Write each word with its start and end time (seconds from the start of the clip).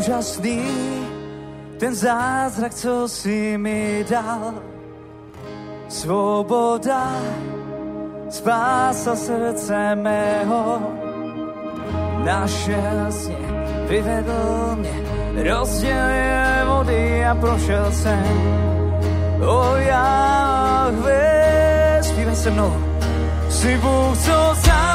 úžasný 0.00 0.64
ten 1.76 1.94
zázrak, 1.94 2.74
co 2.74 3.08
si 3.08 3.58
mi 3.58 4.04
dal. 4.08 4.54
Svoboda 5.88 7.20
spása 8.30 9.16
srdce 9.16 9.94
mého. 9.96 10.80
Našel 12.24 13.12
mě, 13.12 13.36
vyvedl 13.88 14.76
mě, 14.76 14.96
rozdělil 15.52 16.66
vody 16.66 17.24
a 17.24 17.34
prošel 17.34 17.92
jsem. 17.92 18.24
O 19.44 19.76
Jahve, 19.76 21.20
zpívej 22.02 22.36
se 22.36 22.50
mnou. 22.50 22.72
Jsi 23.48 23.76
Bůh, 23.76 24.18
co 24.18 24.54
za 24.54 24.89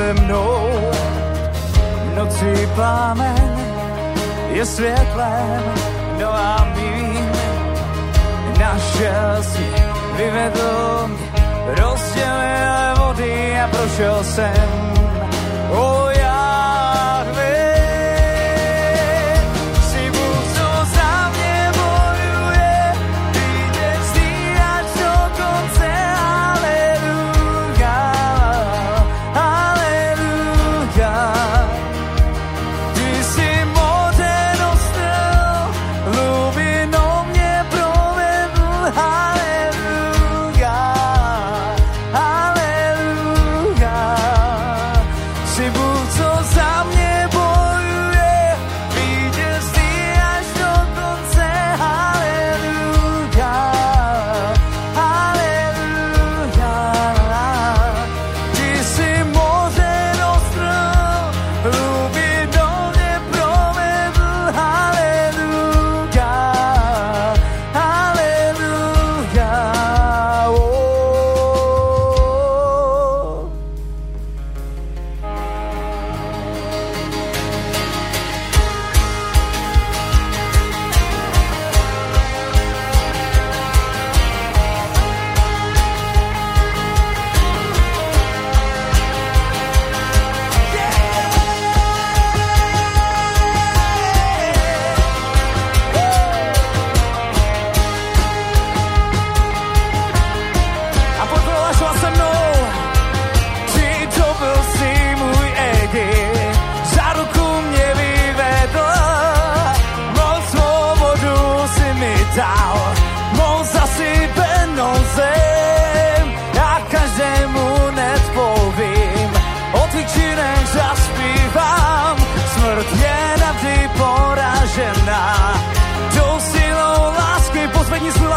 se 0.00 0.14
mnou. 0.14 0.70
V 2.04 2.16
noci 2.16 2.68
plámen 2.74 3.56
je 4.48 4.66
světlem, 4.66 5.62
no 6.20 6.28
a 6.34 6.68
mým 6.76 7.28
našel 8.58 9.42
si, 9.42 9.66
vyvedl 10.16 11.10
rozdělil 11.66 12.94
vody 12.98 13.60
a 13.60 13.68
prošel 13.68 14.24
jsem. 14.24 14.70
O 15.70 16.09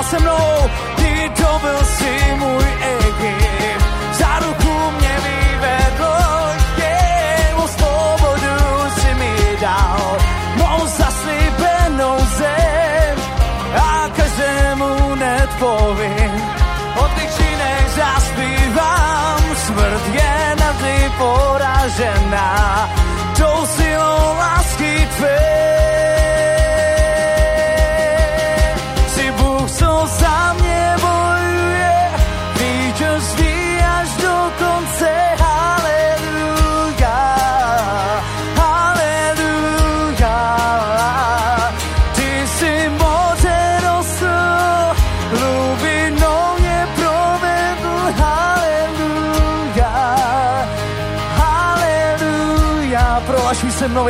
se 0.10 0.19
mnou, 0.19 0.69
ty 0.95 1.31
to 1.41 1.60
byl 1.62 1.79
si 1.86 2.36
můj 2.36 2.65
Egypt, 3.00 3.86
za 4.12 4.39
ruku 4.39 4.91
mě 5.00 5.15
vyvedl, 5.25 6.13
je, 6.77 7.53
mou 7.55 7.67
svobodu 7.67 8.55
si 9.00 9.13
mi 9.15 9.57
dal, 9.62 10.17
mou 10.55 10.88
zaslíbenou 10.88 12.17
zem 12.38 13.17
a 13.75 14.10
každému 14.15 15.15
nepovím, 15.15 16.31
o 16.95 17.07
těch 17.15 17.36
činech 17.38 17.86
zaspívám, 17.95 19.55
smrt 19.65 20.03
je 20.13 20.55
navždy 20.60 21.12
poražená, 21.17 22.89
tou 23.38 23.65
silou 23.65 24.36
lásky 24.38 25.07
tvé. 25.17 25.52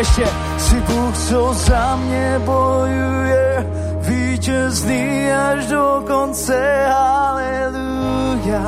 Ještě, 0.04 0.28
jsi 0.58 0.82
Bůh, 0.82 1.18
co 1.18 1.54
za 1.54 1.96
mě 1.96 2.42
bojuje, 2.46 3.68
vítězný 4.00 5.32
až 5.32 5.68
do 5.68 6.04
konce, 6.08 6.86
haleluja, 6.92 8.62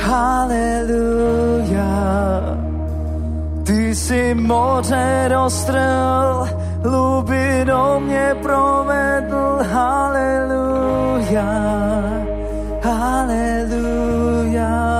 haleluja. 0.00 1.94
Ty 3.66 3.94
jsi 3.94 4.34
moře 4.34 5.28
roztrhl, 5.32 6.48
hlubinou 6.84 8.00
mě 8.00 8.36
provedl, 8.42 9.58
haleluja, 9.72 11.52
haleluja. 12.82 14.93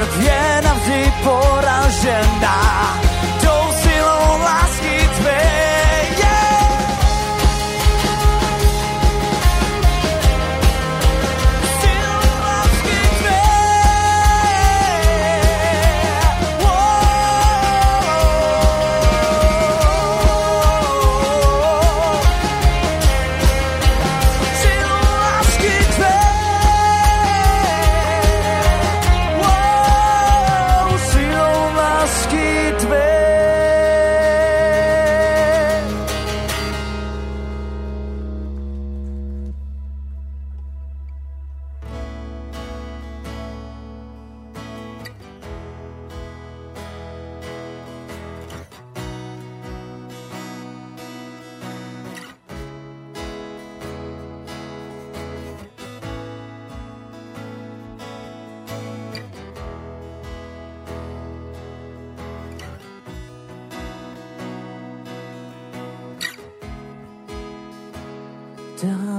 Smrt 0.00 0.22
je 0.24 0.62
navždy 0.64 1.12
poražená. 1.24 3.09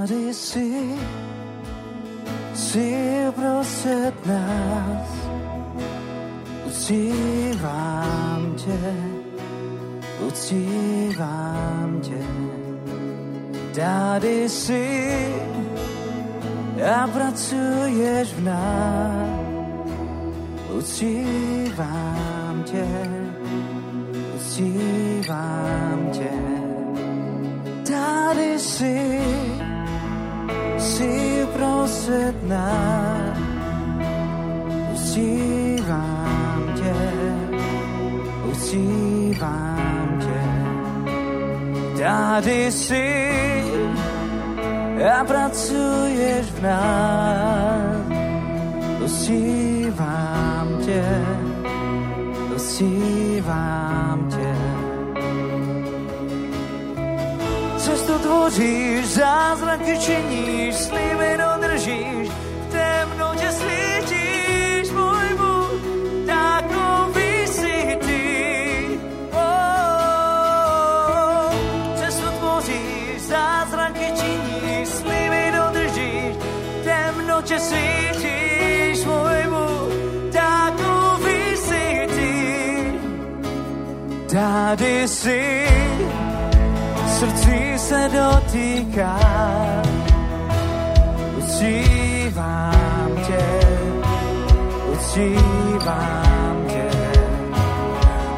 Tady 0.01 0.33
jsi, 0.33 0.97
jsi 2.53 3.25
uprostřed 3.29 4.25
nás, 4.25 5.09
uctívám 6.67 8.55
tě, 8.55 8.95
uctívám 10.27 11.99
tě. 12.01 12.17
Tady 13.75 14.49
jsi 14.49 15.35
a 16.95 17.07
pracuješ 17.07 18.33
v 18.33 18.43
nás, 18.43 19.39
uctívám 20.77 22.63
tě, 22.65 22.87
uctívám 24.35 26.09
tě. 26.11 26.31
Tady 27.85 28.59
jsi 28.59 29.40
nás, 32.51 33.37
uctívám 34.93 36.63
tě, 36.75 36.95
uctívám 38.51 40.19
tě. 40.19 40.41
Tady 42.03 42.71
jsi 42.71 43.31
a 45.19 45.23
pracuješ 45.23 46.45
v 46.51 46.61
nás, 46.61 48.05
uctívám 49.05 50.67
tě, 50.85 51.05
uctívám 52.55 54.29
tě. 54.29 54.55
Cestu 57.77 58.19
tvoříš, 58.19 59.05
zázraky 59.05 59.97
činíš, 59.99 60.75
sliby 60.75 61.37
dodržíš, 61.37 61.50
Tady 84.71 85.07
jsi, 85.07 85.67
srdci 87.07 87.73
se 87.77 88.09
dotýká. 88.13 89.19
Uctívám 91.37 93.11
tě, 93.27 93.59
uctívám 94.93 96.65
tě. 96.67 96.89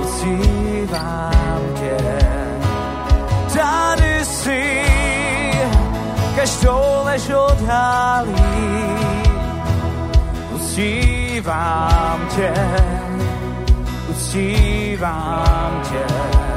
uctívám 0.01 1.61
tě. 1.81 1.97
Tady 3.55 4.25
jsi, 4.25 4.86
každou 6.47 7.05
lež 7.05 7.29
odhalí. 7.29 8.37
Uctívám 10.55 12.29
tě, 12.37 12.53
uctívám 14.09 15.83
tě. 15.91 16.07
Uzdravíš 16.27 16.56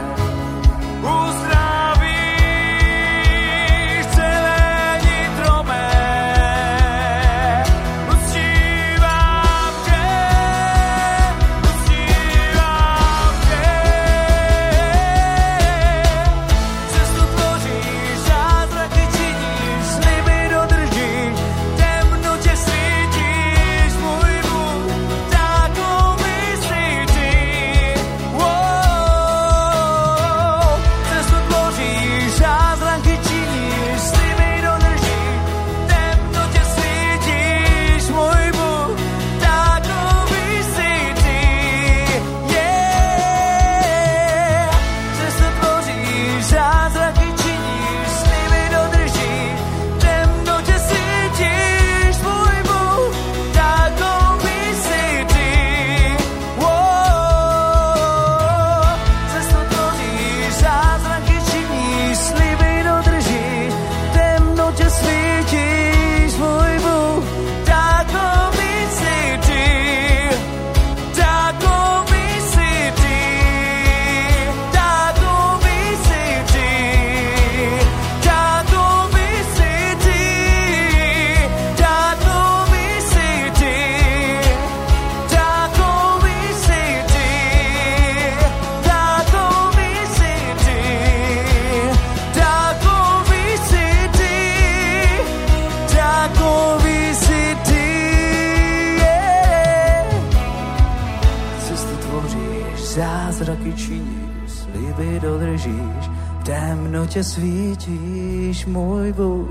temnotě 107.09 107.23
svítíš, 107.23 108.65
můj 108.65 109.13
Bůh, 109.13 109.49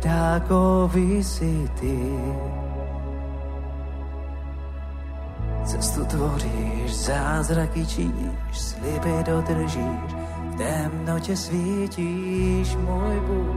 takový 0.00 1.24
jsi 1.24 1.70
ty. 1.80 1.98
Cestu 5.64 6.04
tvoříš, 6.04 6.94
zázraky 6.94 7.86
činíš, 7.86 8.52
sliby 8.52 9.24
dodržíš, 9.26 10.12
v 10.52 10.56
temnotě 10.56 11.36
svítíš, 11.36 12.76
můj 12.76 13.20
Bůh, 13.20 13.56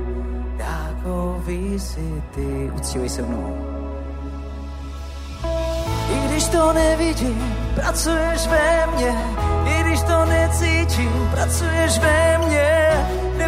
takový 0.57 1.79
jsi 1.79 2.23
ty. 2.35 2.71
Uctívej 2.75 3.09
se 3.09 3.21
mnou. 3.21 3.55
I 6.09 6.27
když 6.27 6.47
to 6.47 6.73
nevidím, 6.73 7.55
pracuješ 7.75 8.47
ve 8.47 8.87
mně, 8.95 9.15
i 9.65 9.83
když 9.83 10.01
to 10.01 10.25
necítím, 10.25 11.29
pracuješ 11.31 11.99
ve 11.99 12.37
mně, 12.37 12.91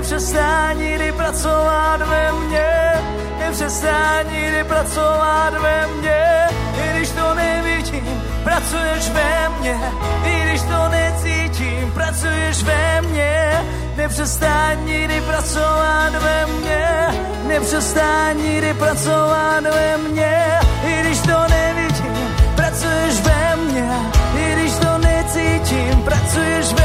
nepřestaň 0.03 0.77
nikdy 0.77 1.11
pracovat 1.11 1.97
ve 1.97 2.31
mně, 2.31 2.91
nepřestaň 3.39 4.25
nikdy 4.31 4.63
pracovat 4.63 5.53
ve 5.53 5.87
mně, 5.87 6.47
i 6.83 6.97
když 6.97 7.09
to 7.09 7.33
nevidím, 7.33 8.23
pracuješ 8.43 9.09
ve 9.09 9.49
mně, 9.59 9.79
i 10.25 10.43
když 10.43 10.61
to 10.61 10.89
necítím, 10.89 11.91
pracuješ 11.91 12.63
ve 12.63 13.01
mně, 13.01 13.65
nepřestaň 13.95 14.85
nikdy 14.85 15.21
pracovat 15.21 16.13
ve 16.13 16.45
mně, 16.45 17.07
nepřestaň 17.47 18.37
nikdy 18.37 18.73
pracovat 18.73 19.63
ve 19.63 19.97
mně, 19.97 20.59
i 20.85 21.01
když 21.01 21.19
to 21.19 21.39
nevidím, 21.49 22.35
pracuješ 22.55 23.21
ve 23.21 23.55
mně, 23.55 23.89
i 24.37 24.55
když 24.55 24.73
to 24.73 24.97
necítím, 24.97 26.01
pracuješ 26.03 26.73
ve 26.73 26.73
mně, 26.73 26.82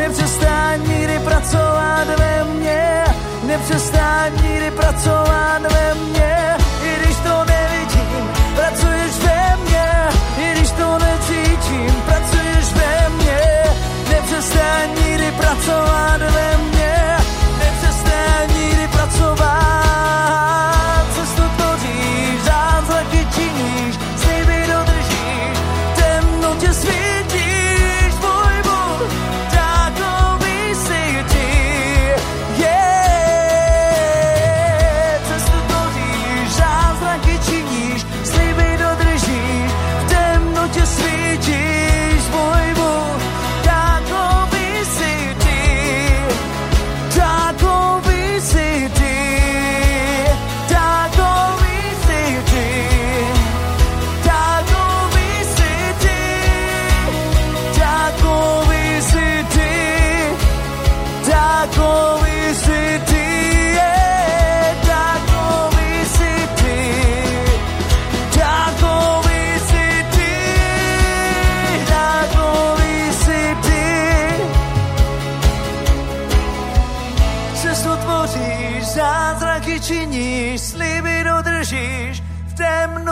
nepřestaň 0.00 0.88
nikdy 0.88 1.18
pracovat 1.18 2.08
ve 2.18 2.44
mně, 2.44 3.04
nepřestaň 3.42 4.32
nikdy 4.42 4.70
pracovat 4.70 5.62
ve 5.72 5.94
mně, 5.94 6.56
i 6.82 7.00
když 7.00 7.16
to 7.16 7.44
nevidím, 7.44 8.24
pracuješ 8.56 9.14
ve 9.26 9.56
mně, 9.64 9.88
i 10.38 10.52
když 10.52 10.70
to 10.70 10.98
necítím, 10.98 11.92
pracuješ 12.06 12.72
ve 12.72 13.08
mně, 13.16 13.40
nepřestaň 14.10 14.88
nikdy 15.04 15.30
pracovat 15.30 16.20
ve 16.20 16.56
mně, 16.56 17.16
nepřestaň 17.58 18.44
nikdy 18.58 18.88
pracovat, 18.88 19.49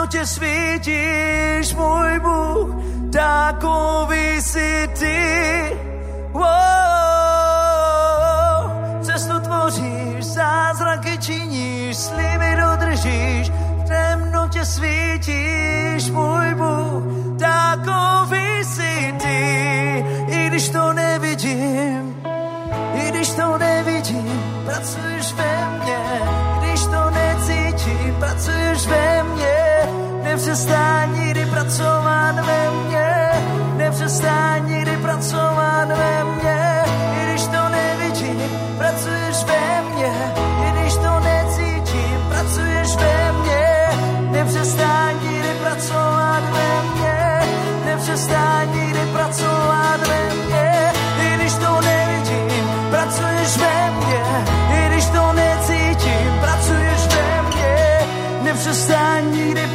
temnotě 0.09 0.27
svítíš, 0.27 1.75
můj 1.75 2.21
Bůh, 2.21 2.69
takový 3.13 4.43
jsi 4.43 4.91
ty. 4.99 5.77
Wow. 6.33 6.45
Cestu 9.03 9.41
tvoříš, 9.41 10.25
zázraky 10.25 11.19
činíš, 11.19 11.97
sliby 11.97 12.57
dodržíš, 12.61 13.51
v 13.51 13.85
temnotě 13.89 14.65
svítíš, 14.65 16.11
můj 16.11 16.55
Bůh, 16.55 17.03
takový 17.39 18.28
nepřestaň 30.49 31.19
nikdy 31.19 31.47
pracovat 31.47 32.35
ve 32.35 32.71
mně, 32.71 33.31
nepřestaň 33.77 34.69
nikdy 34.69 34.97
pracovat 34.97 35.89
ve 35.89 36.25
mně, 36.25 36.38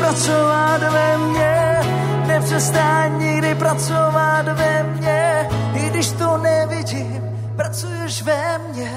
pracovat 0.04 0.84
ve 0.84 1.18
mně, 1.18 1.80
nepřestaň 2.28 3.20
nikdy 3.20 3.56
pracovat 3.56 4.46
ve 4.48 4.84
mně, 4.84 5.50
i 5.74 5.89
když 5.89 6.12
to 6.12 6.38
nevidím, 6.38 7.38
pracuješ 7.56 8.22
ve 8.22 8.58
mně, 8.58 8.92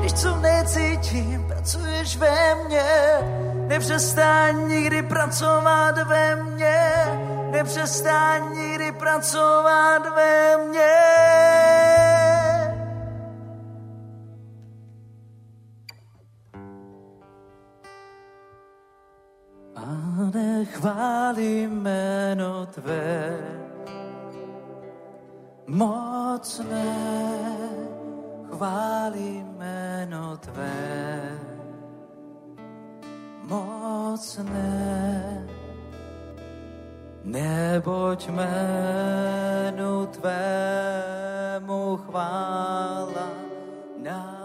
když 0.00 0.12
to 0.12 0.36
necítím, 0.36 1.44
pracuješ 1.48 2.16
ve 2.16 2.54
mně, 2.54 2.84
nepřestaň 3.66 4.68
nikdy 4.68 5.02
pracovat 5.02 5.98
ve 6.08 6.36
mně, 6.36 6.80
nepřestaň 7.50 8.42
nikdy 8.54 8.92
pracovat 8.92 10.02
ve 10.16 10.56
mně. 10.68 12.25
Pane, 20.66 20.66
chválím 20.66 21.82
jméno 21.82 22.66
Tvé, 22.66 23.38
mocné, 25.66 26.94
chválím 28.50 29.46
jméno 29.58 30.36
Tvé, 30.36 31.38
mocné, 33.42 35.46
neboť 37.24 38.28
jménu 38.28 40.06
Tvému 40.06 41.96
chvála 41.96 43.28
náleží. 44.02 44.35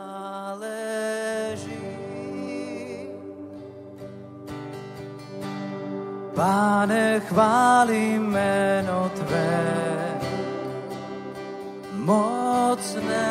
Pane, 6.35 7.19
chválím 7.19 8.31
jméno 8.31 9.11
Tvé, 9.15 10.17
mocné, 11.91 13.27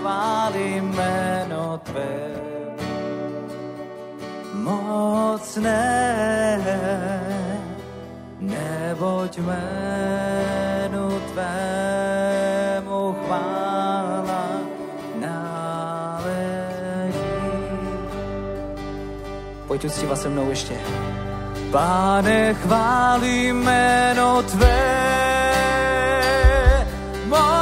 chválím 0.00 0.90
jméno 0.90 1.80
Tvé, 1.84 2.30
mocné, 4.54 5.78
neboť 8.40 9.38
jménu 9.38 11.20
Tvému 11.32 13.16
chvála 13.26 14.46
náleží. 15.20 16.18
Pojď 19.66 19.84
uctívat 19.84 20.18
se 20.18 20.28
mnou 20.28 20.50
ještě. 20.50 20.74
Pane, 21.70 22.54
chválí 22.54 23.52
jméno 23.52 24.42
Tvé. 24.42 24.88
pán 27.28 27.57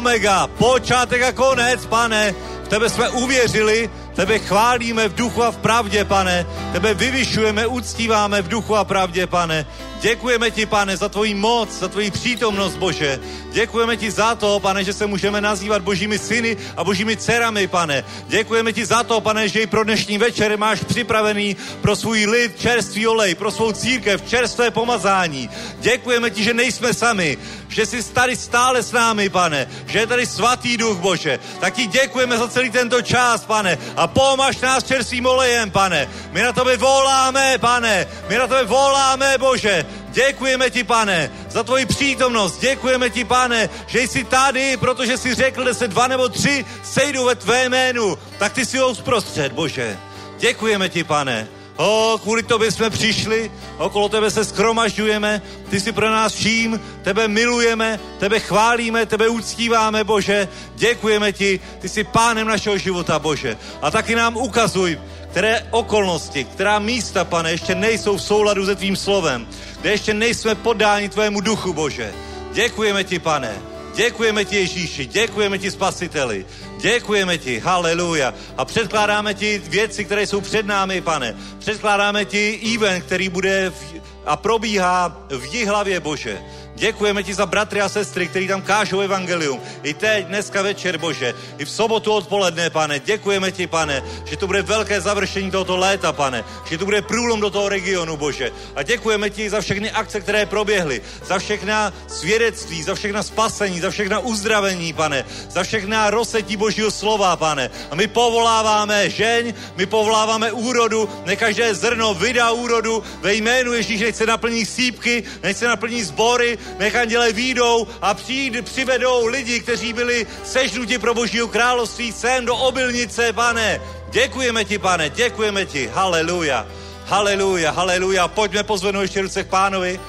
omega, 0.00 0.46
počátek 0.46 1.22
a 1.22 1.32
konec, 1.32 1.86
pane. 1.86 2.34
V 2.64 2.68
tebe 2.68 2.88
jsme 2.88 3.08
uvěřili, 3.10 3.90
tebe 4.14 4.38
chválíme 4.38 5.08
v 5.08 5.14
duchu 5.14 5.42
a 5.42 5.50
v 5.50 5.56
pravdě, 5.56 6.04
pane. 6.04 6.46
Tebe 6.72 6.94
vyvyšujeme, 6.94 7.66
uctíváme 7.66 8.42
v 8.42 8.48
duchu 8.48 8.76
a 8.76 8.84
pravdě, 8.84 9.26
pane. 9.26 9.66
Děkujeme 10.00 10.50
ti, 10.50 10.66
pane, 10.66 10.96
za 10.96 11.08
tvoji 11.08 11.34
moc, 11.34 11.78
za 11.78 11.88
tvoji 11.88 12.10
přítomnost, 12.10 12.76
Bože. 12.76 13.20
Děkujeme 13.52 13.96
ti 13.96 14.10
za 14.10 14.34
to, 14.34 14.60
pane, 14.60 14.84
že 14.84 14.92
se 14.92 15.06
můžeme 15.06 15.40
nazývat 15.40 15.82
božími 15.82 16.18
syny 16.18 16.56
a 16.76 16.84
božími 16.84 17.16
dcerami, 17.16 17.66
pane. 17.66 18.04
Děkujeme 18.28 18.72
ti 18.72 18.86
za 18.86 19.02
to, 19.02 19.20
pane, 19.20 19.48
že 19.48 19.60
i 19.60 19.66
pro 19.66 19.84
dnešní 19.84 20.18
večer 20.18 20.58
máš 20.58 20.80
připravený 20.80 21.56
pro 21.80 21.96
svůj 21.96 22.26
lid 22.26 22.60
čerstvý 22.60 23.06
olej, 23.06 23.34
pro 23.34 23.50
svou 23.50 23.72
církev 23.72 24.28
čerstvé 24.28 24.70
pomazání. 24.70 25.50
Děkujeme 25.80 26.30
ti, 26.30 26.44
že 26.44 26.54
nejsme 26.54 26.94
sami, 26.94 27.38
že 27.68 27.86
jsi 27.86 28.04
tady 28.12 28.36
stále 28.36 28.82
s 28.82 28.92
námi, 28.92 29.28
pane, 29.28 29.68
že 29.90 29.98
je 29.98 30.06
tady 30.06 30.26
svatý 30.26 30.76
duch, 30.76 30.98
Bože. 30.98 31.38
Tak 31.60 31.74
ti 31.74 31.86
děkujeme 31.86 32.38
za 32.38 32.48
celý 32.48 32.70
tento 32.70 33.02
čas, 33.02 33.44
pane, 33.44 33.78
a 33.96 34.06
pomaž 34.06 34.60
nás 34.60 34.84
čerstvým 34.84 35.26
olejem, 35.26 35.70
pane. 35.70 36.08
My 36.30 36.42
na 36.42 36.52
tebe 36.52 36.76
voláme, 36.76 37.58
pane, 37.58 38.06
my 38.28 38.38
na 38.38 38.46
tebe 38.46 38.64
voláme, 38.64 39.38
Bože. 39.38 39.86
Děkujeme 40.08 40.70
ti, 40.70 40.84
pane, 40.84 41.30
za 41.50 41.62
tvoji 41.62 41.86
přítomnost. 41.86 42.60
Děkujeme 42.60 43.10
ti, 43.10 43.24
pane, 43.24 43.68
že 43.86 44.00
jsi 44.00 44.24
tady, 44.24 44.76
protože 44.76 45.18
jsi 45.18 45.34
řekl, 45.34 45.68
že 45.68 45.74
se 45.74 45.88
dva 45.88 46.06
nebo 46.06 46.28
tři 46.28 46.64
sejdou 46.82 47.24
ve 47.24 47.34
tvé 47.34 47.64
jménu. 47.64 48.18
Tak 48.38 48.52
ty 48.52 48.66
si 48.66 48.78
ho 48.78 48.94
zprostřed, 48.94 49.52
Bože. 49.52 49.98
Děkujeme 50.38 50.88
ti, 50.88 51.04
pane. 51.04 51.59
O, 51.80 52.18
kvůli 52.22 52.42
tobě 52.42 52.72
jsme 52.72 52.90
přišli, 52.90 53.50
okolo 53.78 54.08
tebe 54.08 54.30
se 54.30 54.44
skromažďujeme, 54.44 55.42
ty 55.70 55.80
jsi 55.80 55.92
pro 55.92 56.10
nás 56.10 56.34
vším, 56.34 56.80
tebe 57.02 57.28
milujeme, 57.28 58.00
tebe 58.18 58.40
chválíme, 58.40 59.06
tebe 59.06 59.28
uctíváme, 59.28 60.04
Bože. 60.04 60.48
Děkujeme 60.74 61.32
ti, 61.32 61.60
ty 61.78 61.88
jsi 61.88 62.04
pánem 62.04 62.46
našeho 62.46 62.78
života, 62.78 63.18
Bože. 63.18 63.56
A 63.82 63.90
taky 63.90 64.14
nám 64.14 64.36
ukazuj, 64.36 65.00
které 65.30 65.66
okolnosti, 65.70 66.44
která 66.44 66.78
místa, 66.78 67.24
pane, 67.24 67.50
ještě 67.50 67.74
nejsou 67.74 68.16
v 68.16 68.22
souladu 68.22 68.66
se 68.66 68.74
tvým 68.76 68.96
slovem, 68.96 69.48
kde 69.80 69.90
ještě 69.90 70.14
nejsme 70.14 70.54
podáni 70.54 71.08
tvému 71.08 71.40
duchu, 71.40 71.72
Bože. 71.72 72.12
Děkujeme 72.52 73.04
ti, 73.04 73.18
pane. 73.18 73.56
Děkujeme 73.94 74.44
ti, 74.44 74.56
Ježíši, 74.56 75.06
děkujeme 75.06 75.58
ti, 75.58 75.70
Spasiteli. 75.70 76.46
Děkujeme 76.80 77.38
ti, 77.38 77.58
haleluja. 77.58 78.34
A 78.56 78.64
předkládáme 78.64 79.34
ti 79.34 79.62
věci, 79.68 80.04
které 80.04 80.26
jsou 80.26 80.40
před 80.40 80.66
námi, 80.66 81.00
pane. 81.00 81.36
Předkládáme 81.58 82.24
ti 82.24 82.60
event, 82.74 83.04
který 83.04 83.28
bude 83.28 83.70
v, 83.70 84.00
a 84.26 84.36
probíhá 84.36 85.16
v 85.28 85.54
Jihlavě, 85.54 86.00
Bože. 86.00 86.40
Děkujeme 86.80 87.22
ti 87.22 87.34
za 87.34 87.46
bratry 87.46 87.80
a 87.80 87.88
sestry, 87.88 88.28
kteří 88.28 88.48
tam 88.48 88.62
kážou 88.62 89.00
evangelium. 89.00 89.60
I 89.82 89.94
teď, 89.94 90.26
dneska 90.26 90.62
večer, 90.62 90.98
Bože. 90.98 91.34
I 91.58 91.64
v 91.64 91.70
sobotu 91.70 92.12
odpoledne, 92.12 92.70
pane. 92.70 92.98
Děkujeme 92.98 93.52
ti, 93.52 93.66
pane, 93.66 94.02
že 94.24 94.36
to 94.36 94.46
bude 94.46 94.62
velké 94.62 95.00
završení 95.00 95.50
tohoto 95.50 95.76
léta, 95.76 96.12
pane. 96.12 96.44
Že 96.70 96.78
to 96.78 96.84
bude 96.84 97.02
průlom 97.02 97.40
do 97.40 97.50
toho 97.50 97.68
regionu, 97.68 98.16
Bože. 98.16 98.50
A 98.76 98.82
děkujeme 98.82 99.30
ti 99.30 99.50
za 99.50 99.60
všechny 99.60 99.90
akce, 99.90 100.20
které 100.20 100.46
proběhly. 100.46 101.02
Za 101.24 101.38
všechna 101.38 101.92
svědectví, 102.08 102.82
za 102.82 102.94
všechna 102.94 103.22
spasení, 103.22 103.80
za 103.80 103.90
všechna 103.90 104.18
uzdravení, 104.18 104.92
pane. 104.92 105.24
Za 105.50 105.62
všechna 105.62 106.10
rozsetí 106.10 106.56
Božího 106.56 106.90
slova, 106.90 107.36
pane. 107.36 107.70
A 107.90 107.94
my 107.94 108.06
povoláváme 108.06 109.10
žeň, 109.10 109.54
my 109.76 109.86
povoláváme 109.86 110.52
úrodu, 110.52 111.08
ne 111.24 111.36
každé 111.36 111.74
zrno 111.74 112.14
vydá 112.14 112.50
úrodu 112.50 113.02
ve 113.20 113.34
jménu 113.34 113.72
Ježíše, 113.72 114.04
nech 114.04 114.16
se 114.16 114.26
naplní 114.26 114.66
sípky, 114.66 115.22
nech 115.42 115.56
se 115.56 115.68
naplní 115.68 116.02
sbory, 116.04 116.58
nech 116.78 116.96
anděle 116.96 117.32
výjdou 117.32 117.86
a 118.02 118.14
přijít, 118.14 118.64
přivedou 118.64 119.26
lidi, 119.26 119.60
kteří 119.60 119.92
byli 119.92 120.26
sežnuti 120.44 120.98
pro 120.98 121.14
Božího 121.14 121.48
království 121.48 122.12
sem 122.12 122.46
do 122.46 122.56
obilnice, 122.56 123.32
pane. 123.32 123.80
Děkujeme 124.10 124.64
ti, 124.64 124.78
pane, 124.78 125.10
děkujeme 125.10 125.66
ti. 125.66 125.90
Haleluja, 125.94 126.66
haleluja, 127.06 127.70
haleluja. 127.70 128.28
Pojďme 128.28 128.62
pozvednout 128.62 129.02
ještě 129.02 129.22
ruce 129.22 129.44
k 129.44 129.48
pánovi. 129.48 130.00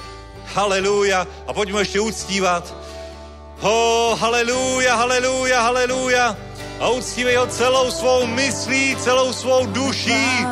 Haleluja. 0.54 1.26
A 1.46 1.52
pojďme 1.52 1.80
ještě 1.80 2.00
uctívat. 2.00 2.74
Ho, 3.60 4.16
haleluja, 4.20 4.96
haleluja, 4.96 5.60
haleluja. 5.60 6.36
A 6.80 6.88
uctívej 6.88 7.36
ho 7.36 7.46
celou 7.46 7.90
svou 7.90 8.26
myslí, 8.26 8.96
celou 8.96 9.32
svou 9.32 9.66
duší, 9.66 10.46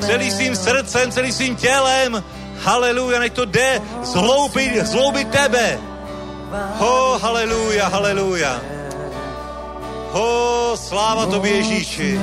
celým 0.00 0.30
svým 0.30 0.56
srdcem, 0.56 1.12
celým 1.12 1.32
svým 1.32 1.56
tělem. 1.56 2.24
Haleluja, 2.62 3.18
nech 3.18 3.32
to 3.32 3.44
jde 3.44 3.82
zhloubit, 4.02 4.86
zhloubit 4.86 5.28
tebe. 5.28 5.78
Ho, 6.78 7.18
haleluja, 7.18 7.88
haleluja. 7.88 8.60
Ho, 10.12 10.72
sláva 10.76 11.26
tobě 11.26 11.52
Ježíši. 11.52 12.20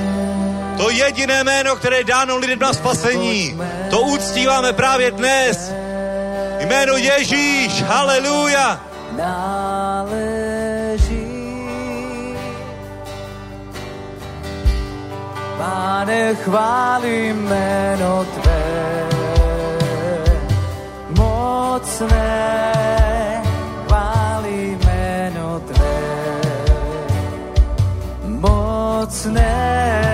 To 0.78 0.90
jediné 0.90 1.44
jméno, 1.44 1.76
které 1.76 1.98
je 1.98 2.04
dáno 2.04 2.38
lidem 2.38 2.60
na 2.60 2.74
spasení, 2.74 3.60
to 3.90 4.02
uctíváme 4.02 4.74
právě 4.74 5.12
dnes. 5.12 5.72
Jméno 6.60 6.98
Ježíš, 6.98 7.84
haleluja. 7.84 8.80
Pane, 15.58 16.36
chválím 16.36 17.48
jméno 17.48 18.26
Tvé. 18.26 19.09
Mocné, 21.80 23.42
chválí 23.88 24.78
jméno 24.84 25.60
Tvé. 25.60 26.00
Mocné, 28.28 30.09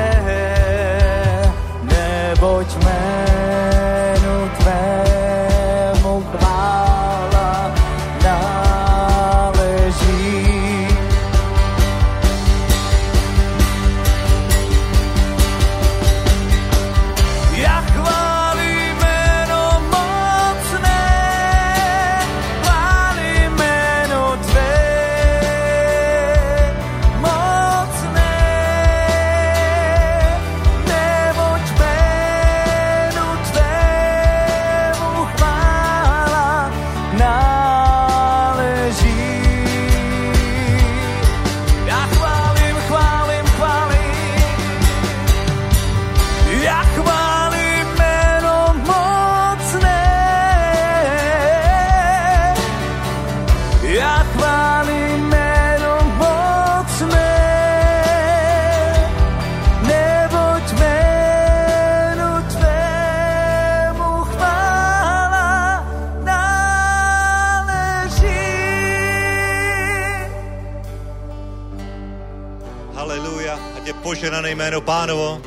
jméno 74.56 74.82
pánovo. 74.82 75.42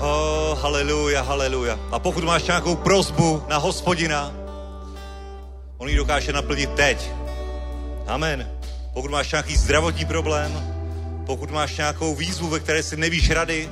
Oh, 0.00 0.58
haleluja, 0.58 1.22
haleluja. 1.22 1.78
A 1.92 1.98
pokud 1.98 2.24
máš 2.24 2.42
nějakou 2.42 2.76
prozbu 2.76 3.42
na 3.48 3.56
hospodina, 3.56 4.32
on 5.78 5.88
ji 5.88 5.96
dokáže 5.96 6.32
naplnit 6.32 6.70
teď. 6.70 7.10
Amen. 8.06 8.50
Pokud 8.94 9.10
máš 9.10 9.32
nějaký 9.32 9.56
zdravotní 9.56 10.04
problém, 10.04 10.74
pokud 11.26 11.50
máš 11.50 11.76
nějakou 11.76 12.14
výzvu, 12.14 12.48
ve 12.48 12.60
které 12.60 12.82
si 12.82 12.96
nevíš 12.96 13.30
rady, 13.30 13.70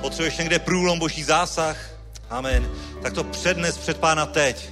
potřebuješ 0.00 0.36
někde 0.36 0.58
průlom 0.58 0.98
boží 0.98 1.22
zásah, 1.22 1.76
amen, 2.30 2.70
tak 3.02 3.12
to 3.12 3.24
přednes 3.24 3.78
před 3.78 3.98
pána 3.98 4.26
teď. 4.26 4.70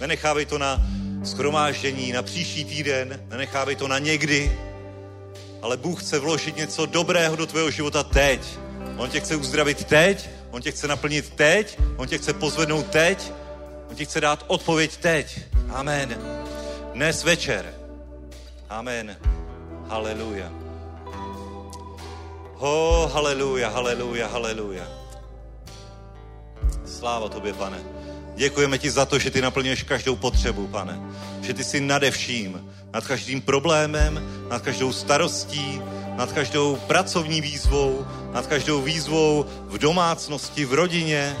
Nenechávej 0.00 0.46
to 0.46 0.58
na 0.58 0.82
schromáždění, 1.24 2.12
na 2.12 2.22
příští 2.22 2.64
týden, 2.64 3.20
nenechávej 3.30 3.76
to 3.76 3.88
na 3.88 3.98
někdy, 3.98 4.58
ale 5.64 5.76
Bůh 5.76 6.02
chce 6.02 6.18
vložit 6.18 6.56
něco 6.56 6.86
dobrého 6.86 7.36
do 7.36 7.46
tvého 7.46 7.70
života 7.70 8.02
teď. 8.02 8.58
On 8.96 9.10
tě 9.10 9.20
chce 9.20 9.36
uzdravit 9.36 9.84
teď, 9.84 10.30
on 10.50 10.62
tě 10.62 10.70
chce 10.72 10.88
naplnit 10.88 11.30
teď, 11.30 11.78
on 11.96 12.08
tě 12.08 12.18
chce 12.18 12.32
pozvednout 12.32 12.86
teď, 12.86 13.32
on 13.90 13.96
ti 13.96 14.04
chce 14.04 14.20
dát 14.20 14.44
odpověď 14.46 14.96
teď. 14.96 15.40
Amen. 15.68 16.18
Dnes 16.92 17.24
večer. 17.24 17.74
Amen. 18.68 19.16
Haleluja. 19.88 20.52
Ho, 22.54 23.10
haleluja, 23.12 23.68
haleluja, 23.68 24.28
haleluja. 24.28 24.84
Sláva 26.84 27.28
tobě, 27.28 27.52
pane. 27.52 27.93
Děkujeme 28.34 28.78
ti 28.78 28.90
za 28.90 29.06
to, 29.06 29.18
že 29.18 29.30
ty 29.30 29.40
naplňuješ 29.40 29.82
každou 29.82 30.16
potřebu, 30.16 30.66
pane. 30.66 31.00
Že 31.42 31.54
ty 31.54 31.64
jsi 31.64 31.80
nade 31.80 32.10
vším, 32.10 32.70
nad 32.92 33.06
každým 33.06 33.40
problémem, 33.40 34.46
nad 34.50 34.62
každou 34.62 34.92
starostí, 34.92 35.80
nad 36.16 36.32
každou 36.32 36.76
pracovní 36.76 37.40
výzvou, 37.40 38.06
nad 38.32 38.46
každou 38.46 38.82
výzvou 38.82 39.46
v 39.66 39.78
domácnosti, 39.78 40.64
v 40.64 40.72
rodině, 40.72 41.36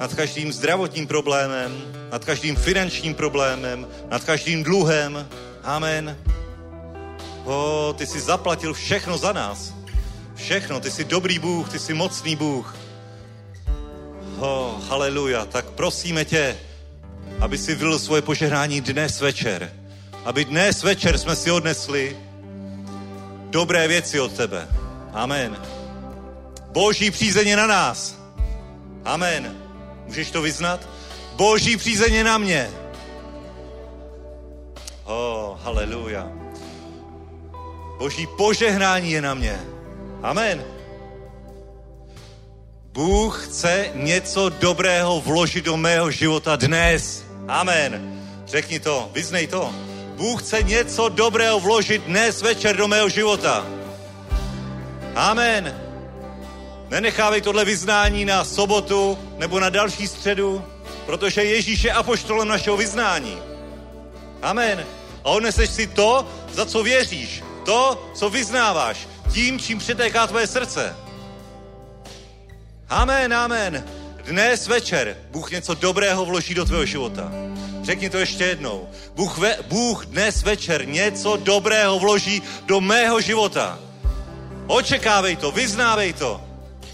nad 0.00 0.14
každým 0.14 0.52
zdravotním 0.52 1.06
problémem, 1.06 1.82
nad 2.12 2.24
každým 2.24 2.56
finančním 2.56 3.14
problémem, 3.14 3.86
nad 4.10 4.24
každým 4.24 4.62
dluhem. 4.62 5.28
Amen. 5.62 6.16
O, 7.44 7.94
ty 7.98 8.06
jsi 8.06 8.20
zaplatil 8.20 8.74
všechno 8.74 9.18
za 9.18 9.32
nás. 9.32 9.74
Všechno. 10.34 10.80
Ty 10.80 10.90
jsi 10.90 11.04
dobrý 11.04 11.38
Bůh, 11.38 11.68
ty 11.68 11.78
jsi 11.78 11.94
mocný 11.94 12.36
Bůh. 12.36 12.76
Oh, 14.40 14.88
haleluja. 14.88 15.44
Tak 15.44 15.64
prosíme 15.64 16.24
tě, 16.24 16.56
aby 17.40 17.58
si 17.58 17.74
vylil 17.74 17.98
svoje 17.98 18.22
požehnání 18.22 18.80
dnes 18.80 19.20
večer. 19.20 19.72
Aby 20.24 20.44
dnes 20.44 20.82
večer 20.82 21.18
jsme 21.18 21.36
si 21.36 21.50
odnesli 21.50 22.16
dobré 23.50 23.88
věci 23.88 24.20
od 24.20 24.32
tebe. 24.32 24.68
Amen. 25.12 25.56
Boží 26.72 27.10
přízeň 27.10 27.48
je 27.48 27.56
na 27.56 27.66
nás. 27.66 28.16
Amen. 29.04 29.56
Můžeš 30.06 30.30
to 30.30 30.42
vyznat? 30.42 30.88
Boží 31.36 31.76
přízeň 31.76 32.14
je 32.14 32.24
na 32.24 32.38
mě. 32.38 32.70
Oh, 35.04 35.58
haleluja. 35.62 36.28
Boží 37.98 38.26
požehnání 38.26 39.12
je 39.12 39.22
na 39.22 39.34
mě. 39.34 39.60
Amen. 40.22 40.79
Bůh 42.92 43.46
chce 43.46 43.90
něco 43.94 44.48
dobrého 44.48 45.20
vložit 45.20 45.64
do 45.64 45.76
mého 45.76 46.10
života 46.10 46.56
dnes. 46.56 47.24
Amen. 47.48 48.22
Řekni 48.46 48.80
to, 48.80 49.10
vyznej 49.12 49.46
to. 49.46 49.70
Bůh 50.16 50.42
chce 50.42 50.62
něco 50.62 51.08
dobrého 51.08 51.60
vložit 51.60 52.02
dnes 52.02 52.42
večer 52.42 52.76
do 52.76 52.88
mého 52.88 53.08
života. 53.08 53.66
Amen. 55.14 55.80
Nenechávej 56.88 57.40
tohle 57.40 57.64
vyznání 57.64 58.24
na 58.24 58.44
sobotu 58.44 59.18
nebo 59.38 59.60
na 59.60 59.70
další 59.70 60.08
středu, 60.08 60.64
protože 61.06 61.44
Ježíš 61.44 61.84
je 61.84 61.92
apoštolem 61.92 62.48
našeho 62.48 62.76
vyznání. 62.76 63.38
Amen. 64.42 64.86
A 65.24 65.28
odneseš 65.28 65.70
si 65.70 65.86
to, 65.86 66.26
za 66.52 66.66
co 66.66 66.82
věříš. 66.82 67.42
To, 67.64 68.10
co 68.14 68.30
vyznáváš. 68.30 69.08
Tím, 69.32 69.58
čím 69.58 69.78
přetéká 69.78 70.26
tvoje 70.26 70.46
srdce. 70.46 70.96
Amen, 72.90 73.32
amen. 73.32 73.84
Dnes 74.24 74.66
večer 74.66 75.16
Bůh 75.30 75.50
něco 75.50 75.74
dobrého 75.74 76.24
vloží 76.24 76.54
do 76.54 76.64
tvého 76.64 76.86
života. 76.86 77.32
Řekni 77.82 78.10
to 78.10 78.18
ještě 78.18 78.44
jednou. 78.44 78.88
Bůh, 79.14 79.38
ve, 79.38 79.56
Bůh 79.68 80.06
dnes 80.06 80.42
večer 80.42 80.88
něco 80.88 81.36
dobrého 81.36 81.98
vloží 81.98 82.42
do 82.66 82.80
mého 82.80 83.20
života. 83.20 83.78
Očekávej 84.66 85.36
to, 85.36 85.50
vyznávej 85.50 86.12
to. 86.12 86.40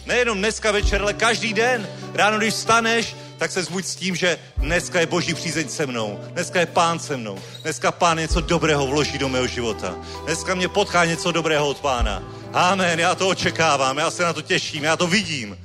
Nejenom 0.07 0.39
dneska 0.39 0.73
večer, 0.73 1.03
ale 1.03 1.13
každý 1.13 1.55
den. 1.55 1.89
Ráno, 2.15 2.39
když 2.39 2.55
vstaneš, 2.55 3.17
tak 3.39 3.51
se 3.51 3.63
zbuď 3.63 3.85
s 3.85 3.97
tím, 3.97 4.17
že 4.17 4.39
dneska 4.57 5.01
je 5.01 5.07
boží 5.07 5.35
přízeň 5.35 5.69
se 5.69 5.87
mnou. 5.87 6.21
Dneska 6.33 6.61
je 6.61 6.67
pán 6.67 6.99
se 6.99 7.17
mnou. 7.17 7.39
Dneska 7.63 7.93
pán 7.93 8.19
něco 8.19 8.41
dobrého 8.41 8.87
vloží 8.87 9.19
do 9.19 9.29
mého 9.29 9.47
života. 9.47 9.95
Dneska 10.25 10.55
mě 10.55 10.69
potká 10.69 11.05
něco 11.05 11.33
dobrého 11.33 11.69
od 11.69 11.81
pána. 11.81 12.23
Amen, 12.53 13.01
já 13.01 13.15
to 13.15 13.29
očekávám, 13.29 13.99
já 13.99 14.11
se 14.11 14.23
na 14.23 14.33
to 14.33 14.43
těším, 14.43 14.85
já 14.85 14.97
to 14.97 15.07
vidím. 15.07 15.57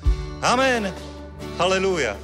Amen. 0.41 0.95
Haleluja. 1.57 2.17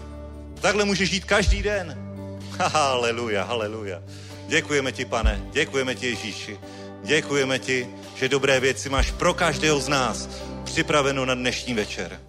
Takhle 0.61 0.85
můžeš 0.85 1.09
žít 1.09 1.25
každý 1.25 1.63
den. 1.63 1.97
Haleluja, 2.59 3.43
haleluja. 3.43 4.01
Děkujeme 4.47 4.91
ti, 4.91 5.05
pane, 5.05 5.41
děkujeme 5.51 5.95
ti, 5.95 6.07
Ježíši. 6.07 6.59
Děkujeme 7.03 7.59
ti, 7.59 7.87
že 8.15 8.29
dobré 8.29 8.59
věci 8.59 8.89
máš 8.89 9.11
pro 9.11 9.33
každého 9.33 9.79
z 9.79 9.87
nás 9.87 10.29
připraveno 10.63 11.25
na 11.25 11.35
dnešní 11.35 11.73
večer. 11.73 12.19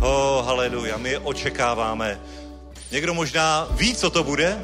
Oh, 0.00 0.46
haleluja, 0.46 0.96
my 0.96 1.10
je 1.10 1.18
očekáváme. 1.18 2.20
Někdo 2.90 3.14
možná 3.14 3.68
ví, 3.70 3.94
co 3.94 4.10
to 4.10 4.24
bude, 4.24 4.58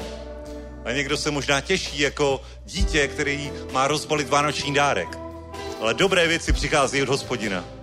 a 0.85 0.91
někdo 0.91 1.17
se 1.17 1.31
možná 1.31 1.61
těší 1.61 1.99
jako 1.99 2.41
dítě, 2.65 3.07
který 3.07 3.51
má 3.71 3.87
rozbalit 3.87 4.29
vánoční 4.29 4.73
dárek. 4.73 5.09
Ale 5.81 5.93
dobré 5.93 6.27
věci 6.27 6.53
přichází 6.53 7.01
od 7.01 7.09
hospodina. 7.09 7.76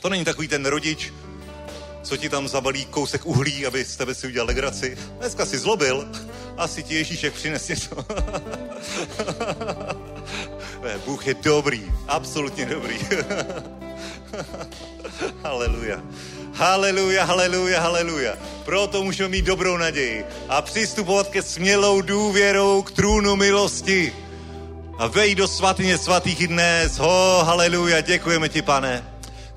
To 0.00 0.08
není 0.08 0.24
takový 0.24 0.48
ten 0.48 0.66
rodič, 0.66 1.12
co 2.02 2.16
ti 2.16 2.28
tam 2.28 2.48
zabalí 2.48 2.84
kousek 2.84 3.26
uhlí, 3.26 3.66
aby 3.66 3.84
z 3.84 3.96
tebe 3.96 4.14
si 4.14 4.26
udělal 4.26 4.46
legraci. 4.46 4.98
Dneska 5.18 5.46
si 5.46 5.58
zlobil, 5.58 6.08
asi 6.56 6.82
ti 6.82 6.94
Ježíšek 6.94 7.34
přines 7.34 7.68
něco. 7.68 8.04
Ne, 10.82 10.98
Bůh 11.06 11.26
je 11.26 11.34
dobrý, 11.34 11.92
absolutně 12.08 12.66
dobrý. 12.66 12.98
Haleluja. 15.42 16.02
Haleluja, 16.54 17.24
haleluja, 17.24 17.80
haleluja. 17.80 18.34
Proto 18.64 19.02
můžeme 19.02 19.28
mít 19.28 19.44
dobrou 19.44 19.76
naději 19.76 20.24
a 20.48 20.62
přistupovat 20.62 21.28
ke 21.28 21.42
smělou 21.42 22.00
důvěrou 22.00 22.82
k 22.82 22.90
trůnu 22.90 23.36
milosti 23.36 24.12
a 24.98 25.06
vej 25.06 25.34
do 25.34 25.48
svatyně 25.48 25.98
svatých 25.98 26.40
i 26.40 26.46
dnes. 26.46 26.98
Ho, 26.98 27.44
haleluja, 27.44 28.00
děkujeme 28.00 28.48
ti, 28.48 28.62
pane. 28.62 29.09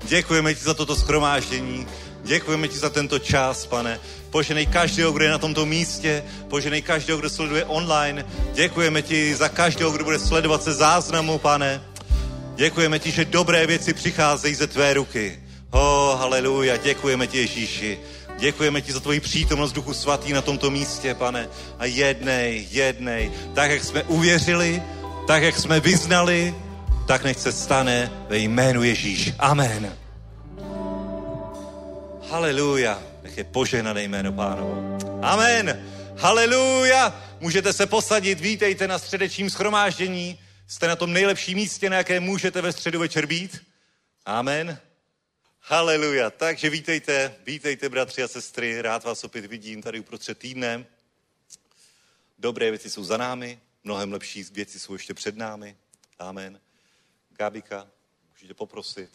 Děkujeme 0.04 0.54
ti 0.54 0.64
za 0.64 0.74
toto 0.74 0.96
schromáždění. 0.96 1.86
Děkujeme 2.24 2.68
ti 2.68 2.78
za 2.78 2.90
tento 2.90 3.18
čas, 3.18 3.66
pane. 3.66 4.00
Poženej 4.30 4.66
každého, 4.66 5.12
kdo 5.12 5.24
je 5.24 5.30
na 5.30 5.38
tomto 5.38 5.66
místě, 5.66 6.24
poženej 6.48 6.82
každého, 6.82 7.18
kdo 7.18 7.30
sleduje 7.30 7.64
online. 7.64 8.24
Děkujeme 8.54 9.02
ti 9.02 9.34
za 9.34 9.48
každého, 9.48 9.90
kdo 9.90 10.04
bude 10.04 10.18
sledovat 10.18 10.62
se 10.62 10.74
záznamu, 10.74 11.38
pane. 11.38 11.82
Děkujeme 12.56 12.98
ti, 12.98 13.10
že 13.10 13.24
dobré 13.24 13.66
věci 13.66 13.94
přicházejí 13.94 14.54
ze 14.54 14.66
tvé 14.66 14.94
ruky. 14.94 15.40
Oh, 15.70 16.18
haleluja, 16.18 16.76
děkujeme 16.76 17.26
ti, 17.26 17.38
Ježíši. 17.38 17.98
Děkujeme 18.38 18.80
ti 18.80 18.92
za 18.92 19.00
tvoji 19.00 19.20
přítomnost 19.20 19.72
Duchu 19.72 19.94
Svatý 19.94 20.32
na 20.32 20.42
tomto 20.42 20.70
místě, 20.70 21.14
pane. 21.14 21.48
A 21.78 21.84
jednej, 21.84 22.68
jednej, 22.70 23.32
tak 23.54 23.70
jak 23.70 23.84
jsme 23.84 24.02
uvěřili, 24.02 24.82
tak 25.26 25.42
jak 25.42 25.58
jsme 25.58 25.80
vyznali, 25.80 26.54
tak 27.06 27.24
nech 27.24 27.40
se 27.40 27.52
stane 27.52 28.10
ve 28.28 28.38
jménu 28.38 28.82
Ježíš. 28.82 29.32
Amen. 29.38 29.98
Haleluja. 32.28 33.02
Nech 33.22 33.38
je 33.38 33.44
požehnané 33.44 34.02
jméno 34.02 34.32
pánovo. 34.32 34.98
Amen. 35.22 35.86
Haleluja. 36.18 37.22
Můžete 37.40 37.72
se 37.72 37.86
posadit, 37.86 38.40
vítejte 38.40 38.88
na 38.88 38.98
středečním 38.98 39.50
schromáždění. 39.50 40.40
Jste 40.66 40.88
na 40.88 40.96
tom 40.96 41.12
nejlepším 41.12 41.58
místě, 41.58 41.90
na 41.90 41.96
jaké 41.96 42.20
můžete 42.20 42.62
ve 42.62 42.72
středu 42.72 42.98
večer 42.98 43.26
být. 43.26 43.62
Amen. 44.26 44.78
Haleluja. 45.60 46.30
Takže 46.30 46.70
vítejte, 46.70 47.34
vítejte 47.46 47.88
bratři 47.88 48.22
a 48.22 48.28
sestry, 48.28 48.82
rád 48.82 49.04
vás 49.04 49.24
opět 49.24 49.46
vidím 49.46 49.82
tady 49.82 50.00
uprostřed 50.00 50.38
týdne. 50.38 50.84
Dobré 52.38 52.70
věci 52.70 52.90
jsou 52.90 53.04
za 53.04 53.16
námi, 53.16 53.60
mnohem 53.84 54.12
lepší 54.12 54.44
věci 54.52 54.80
jsou 54.80 54.92
ještě 54.92 55.14
před 55.14 55.36
námi. 55.36 55.76
Amen. 56.18 56.63
Gabika, 57.36 57.86
můžete 58.32 58.54
poprosit. 58.54 59.10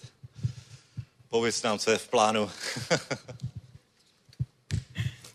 Pověz 1.29 1.63
nám, 1.63 1.79
co 1.79 1.91
je 1.91 1.97
v 1.97 2.07
plánu. 2.07 2.51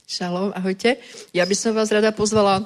Šalom, 0.06 0.52
ahojte. 0.54 0.96
Ja 1.34 1.42
by 1.48 1.56
som 1.56 1.74
vás 1.74 1.90
rada 1.90 2.12
pozvala 2.12 2.62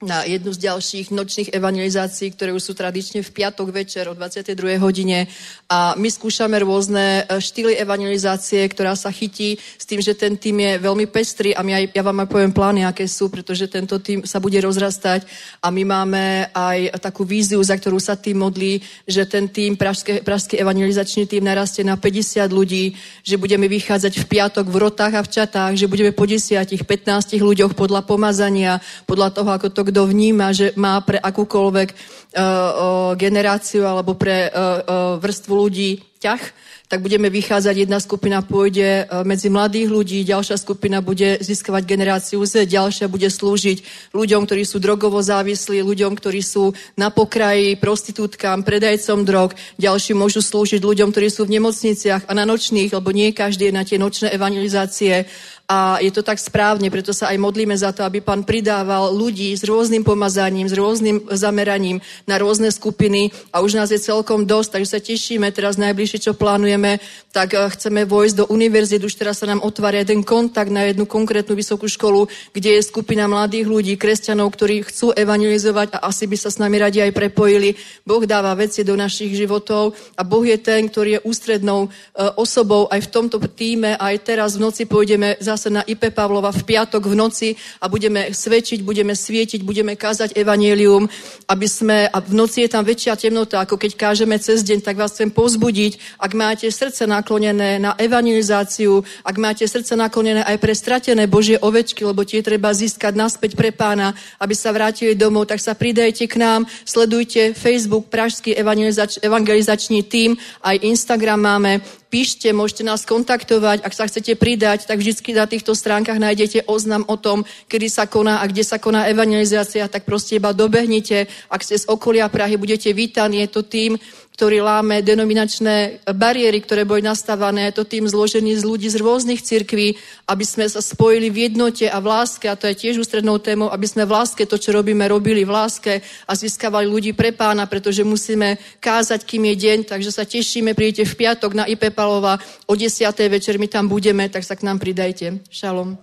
na 0.00 0.24
jednu 0.24 0.48
z 0.56 0.64
ďalších 0.64 1.12
nočných 1.12 1.52
evangelizácií, 1.52 2.32
ktoré 2.32 2.56
už 2.56 2.64
sú 2.64 2.72
tradične 2.72 3.20
v 3.20 3.36
piatok 3.36 3.68
večer 3.68 4.08
o 4.08 4.16
22. 4.16 4.80
hodine. 4.80 5.28
A 5.68 5.92
my 5.92 6.08
skúšame 6.08 6.56
rôzne 6.64 7.28
e, 7.28 7.36
štýly 7.36 7.76
evangelizácie, 7.76 8.64
ktorá 8.72 8.96
sa 8.96 9.12
chytí 9.12 9.60
s 9.60 9.84
tým, 9.84 10.00
že 10.00 10.16
ten 10.16 10.40
tým 10.40 10.56
je 10.56 10.72
veľmi 10.80 11.04
pestrý 11.04 11.52
a 11.52 11.60
my 11.60 11.92
ja 11.92 12.00
vám 12.00 12.24
aj 12.24 12.32
poviem 12.32 12.48
plány, 12.48 12.88
aké 12.88 13.04
sú, 13.04 13.28
pretože 13.28 13.68
tento 13.68 14.00
tým 14.00 14.24
sa 14.24 14.40
bude 14.40 14.56
rozrastať 14.64 15.28
a 15.60 15.68
my 15.68 15.84
máme 15.84 16.48
aj 16.48 16.96
takú 16.96 17.28
víziu, 17.28 17.60
za 17.60 17.76
ktorú 17.76 18.00
sa 18.00 18.16
tým 18.16 18.40
modlí, 18.40 18.80
že 19.04 19.28
ten 19.28 19.52
tým, 19.52 19.76
pražský, 19.76 20.24
pražský 20.24 20.64
evangelizačný 20.64 21.28
tým 21.28 21.44
narastie 21.44 21.84
na 21.84 22.00
50 22.00 22.48
ľudí, 22.48 22.96
že 23.20 23.36
budeme 23.36 23.68
vychádzať 23.68 24.16
v 24.16 24.24
piatok 24.32 24.64
v 24.64 24.80
rotách 24.80 25.20
a 25.20 25.20
v 25.20 25.28
čatách, 25.28 25.76
že 25.76 25.92
budeme 25.92 26.16
po 26.16 26.24
10, 26.24 26.56
15 26.56 27.36
ľuďoch 27.36 27.76
podľa 27.76 28.00
pomazania, 28.08 28.80
podľa 29.04 29.28
toho, 29.36 29.52
ako 29.52 29.68
to 29.68 29.89
kto 29.90 30.06
vníma, 30.06 30.54
že 30.54 30.70
má 30.78 31.02
pre 31.02 31.18
akúkoľvek 31.18 31.88
uh, 31.90 33.12
generáciu 33.18 33.84
alebo 33.84 34.14
pre 34.14 34.46
uh, 34.46 34.54
uh, 34.54 34.74
vrstvu 35.18 35.52
ľudí 35.52 35.90
ťah, 36.22 36.42
tak 36.90 37.06
budeme 37.06 37.30
vychádzať, 37.30 37.86
jedna 37.86 38.02
skupina 38.02 38.42
pôjde 38.42 39.06
medzi 39.22 39.46
mladých 39.46 39.88
ľudí, 39.94 40.26
ďalšia 40.26 40.58
skupina 40.58 40.98
bude 40.98 41.38
získavať 41.38 41.86
generáciu 41.86 42.42
Z, 42.42 42.66
ďalšia 42.66 43.06
bude 43.06 43.30
slúžiť 43.30 44.10
ľuďom, 44.10 44.42
ktorí 44.42 44.66
sú 44.66 44.82
drogovo 44.82 45.22
závislí, 45.22 45.86
ľuďom, 45.86 46.18
ktorí 46.18 46.42
sú 46.42 46.74
na 46.98 47.14
pokraji, 47.14 47.78
prostitútkám, 47.78 48.66
predajcom 48.66 49.22
drog, 49.22 49.54
ďalší 49.78 50.18
môžu 50.18 50.42
slúžiť 50.42 50.82
ľuďom, 50.82 51.14
ktorí 51.14 51.30
sú 51.30 51.46
v 51.46 51.62
nemocniciach 51.62 52.26
a 52.26 52.32
na 52.34 52.42
nočných, 52.42 52.90
lebo 52.90 53.14
nie 53.14 53.30
každý 53.30 53.70
je 53.70 53.76
na 53.78 53.86
tie 53.86 53.94
nočné 53.94 54.34
evangelizácie 54.34 55.30
a 55.70 56.02
je 56.02 56.10
to 56.10 56.26
tak 56.26 56.42
správne, 56.42 56.90
preto 56.90 57.14
sa 57.14 57.30
aj 57.30 57.38
modlíme 57.38 57.78
za 57.78 57.94
to, 57.94 58.02
aby 58.02 58.18
pán 58.18 58.42
pridával 58.42 59.14
ľudí 59.14 59.54
s 59.54 59.62
rôznym 59.62 60.02
pomazaním, 60.02 60.66
s 60.66 60.74
rôznym 60.74 61.30
zameraním 61.30 62.02
na 62.26 62.42
rôzne 62.42 62.74
skupiny. 62.74 63.30
A 63.54 63.62
už 63.62 63.78
nás 63.78 63.94
je 63.94 64.02
celkom 64.02 64.42
dosť, 64.42 64.74
takže 64.74 64.90
sa 64.90 64.98
tešíme 64.98 65.46
teraz 65.54 65.78
najbližšie, 65.78 66.26
čo 66.26 66.32
plánujeme, 66.34 66.98
tak 67.30 67.54
eh, 67.54 67.70
chceme 67.70 68.02
vojsť 68.02 68.34
do 68.42 68.44
univerzity, 68.50 69.06
už 69.06 69.14
teraz 69.14 69.38
sa 69.38 69.46
nám 69.46 69.62
otvára 69.62 70.02
jeden 70.02 70.26
kontakt 70.26 70.74
na 70.74 70.90
jednu 70.90 71.06
konkrétnu 71.06 71.54
vysokú 71.54 71.86
školu, 71.86 72.26
kde 72.50 72.74
je 72.74 72.82
skupina 72.82 73.30
mladých 73.30 73.70
ľudí, 73.70 73.94
kresťanov, 73.94 74.50
ktorí 74.50 74.82
chcú 74.90 75.14
evangelizovať 75.14 75.94
a 75.94 76.10
asi 76.10 76.26
by 76.26 76.34
sa 76.34 76.50
s 76.50 76.58
nami 76.58 76.82
radi 76.82 76.98
aj 76.98 77.14
prepojili. 77.14 77.78
Boh 78.02 78.26
dáva 78.26 78.58
veci 78.58 78.82
do 78.82 78.98
našich 78.98 79.38
životov 79.38 79.94
a 80.18 80.26
Boh 80.26 80.42
je 80.42 80.58
ten, 80.58 80.90
ktorý 80.90 81.22
je 81.22 81.24
ústrednou 81.30 81.86
eh, 81.86 82.26
osobou 82.34 82.90
aj 82.90 83.06
v 83.06 83.12
tomto 83.14 83.38
týme, 83.46 83.94
aj 83.94 84.26
teraz 84.26 84.58
v 84.58 84.66
noci 84.66 84.90
pôjdeme 84.90 85.38
za 85.38 85.59
zase 85.60 85.68
na 85.68 85.84
IP 85.84 86.08
Pavlova 86.08 86.48
v 86.56 86.64
piatok 86.64 87.04
v 87.04 87.14
noci 87.20 87.48
a 87.84 87.92
budeme 87.92 88.32
svedčiť, 88.32 88.80
budeme 88.80 89.12
svietiť, 89.12 89.60
budeme 89.60 89.92
kázať 89.92 90.32
evanelium, 90.32 91.04
aby 91.52 91.68
sme, 91.68 92.08
a 92.08 92.16
v 92.24 92.32
noci 92.32 92.64
je 92.64 92.72
tam 92.72 92.80
väčšia 92.80 93.20
temnota, 93.20 93.60
ako 93.60 93.76
keď 93.76 93.92
kážeme 94.00 94.40
cez 94.40 94.64
deň, 94.64 94.80
tak 94.80 94.96
vás 94.96 95.12
chcem 95.12 95.28
pozbudiť, 95.28 96.16
ak 96.16 96.32
máte 96.32 96.64
srdce 96.72 97.04
naklonené 97.04 97.76
na 97.76 97.92
evangelizáciu, 98.00 99.04
ak 99.20 99.36
máte 99.36 99.68
srdce 99.68 99.92
naklonené 100.00 100.40
aj 100.48 100.56
pre 100.56 100.72
stratené 100.72 101.28
Božie 101.28 101.60
ovečky, 101.60 102.08
lebo 102.08 102.24
tie 102.24 102.40
treba 102.40 102.72
získať 102.72 103.12
naspäť 103.12 103.52
pre 103.60 103.68
pána, 103.68 104.16
aby 104.40 104.56
sa 104.56 104.72
vrátili 104.72 105.12
domov, 105.12 105.52
tak 105.52 105.60
sa 105.60 105.76
pridajte 105.76 106.24
k 106.24 106.40
nám, 106.40 106.64
sledujte 106.88 107.52
Facebook 107.52 108.08
Pražský 108.08 108.56
evangelizač, 108.56 109.20
evangelizačný 109.20 110.08
tým, 110.08 110.40
aj 110.64 110.80
Instagram 110.80 111.40
máme, 111.44 111.99
píšte, 112.10 112.50
môžete 112.50 112.82
nás 112.82 113.06
kontaktovať, 113.06 113.86
ak 113.86 113.94
sa 113.94 114.10
chcete 114.10 114.34
pridať, 114.34 114.90
tak 114.90 114.98
vždycky 114.98 115.30
na 115.30 115.46
týchto 115.46 115.78
stránkach 115.78 116.18
nájdete 116.18 116.66
oznam 116.66 117.06
o 117.06 117.14
tom, 117.14 117.46
kedy 117.70 117.86
sa 117.86 118.10
koná 118.10 118.42
a 118.42 118.50
kde 118.50 118.66
sa 118.66 118.82
koná 118.82 119.06
evangelizácia, 119.06 119.86
tak 119.86 120.04
proste 120.04 120.42
iba 120.42 120.50
dobehnite. 120.50 121.30
Ak 121.46 121.62
ste 121.62 121.78
z 121.78 121.86
okolia 121.86 122.26
Prahy, 122.26 122.58
budete 122.58 122.90
vítaní, 122.90 123.46
je 123.46 123.48
to 123.48 123.62
tým, 123.62 123.94
ktorý 124.40 124.64
láme 124.64 125.04
denominačné 125.04 126.00
bariéry, 126.16 126.64
ktoré 126.64 126.88
boli 126.88 127.04
nastavené. 127.04 127.68
Je 127.68 127.76
to 127.76 127.84
tým 127.84 128.08
zložený 128.08 128.56
z 128.56 128.64
ľudí 128.64 128.88
z 128.88 128.96
rôznych 128.96 129.44
cirkví, 129.44 130.00
aby 130.24 130.44
sme 130.48 130.64
sa 130.64 130.80
spojili 130.80 131.28
v 131.28 131.52
jednote 131.52 131.84
a 131.84 132.00
v 132.00 132.08
láske, 132.08 132.48
a 132.48 132.56
to 132.56 132.64
je 132.72 132.88
tiež 132.88 133.04
ústrednou 133.04 133.36
témou, 133.36 133.68
aby 133.68 133.84
sme 133.84 134.08
v 134.08 134.16
láske 134.16 134.48
to, 134.48 134.56
čo 134.56 134.72
robíme, 134.72 135.04
robili 135.12 135.44
v 135.44 135.52
láske 135.52 136.00
a 136.24 136.32
získavali 136.32 136.88
ľudí 136.88 137.12
pre 137.12 137.36
pána, 137.36 137.68
pretože 137.68 138.00
musíme 138.00 138.56
kázať, 138.80 139.28
kým 139.28 139.44
je 139.52 139.56
deň, 139.60 139.78
takže 139.92 140.08
sa 140.08 140.24
tešíme, 140.24 140.72
prídete 140.72 141.04
v 141.04 141.18
piatok 141.20 141.52
na 141.52 141.68
IP 141.68 141.92
Palova 141.92 142.40
o 142.64 142.72
10. 142.72 143.12
večer, 143.28 143.60
my 143.60 143.68
tam 143.68 143.92
budeme, 143.92 144.24
tak 144.32 144.48
sa 144.48 144.56
k 144.56 144.64
nám 144.64 144.80
pridajte. 144.80 145.44
Šalom. 145.52 146.00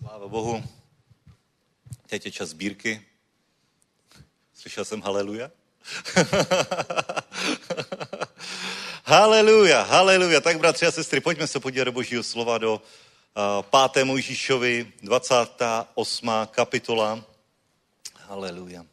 Sláva 0.00 0.28
Bohu. 0.32 0.64
Teď 2.08 2.24
je 2.24 2.32
čas 2.32 2.56
sbírky. 2.56 3.11
Slyšel 4.62 4.84
jsem 4.84 5.02
haleluja? 5.02 5.50
haleluja, 9.04 9.82
haleluja. 9.82 10.40
Tak 10.40 10.58
bratři 10.58 10.86
a 10.86 10.90
sestry, 10.90 11.20
pojďme 11.20 11.46
se 11.46 11.60
podívat 11.60 11.84
do 11.84 11.92
božího 11.92 12.22
slova 12.22 12.58
do 12.58 12.74
uh, 12.74 12.82
5. 13.92 14.04
Mojžíšovi, 14.04 14.92
28. 15.02 16.30
kapitola. 16.50 17.24
Haleluja. 18.20 18.86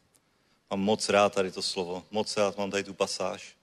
Mám 0.70 0.80
moc 0.80 1.08
rád 1.08 1.34
tady 1.34 1.50
to 1.50 1.62
slovo, 1.62 2.04
moc 2.10 2.36
rád 2.36 2.58
mám 2.58 2.70
tady 2.70 2.84
tu 2.84 2.94
pasáž. 2.94 3.54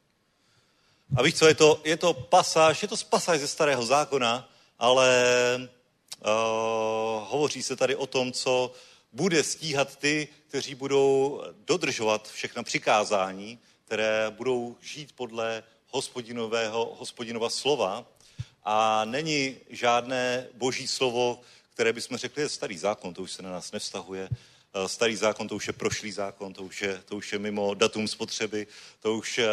A 1.17 1.21
víš 1.21 1.35
co, 1.35 1.47
je 1.47 1.55
to, 1.55 1.81
je 1.83 1.97
to 1.97 2.13
pasáž, 2.13 2.81
je 2.81 2.87
to 2.87 2.95
pasáž 3.09 3.39
ze 3.39 3.47
starého 3.47 3.85
zákona, 3.85 4.49
ale 4.79 5.09
uh, 5.59 6.27
hovoří 7.29 7.63
se 7.63 7.75
tady 7.75 7.95
o 7.95 8.07
tom, 8.07 8.31
co 8.31 8.73
bude 9.11 9.43
stíhat 9.43 9.95
ty, 9.95 10.27
kteří 10.47 10.75
budou 10.75 11.43
dodržovat 11.65 12.29
všechna 12.29 12.63
přikázání, 12.63 13.59
které 13.85 14.29
budou 14.29 14.75
žít 14.81 15.11
podle 15.15 15.63
hospodinového, 15.89 16.95
hospodinova 16.99 17.49
slova. 17.49 18.05
A 18.63 19.05
není 19.05 19.55
žádné 19.69 20.47
boží 20.53 20.87
slovo, 20.87 21.41
které 21.73 21.93
bychom 21.93 22.17
řekli, 22.17 22.41
je 22.41 22.49
starý 22.49 22.77
zákon, 22.77 23.13
to 23.13 23.21
už 23.21 23.31
se 23.31 23.41
na 23.41 23.51
nás 23.51 23.71
nevztahuje. 23.71 24.29
Eh, 24.73 24.87
starý 24.87 25.15
zákon, 25.15 25.47
to 25.47 25.55
už 25.55 25.67
je 25.67 25.73
prošlý 25.73 26.11
zákon, 26.11 26.53
to 26.53 26.63
už 26.63 26.81
je, 26.81 27.01
to 27.05 27.15
už 27.15 27.33
je 27.33 27.39
mimo 27.39 27.73
datum 27.73 28.07
spotřeby, 28.07 28.67
to 28.99 29.15
už, 29.15 29.37
eh, 29.37 29.47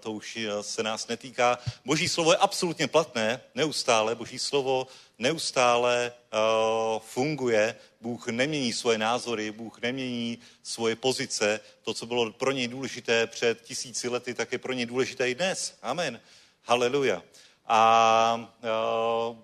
to 0.00 0.12
už 0.12 0.38
se 0.60 0.82
nás 0.82 1.08
netýká. 1.08 1.58
Boží 1.84 2.08
slovo 2.08 2.32
je 2.32 2.36
absolutně 2.36 2.88
platné, 2.88 3.40
neustále. 3.54 4.14
Boží 4.14 4.38
slovo 4.38 4.86
neustále 5.18 6.12
funguje, 6.98 7.76
Bůh 8.02 8.28
nemění 8.28 8.72
svoje 8.72 8.98
názory, 8.98 9.52
Bůh 9.52 9.80
nemění 9.80 10.38
svoje 10.62 10.96
pozice. 10.96 11.60
To, 11.82 11.94
co 11.94 12.06
bylo 12.06 12.32
pro 12.32 12.50
něj 12.50 12.68
důležité 12.68 13.26
před 13.26 13.62
tisíci 13.62 14.08
lety, 14.08 14.34
tak 14.34 14.52
je 14.52 14.58
pro 14.58 14.72
něj 14.72 14.86
důležité 14.86 15.30
i 15.30 15.34
dnes. 15.34 15.78
Amen. 15.82 16.20
Haleluja. 16.62 17.22
A 17.66 18.52
uh, 19.30 19.36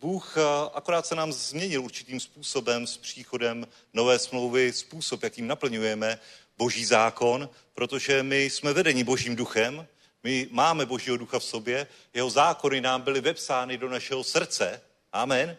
Bůh 0.00 0.36
akorát 0.74 1.06
se 1.06 1.14
nám 1.14 1.32
změnil 1.32 1.82
určitým 1.82 2.20
způsobem 2.20 2.86
s 2.86 2.96
příchodem 2.96 3.66
nové 3.94 4.18
smlouvy, 4.18 4.72
způsob, 4.72 5.22
jakým 5.22 5.46
naplňujeme 5.46 6.18
boží 6.58 6.84
zákon, 6.84 7.48
protože 7.74 8.22
my 8.22 8.44
jsme 8.44 8.72
vedeni 8.72 9.04
božím 9.04 9.36
duchem, 9.36 9.86
my 10.22 10.48
máme 10.50 10.86
božího 10.86 11.16
ducha 11.16 11.38
v 11.38 11.44
sobě, 11.44 11.86
jeho 12.14 12.30
zákony 12.30 12.80
nám 12.80 13.02
byly 13.02 13.20
vepsány 13.20 13.78
do 13.78 13.88
našeho 13.88 14.24
srdce. 14.24 14.80
Amen. 15.12 15.56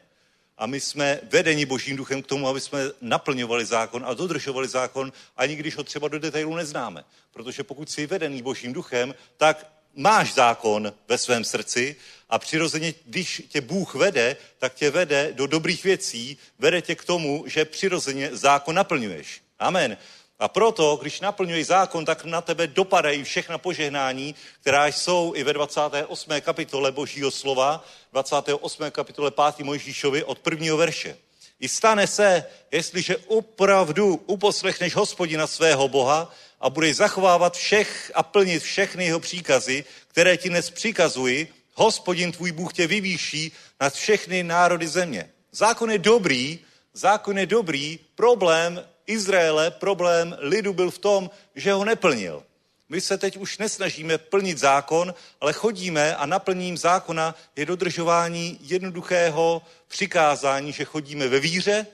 A 0.57 0.65
my 0.65 0.79
jsme 0.79 1.19
vedeni 1.23 1.65
božím 1.65 1.97
duchem 1.97 2.21
k 2.21 2.27
tomu, 2.27 2.47
aby 2.47 2.61
jsme 2.61 2.79
naplňovali 3.01 3.65
zákon 3.65 4.03
a 4.05 4.13
dodržovali 4.13 4.67
zákon, 4.67 5.13
ani 5.37 5.55
když 5.55 5.77
ho 5.77 5.83
třeba 5.83 6.07
do 6.07 6.19
detailu 6.19 6.55
neznáme. 6.55 7.03
Protože 7.31 7.63
pokud 7.63 7.89
jsi 7.89 8.07
vedený 8.07 8.41
božím 8.41 8.73
duchem, 8.73 9.15
tak 9.37 9.71
máš 9.95 10.33
zákon 10.33 10.93
ve 11.07 11.17
svém 11.17 11.43
srdci 11.43 11.95
a 12.29 12.39
přirozeně, 12.39 12.93
když 13.05 13.43
tě 13.49 13.61
Bůh 13.61 13.95
vede, 13.95 14.37
tak 14.57 14.73
tě 14.73 14.89
vede 14.89 15.33
do 15.33 15.47
dobrých 15.47 15.83
věcí, 15.83 16.37
vede 16.59 16.81
tě 16.81 16.95
k 16.95 17.05
tomu, 17.05 17.43
že 17.47 17.65
přirozeně 17.65 18.29
zákon 18.33 18.75
naplňuješ. 18.75 19.41
Amen. 19.59 19.97
A 20.39 20.47
proto, 20.47 20.97
když 21.01 21.21
naplňuješ 21.21 21.67
zákon, 21.67 22.05
tak 22.05 22.25
na 22.25 22.41
tebe 22.41 22.67
dopadají 22.67 23.23
všechna 23.23 23.57
požehnání, 23.57 24.35
která 24.61 24.87
jsou 24.87 25.33
i 25.35 25.43
ve 25.43 25.53
28. 25.53 26.41
kapitole 26.41 26.91
Božího 26.91 27.31
slova, 27.31 27.85
28. 28.13 28.91
kapitole 28.91 29.31
5. 29.31 29.65
Mojžíšovi 29.65 30.23
od 30.23 30.39
prvního 30.39 30.77
verše. 30.77 31.17
I 31.59 31.69
stane 31.69 32.07
se, 32.07 32.45
jestliže 32.71 33.17
opravdu 33.17 34.15
uposlechneš 34.25 34.95
hospodina 34.95 35.47
svého 35.47 35.87
Boha 35.87 36.33
a 36.59 36.69
budeš 36.69 36.95
zachovávat 36.95 37.57
všech 37.57 38.11
a 38.15 38.23
plnit 38.23 38.63
všechny 38.63 39.05
jeho 39.05 39.19
příkazy, 39.19 39.85
které 40.07 40.37
ti 40.37 40.49
dnes 40.49 40.69
přikazují, 40.69 41.47
hospodin 41.73 42.31
tvůj 42.31 42.51
Bůh 42.51 42.73
tě 42.73 42.87
vyvýší 42.87 43.51
nad 43.81 43.93
všechny 43.93 44.43
národy 44.43 44.87
země. 44.87 45.29
Zákon 45.51 45.91
je 45.91 45.97
dobrý, 45.97 46.59
zákon 46.93 47.37
je 47.37 47.45
dobrý, 47.45 47.99
problém 48.15 48.85
Izraele, 49.07 49.71
problém 49.71 50.37
lidu 50.39 50.73
byl 50.73 50.91
v 50.91 50.97
tom, 50.97 51.29
že 51.55 51.73
ho 51.73 51.85
neplnil. 51.85 52.43
My 52.89 53.01
se 53.01 53.17
teď 53.17 53.37
už 53.37 53.57
nesnažíme 53.57 54.17
plnit 54.17 54.57
zákon, 54.57 55.13
ale 55.41 55.53
chodíme 55.53 56.15
a 56.15 56.25
naplním 56.25 56.77
zákona 56.77 57.35
je 57.55 57.65
dodržování 57.65 58.57
jednoduchého 58.61 59.61
přikázání, 59.87 60.73
že 60.73 60.85
chodíme 60.85 61.27
ve 61.27 61.39
víře, 61.39 61.85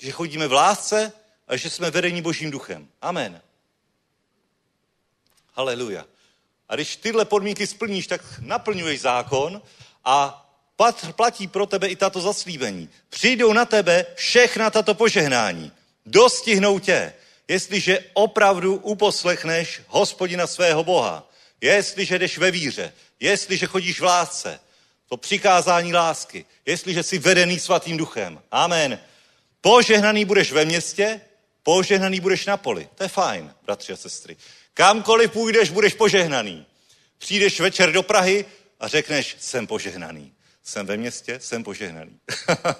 že 0.00 0.10
chodíme 0.10 0.48
v 0.48 0.52
lásce 0.52 1.12
a 1.48 1.56
že 1.56 1.70
jsme 1.70 1.90
vedení 1.90 2.22
Božím 2.22 2.50
duchem. 2.50 2.88
Amen. 3.02 3.40
Haleluja. 5.52 6.04
A 6.68 6.74
když 6.74 6.96
tyhle 6.96 7.24
podmínky 7.24 7.66
splníš, 7.66 8.06
tak 8.06 8.22
naplňuješ 8.38 9.00
zákon 9.00 9.62
a 10.04 10.46
platí 11.16 11.46
pro 11.46 11.66
tebe 11.66 11.88
i 11.88 11.96
tato 11.96 12.20
zaslíbení. 12.20 12.88
Přijdou 13.08 13.52
na 13.52 13.64
tebe 13.64 14.06
všechna 14.14 14.70
tato 14.70 14.94
požehnání. 14.94 15.72
Dostihnou 16.10 16.78
tě, 16.78 17.12
jestliže 17.48 18.04
opravdu 18.12 18.76
uposlechneš 18.76 19.80
hospodina 19.86 20.46
svého 20.46 20.84
Boha. 20.84 21.30
Jestliže 21.60 22.18
jdeš 22.18 22.38
ve 22.38 22.50
víře, 22.50 22.92
jestliže 23.20 23.66
chodíš 23.66 24.00
v 24.00 24.04
lásce, 24.04 24.60
to 25.08 25.16
přikázání 25.16 25.94
lásky, 25.94 26.44
jestliže 26.66 27.02
jsi 27.02 27.18
vedený 27.18 27.58
svatým 27.58 27.96
duchem. 27.96 28.42
Amen. 28.50 28.98
Požehnaný 29.60 30.24
budeš 30.24 30.52
ve 30.52 30.64
městě, 30.64 31.20
požehnaný 31.62 32.20
budeš 32.20 32.46
na 32.46 32.56
poli. 32.56 32.88
To 32.94 33.02
je 33.02 33.08
fajn, 33.08 33.54
bratři 33.64 33.92
a 33.92 33.96
sestry. 33.96 34.36
Kamkoliv 34.74 35.30
půjdeš, 35.30 35.70
budeš 35.70 35.94
požehnaný. 35.94 36.66
Přijdeš 37.18 37.60
večer 37.60 37.92
do 37.92 38.02
Prahy 38.02 38.44
a 38.80 38.88
řekneš, 38.88 39.36
jsem 39.40 39.66
požehnaný. 39.66 40.32
Jsem 40.64 40.86
ve 40.86 40.96
městě, 40.96 41.40
jsem 41.40 41.64
požehnaný. 41.64 42.18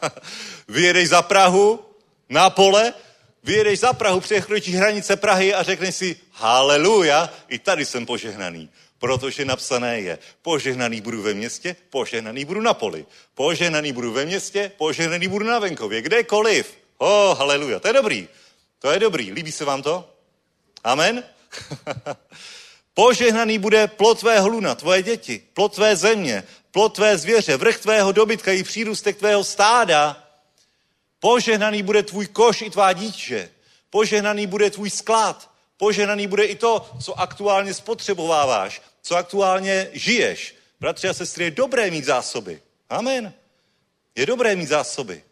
Vyjedeš 0.68 1.08
za 1.08 1.22
Prahu 1.22 1.84
na 2.28 2.50
pole, 2.50 2.94
vyjedeš 3.42 3.78
za 3.78 3.92
Prahu, 3.92 4.20
překročíš 4.20 4.74
hranice 4.74 5.16
Prahy 5.16 5.54
a 5.54 5.62
řekneš 5.62 5.94
si, 5.96 6.16
haleluja, 6.30 7.30
i 7.48 7.58
tady 7.58 7.84
jsem 7.84 8.06
požehnaný. 8.06 8.70
Protože 8.98 9.44
napsané 9.44 10.00
je, 10.00 10.18
požehnaný 10.42 11.00
budu 11.00 11.22
ve 11.22 11.34
městě, 11.34 11.76
požehnaný 11.90 12.44
budu 12.44 12.60
na 12.60 12.74
poli. 12.74 13.06
Požehnaný 13.34 13.92
budu 13.92 14.12
ve 14.12 14.26
městě, 14.26 14.72
požehnaný 14.78 15.28
budu 15.28 15.44
na 15.44 15.58
venkově, 15.58 16.02
kdekoliv. 16.02 16.74
Oh, 16.98 17.38
haleluja, 17.38 17.80
to 17.80 17.88
je 17.88 17.94
dobrý. 17.94 18.28
To 18.78 18.90
je 18.90 18.98
dobrý. 18.98 19.32
Líbí 19.32 19.52
se 19.52 19.64
vám 19.64 19.82
to? 19.82 20.14
Amen? 20.84 21.24
Požehnaný 22.94 23.58
bude 23.58 23.88
plot 23.88 24.18
tvého 24.20 24.48
luna, 24.48 24.74
tvoje 24.74 25.02
děti, 25.02 25.42
plot 25.54 25.74
tvé 25.74 25.96
země, 25.96 26.44
plot 26.70 26.94
tvé 26.94 27.18
zvěře, 27.18 27.56
vrch 27.56 27.78
tvého 27.78 28.12
dobytka 28.12 28.52
i 28.52 28.62
přírůstek 28.62 29.16
tvého 29.16 29.44
stáda. 29.44 30.29
Požehnaný 31.20 31.82
bude 31.82 32.02
tvůj 32.02 32.26
koš 32.26 32.62
i 32.62 32.70
tvá 32.70 32.92
dítě. 32.92 33.50
Požehnaný 33.90 34.46
bude 34.46 34.70
tvůj 34.70 34.90
sklad. 34.90 35.50
Požehnaný 35.76 36.26
bude 36.26 36.44
i 36.44 36.54
to, 36.54 36.90
co 37.02 37.20
aktuálně 37.20 37.74
spotřebováváš, 37.74 38.82
co 39.02 39.16
aktuálně 39.16 39.90
žiješ. 39.92 40.54
Bratři 40.80 41.08
a 41.08 41.14
sestry, 41.14 41.44
je 41.44 41.50
dobré 41.50 41.90
mít 41.90 42.04
zásoby. 42.04 42.62
Amen. 42.90 43.32
Je 44.16 44.26
dobré 44.26 44.56
mít 44.56 44.66
zásoby. 44.66 45.24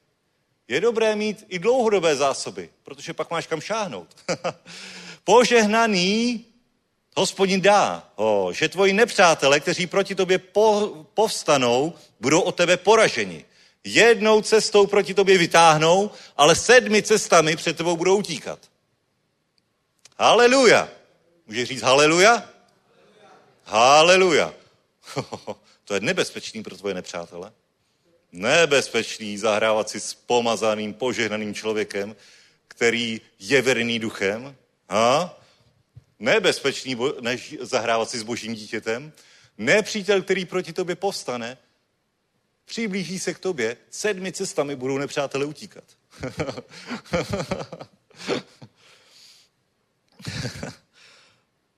Je 0.68 0.80
dobré 0.80 1.16
mít 1.16 1.44
i 1.48 1.58
dlouhodobé 1.58 2.16
zásoby, 2.16 2.70
protože 2.82 3.14
pak 3.14 3.30
máš 3.30 3.46
kam 3.46 3.60
šáhnout. 3.60 4.16
Požehnaný 5.24 6.44
hospodin 7.16 7.60
dá, 7.60 8.10
o, 8.16 8.52
že 8.52 8.68
tvoji 8.68 8.92
nepřátelé, 8.92 9.60
kteří 9.60 9.86
proti 9.86 10.14
tobě 10.14 10.38
po, 10.38 10.92
povstanou, 11.14 11.92
budou 12.20 12.40
o 12.40 12.52
tebe 12.52 12.76
poraženi. 12.76 13.44
Jednou 13.84 14.42
cestou 14.42 14.86
proti 14.86 15.14
tobě 15.14 15.38
vytáhnou, 15.38 16.10
ale 16.36 16.54
sedmi 16.56 17.02
cestami 17.02 17.56
před 17.56 17.76
tebou 17.76 17.96
budou 17.96 18.18
utíkat. 18.18 18.58
Haleluja. 20.18 20.88
Můžeš 21.46 21.68
říct 21.68 21.82
haleluja? 21.82 22.50
Haleluja. 23.64 24.54
to 25.84 25.94
je 25.94 26.00
nebezpečný 26.00 26.62
pro 26.62 26.76
tvoje 26.76 26.94
nepřátele. 26.94 27.52
Nebezpečný 28.32 29.38
zahrávat 29.38 29.88
si 29.88 30.00
s 30.00 30.14
pomazaným, 30.14 30.94
požehnaným 30.94 31.54
člověkem, 31.54 32.16
který 32.68 33.20
je 33.38 33.62
verný 33.62 33.98
duchem. 33.98 34.56
Ha? 34.90 35.38
Nebezpečný, 36.18 36.96
než 37.20 37.56
zahrávat 37.60 38.10
si 38.10 38.18
s 38.18 38.22
božím 38.22 38.54
dítětem. 38.54 39.12
Nepřítel, 39.58 40.22
který 40.22 40.44
proti 40.44 40.72
tobě 40.72 40.96
povstane, 40.96 41.58
přiblíží 42.68 43.18
se 43.18 43.34
k 43.34 43.38
tobě, 43.38 43.76
sedmi 43.90 44.32
cestami 44.32 44.76
budou 44.76 44.98
nepřátelé 44.98 45.44
utíkat. 45.44 45.84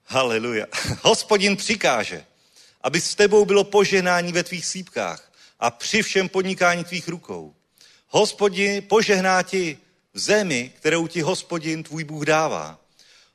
Haleluja. 0.05 0.67
Hospodin 1.03 1.57
přikáže, 1.57 2.25
aby 2.81 3.01
s 3.01 3.15
tebou 3.15 3.45
bylo 3.45 3.65
požehnání 3.65 4.33
ve 4.33 4.43
tvých 4.43 4.67
sípkách 4.67 5.33
a 5.61 5.71
při 5.71 6.03
všem 6.03 6.29
podnikání 6.29 6.85
tvých 6.85 7.09
rukou. 7.09 7.55
Hospodin 8.09 8.83
požehná 8.83 9.43
ti 9.43 9.79
v 10.15 10.19
zemi, 10.19 10.73
kterou 10.77 11.07
ti 11.07 11.21
hospodin 11.21 11.83
tvůj 11.83 12.05
Bůh 12.05 12.25
dává. 12.25 12.81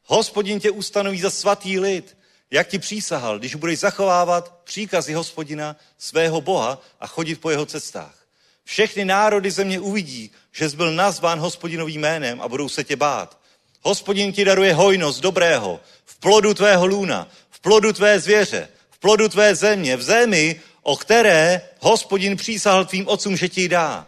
Hospodin 0.03 0.59
tě 0.59 0.71
ustanoví 0.71 1.21
za 1.21 1.29
svatý 1.29 1.79
lid, 1.79 2.14
jak 2.51 2.67
ti 2.67 2.79
přísahal, 2.79 3.39
když 3.39 3.55
budeš 3.55 3.79
zachovávat 3.79 4.59
příkazy 4.63 5.13
hospodina, 5.13 5.75
svého 5.97 6.41
Boha 6.41 6.81
a 6.99 7.07
chodit 7.07 7.35
po 7.35 7.49
jeho 7.49 7.65
cestách. 7.65 8.15
Všechny 8.63 9.05
národy 9.05 9.51
země 9.51 9.79
uvidí, 9.79 10.31
že 10.51 10.69
jsi 10.69 10.75
byl 10.75 10.91
nazván 10.91 11.39
hospodinovým 11.39 12.01
jménem 12.01 12.41
a 12.41 12.47
budou 12.47 12.69
se 12.69 12.83
tě 12.83 12.95
bát. 12.95 13.37
Hospodin 13.81 14.33
ti 14.33 14.45
daruje 14.45 14.73
hojnost 14.73 15.21
dobrého 15.21 15.79
v 16.05 16.19
plodu 16.19 16.53
tvého 16.53 16.85
lůna, 16.85 17.27
v 17.49 17.59
plodu 17.59 17.93
tvé 17.93 18.19
zvěře, 18.19 18.69
v 18.89 18.99
plodu 18.99 19.29
tvé 19.29 19.55
země, 19.55 19.97
v 19.97 20.01
zemi, 20.01 20.61
o 20.81 20.97
které 20.97 21.61
hospodin 21.79 22.37
přísahal 22.37 22.85
tvým 22.85 23.07
otcům, 23.07 23.37
že 23.37 23.49
ti 23.49 23.69
dá. 23.69 24.07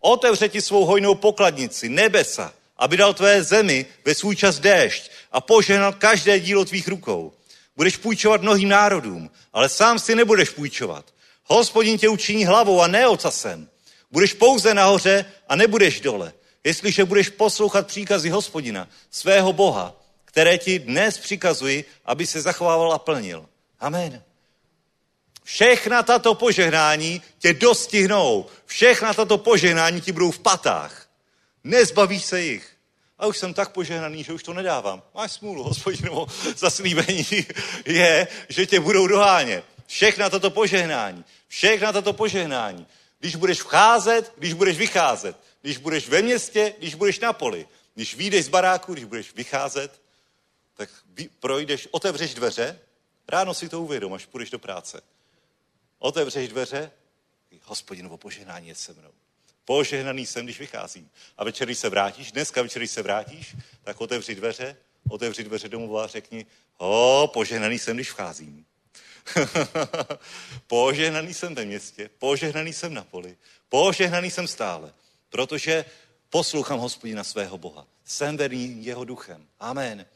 Otevře 0.00 0.48
ti 0.48 0.62
svou 0.62 0.84
hojnou 0.84 1.14
pokladnici, 1.14 1.88
nebesa, 1.88 2.52
aby 2.76 2.96
dal 2.96 3.14
tvé 3.14 3.42
zemi 3.42 3.86
ve 4.04 4.14
svůj 4.14 4.36
čas 4.36 4.58
déšť 4.58 5.10
a 5.32 5.40
požehnal 5.40 5.92
každé 5.92 6.40
dílo 6.40 6.64
tvých 6.64 6.88
rukou. 6.88 7.32
Budeš 7.76 7.96
půjčovat 7.96 8.42
mnohým 8.42 8.68
národům, 8.68 9.30
ale 9.52 9.68
sám 9.68 9.98
si 9.98 10.14
nebudeš 10.14 10.50
půjčovat. 10.50 11.14
Hospodin 11.44 11.98
tě 11.98 12.08
učiní 12.08 12.44
hlavou 12.44 12.82
a 12.82 12.86
ne 12.86 13.08
ocasem. 13.08 13.68
Budeš 14.10 14.32
pouze 14.32 14.74
nahoře 14.74 15.24
a 15.48 15.56
nebudeš 15.56 16.00
dole. 16.00 16.32
Jestliže 16.64 17.04
budeš 17.04 17.28
poslouchat 17.28 17.86
příkazy 17.86 18.30
hospodina, 18.30 18.88
svého 19.10 19.52
Boha, 19.52 20.02
které 20.24 20.58
ti 20.58 20.78
dnes 20.78 21.18
přikazuji, 21.18 21.84
aby 22.04 22.26
se 22.26 22.40
zachovával 22.40 22.92
a 22.92 22.98
plnil. 22.98 23.46
Amen. 23.80 24.22
Všechna 25.44 26.02
tato 26.02 26.34
požehnání 26.34 27.22
tě 27.38 27.54
dostihnou. 27.54 28.46
Všechna 28.64 29.14
tato 29.14 29.38
požehnání 29.38 30.00
ti 30.00 30.12
budou 30.12 30.30
v 30.30 30.38
patách. 30.38 31.08
Nezbavíš 31.64 32.24
se 32.24 32.40
jich. 32.40 32.75
A 33.18 33.26
už 33.26 33.38
jsem 33.38 33.54
tak 33.54 33.72
požehnaný, 33.72 34.24
že 34.24 34.32
už 34.32 34.42
to 34.42 34.52
nedávám. 34.52 35.02
Máš 35.14 35.32
smůlu, 35.32 35.62
hospodinovo 35.62 36.26
zaslíbení 36.56 37.26
je, 37.86 38.28
že 38.48 38.66
tě 38.66 38.80
budou 38.80 39.06
dohánět. 39.06 39.64
všechna 39.86 40.30
tato 40.30 40.50
požehnání, 40.50 41.24
všechna 41.48 41.92
tato 41.92 42.12
požehnání. 42.12 42.86
Když 43.18 43.36
budeš 43.36 43.60
vcházet, 43.60 44.32
když 44.36 44.52
budeš 44.52 44.78
vycházet, 44.78 45.36
když 45.62 45.76
budeš 45.76 46.08
ve 46.08 46.22
městě, 46.22 46.74
když 46.78 46.94
budeš 46.94 47.20
na 47.20 47.32
poli, 47.32 47.68
když 47.94 48.14
vyjdeš 48.14 48.44
z 48.44 48.48
baráku, 48.48 48.92
když 48.92 49.04
budeš 49.04 49.34
vycházet, 49.34 50.00
tak 50.76 50.90
projdeš, 51.40 51.88
otevřeš 51.90 52.34
dveře, 52.34 52.80
ráno 53.28 53.54
si 53.54 53.68
to 53.68 53.82
uvědom, 53.82 54.14
až 54.14 54.26
půjdeš 54.26 54.50
do 54.50 54.58
práce. 54.58 55.00
Otevřeš 55.98 56.48
dveře, 56.48 56.90
hospodinovo 57.62 58.16
požehnání 58.16 58.68
je 58.68 58.74
se 58.74 58.92
mnou. 58.92 59.12
Požehnaný 59.66 60.26
jsem, 60.26 60.44
když 60.44 60.58
vycházím. 60.58 61.10
A 61.38 61.44
večer, 61.44 61.66
když 61.66 61.78
se 61.78 61.88
vrátíš, 61.88 62.32
dneska 62.32 62.62
večer, 62.62 62.80
když 62.80 62.90
se 62.90 63.02
vrátíš, 63.02 63.56
tak 63.84 64.00
otevři 64.00 64.34
dveře, 64.34 64.76
otevři 65.08 65.44
dveře 65.44 65.68
domů 65.68 65.98
a 65.98 66.06
řekni, 66.06 66.46
o, 66.78 67.30
požehnaný 67.32 67.78
jsem, 67.78 67.96
když 67.96 68.10
vcházím. 68.10 68.66
požehnaný 70.66 71.34
jsem 71.34 71.54
ve 71.54 71.64
městě, 71.64 72.10
požehnaný 72.18 72.72
jsem 72.72 72.94
na 72.94 73.04
poli, 73.04 73.36
požehnaný 73.68 74.30
jsem 74.30 74.48
stále, 74.48 74.92
protože 75.30 75.84
poslouchám 76.30 76.78
hospodina 76.78 77.24
svého 77.24 77.58
Boha. 77.58 77.86
Jsem 78.04 78.36
vený 78.36 78.84
jeho 78.84 79.04
duchem. 79.04 79.46
Amen. 79.60 80.06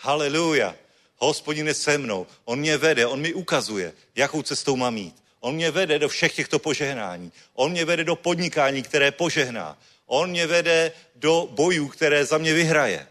Haleluja. 0.00 0.74
Hospodin 1.16 1.66
je 1.66 1.74
se 1.74 1.98
mnou. 1.98 2.26
On 2.44 2.58
mě 2.58 2.76
vede, 2.76 3.06
on 3.06 3.20
mi 3.20 3.34
ukazuje, 3.34 3.92
jakou 4.14 4.42
cestou 4.42 4.76
mám 4.76 4.96
jít. 4.96 5.27
On 5.40 5.54
mě 5.54 5.70
vede 5.70 5.98
do 5.98 6.08
všech 6.08 6.34
těchto 6.34 6.58
požehnání. 6.58 7.32
On 7.54 7.70
mě 7.70 7.84
vede 7.84 8.04
do 8.04 8.16
podnikání, 8.16 8.82
které 8.82 9.10
požehná. 9.10 9.78
On 10.06 10.30
mě 10.30 10.46
vede 10.46 10.92
do 11.14 11.48
bojů, 11.50 11.88
které 11.88 12.24
za 12.24 12.38
mě 12.38 12.54
vyhraje. 12.54 13.06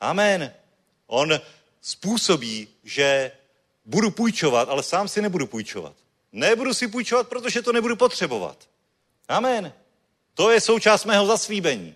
Amen. 0.00 0.52
On 1.06 1.40
způsobí, 1.80 2.68
že 2.84 3.32
budu 3.84 4.10
půjčovat, 4.10 4.68
ale 4.68 4.82
sám 4.82 5.08
si 5.08 5.22
nebudu 5.22 5.46
půjčovat. 5.46 5.92
Nebudu 6.32 6.74
si 6.74 6.88
půjčovat, 6.88 7.28
protože 7.28 7.62
to 7.62 7.72
nebudu 7.72 7.96
potřebovat. 7.96 8.68
Amen. 9.28 9.72
To 10.34 10.50
je 10.50 10.60
součást 10.60 11.04
mého 11.04 11.26
zaslíbení. 11.26 11.94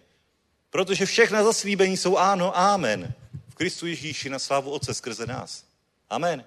Protože 0.70 1.06
všechna 1.06 1.44
zaslíbení 1.44 1.96
jsou 1.96 2.16
ano, 2.16 2.58
amen. 2.58 3.12
V 3.48 3.54
Kristu 3.54 3.86
Ježíši 3.86 4.30
na 4.30 4.38
slávu 4.38 4.70
Otce 4.70 4.94
skrze 4.94 5.26
nás. 5.26 5.64
Amen. 6.10 6.44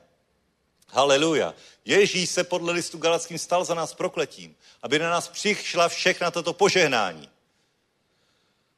Haleluja. 0.91 1.53
Ježíš 1.85 2.29
se 2.29 2.43
podle 2.43 2.73
listu 2.73 2.97
Galackým 2.97 3.37
stal 3.37 3.65
za 3.65 3.73
nás 3.73 3.93
prokletím, 3.93 4.55
aby 4.81 4.99
na 4.99 5.09
nás 5.09 5.27
přišla 5.27 5.89
všechna 5.89 6.31
tato 6.31 6.53
požehnání. 6.53 7.29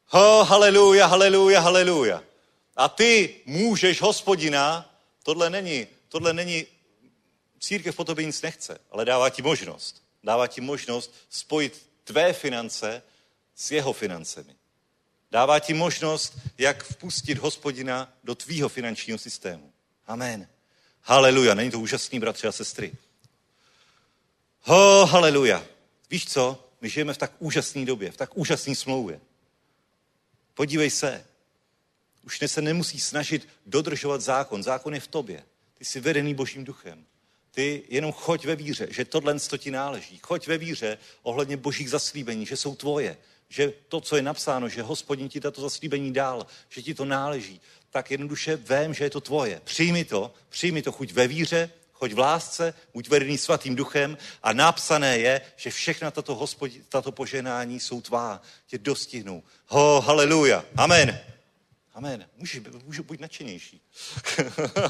Ho, 0.07 0.43
haleluja, 0.43 1.05
haleluja, 1.05 1.59
haleluja. 1.59 2.24
A 2.76 2.89
ty 2.89 3.36
můžeš 3.45 4.01
hospodina, 4.01 4.95
tohle 5.24 5.49
není, 5.49 5.88
tohle 6.09 6.34
není, 6.34 6.66
církev 7.59 7.95
po 7.95 8.03
tobě 8.03 8.26
nic 8.26 8.41
nechce, 8.41 8.80
ale 8.91 9.05
dává 9.05 9.30
ti 9.30 9.41
možnost. 9.41 10.03
Dává 10.24 10.47
ti 10.47 10.62
možnost 10.62 11.14
spojit 11.30 11.88
tvé 12.03 12.34
finance 12.34 13.03
s 13.55 13.72
jeho 13.72 13.93
financemi. 13.93 14.55
Dává 15.32 15.59
ti 15.59 15.74
možnost, 15.74 16.34
jak 16.57 16.84
vpustit 16.84 17.38
hospodina 17.38 18.14
do 18.24 18.36
tvýho 18.36 18.70
finančního 18.70 19.18
systému. 19.18 19.74
Amen. 20.07 20.47
Haleluja. 21.04 21.54
Není 21.54 21.72
to 21.72 21.80
úžasný, 21.80 22.20
bratři 22.20 22.47
a 22.47 22.52
sestry? 22.52 22.93
Ho, 24.62 25.06
haleluja. 25.06 25.66
Víš 26.10 26.26
co? 26.26 26.68
My 26.82 26.89
žijeme 26.89 27.14
v 27.14 27.18
tak 27.18 27.32
úžasné 27.39 27.86
době, 27.86 28.12
v 28.12 28.18
tak 28.18 28.38
úžasné 28.38 28.76
smlouvě. 28.76 29.20
Podívej 30.54 30.89
se. 30.89 31.26
Už 32.24 32.39
se 32.45 32.62
nemusí 32.62 32.99
snažit 32.99 33.47
dodržovat 33.66 34.22
zákon. 34.22 34.64
Zákon 34.64 34.93
je 34.93 34.99
v 34.99 35.08
tobě. 35.08 35.43
Ty 35.78 35.86
jsi 35.86 35.99
vedený 35.99 36.34
božím 36.34 36.64
duchem. 36.64 37.06
Ty 37.52 37.84
jenom 37.89 38.12
choď 38.12 38.45
ve 38.45 38.56
víře, 38.56 38.88
že 38.89 39.06
tohle 39.06 39.39
to 39.39 39.58
ti 39.58 39.72
náleží. 39.72 40.20
Choď 40.24 40.47
ve 40.47 40.58
víře 40.58 40.97
ohledně 41.24 41.58
božích 41.58 41.89
zaslíbení, 41.89 42.45
že 42.45 42.58
jsou 42.58 42.76
tvoje. 42.76 43.18
Že 43.49 43.74
to, 43.88 44.02
co 44.02 44.16
je 44.16 44.22
napsáno, 44.22 44.70
že 44.70 44.82
hospodin 44.82 45.30
ti 45.30 45.39
tato 45.39 45.62
zaslíbení 45.62 46.14
dál, 46.14 46.47
že 46.70 46.82
ti 46.82 46.93
to 46.93 47.06
náleží, 47.06 47.62
tak 47.92 48.12
jednoduše 48.12 48.56
vím, 48.56 48.94
že 48.94 49.04
je 49.04 49.10
to 49.10 49.22
tvoje. 49.22 49.62
Přijmi 49.64 50.06
to, 50.06 50.34
přijmi 50.50 50.82
to 50.82 50.92
chuť 50.92 51.12
ve 51.12 51.28
víře, 51.28 51.70
choď 51.94 52.14
v 52.14 52.20
lásce, 52.20 52.74
buď 52.94 53.10
vedený 53.10 53.38
svatým 53.38 53.76
duchem 53.76 54.18
a 54.44 54.54
napsané 54.54 55.18
je, 55.18 55.42
že 55.58 55.70
všechna 55.70 56.12
tato, 56.12 56.36
hospodi, 56.36 56.84
tato 56.89 57.12
poženání 57.12 57.80
jsou 57.80 58.02
tvá, 58.02 58.42
tě 58.68 58.78
dostihnou. 58.78 59.44
Ho, 59.68 60.02
haleluja, 60.02 60.66
amen. 60.78 61.20
Amen. 61.94 62.26
Můžeš, 62.38 62.62
můžu 62.86 63.04
být 63.04 63.20
nadšenější. 63.20 63.82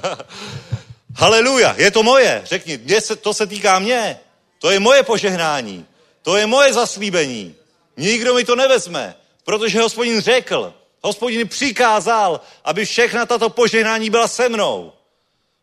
haleluja, 1.16 1.76
je 1.78 1.92
to 1.92 2.04
moje. 2.04 2.42
Řekni, 2.46 2.78
mě 2.78 3.02
se, 3.02 3.16
to 3.16 3.34
se 3.34 3.48
týká 3.48 3.80
mě. 3.80 4.20
To 4.60 4.72
je 4.72 4.80
moje 4.80 5.04
požehnání. 5.04 5.86
To 6.22 6.38
je 6.38 6.48
moje 6.48 6.74
zaslíbení. 6.74 7.56
Nikdo 7.98 8.34
mi 8.34 8.46
to 8.46 8.56
nevezme, 8.56 9.16
protože 9.44 9.82
hospodin 9.82 10.22
řekl, 10.22 10.74
hospodin 11.02 11.48
přikázal, 11.48 12.42
aby 12.64 12.86
všechna 12.86 13.26
tato 13.26 13.50
požehnání 13.50 14.10
byla 14.10 14.28
se 14.28 14.50
mnou. 14.50 14.94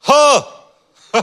Ho! 0.00 0.48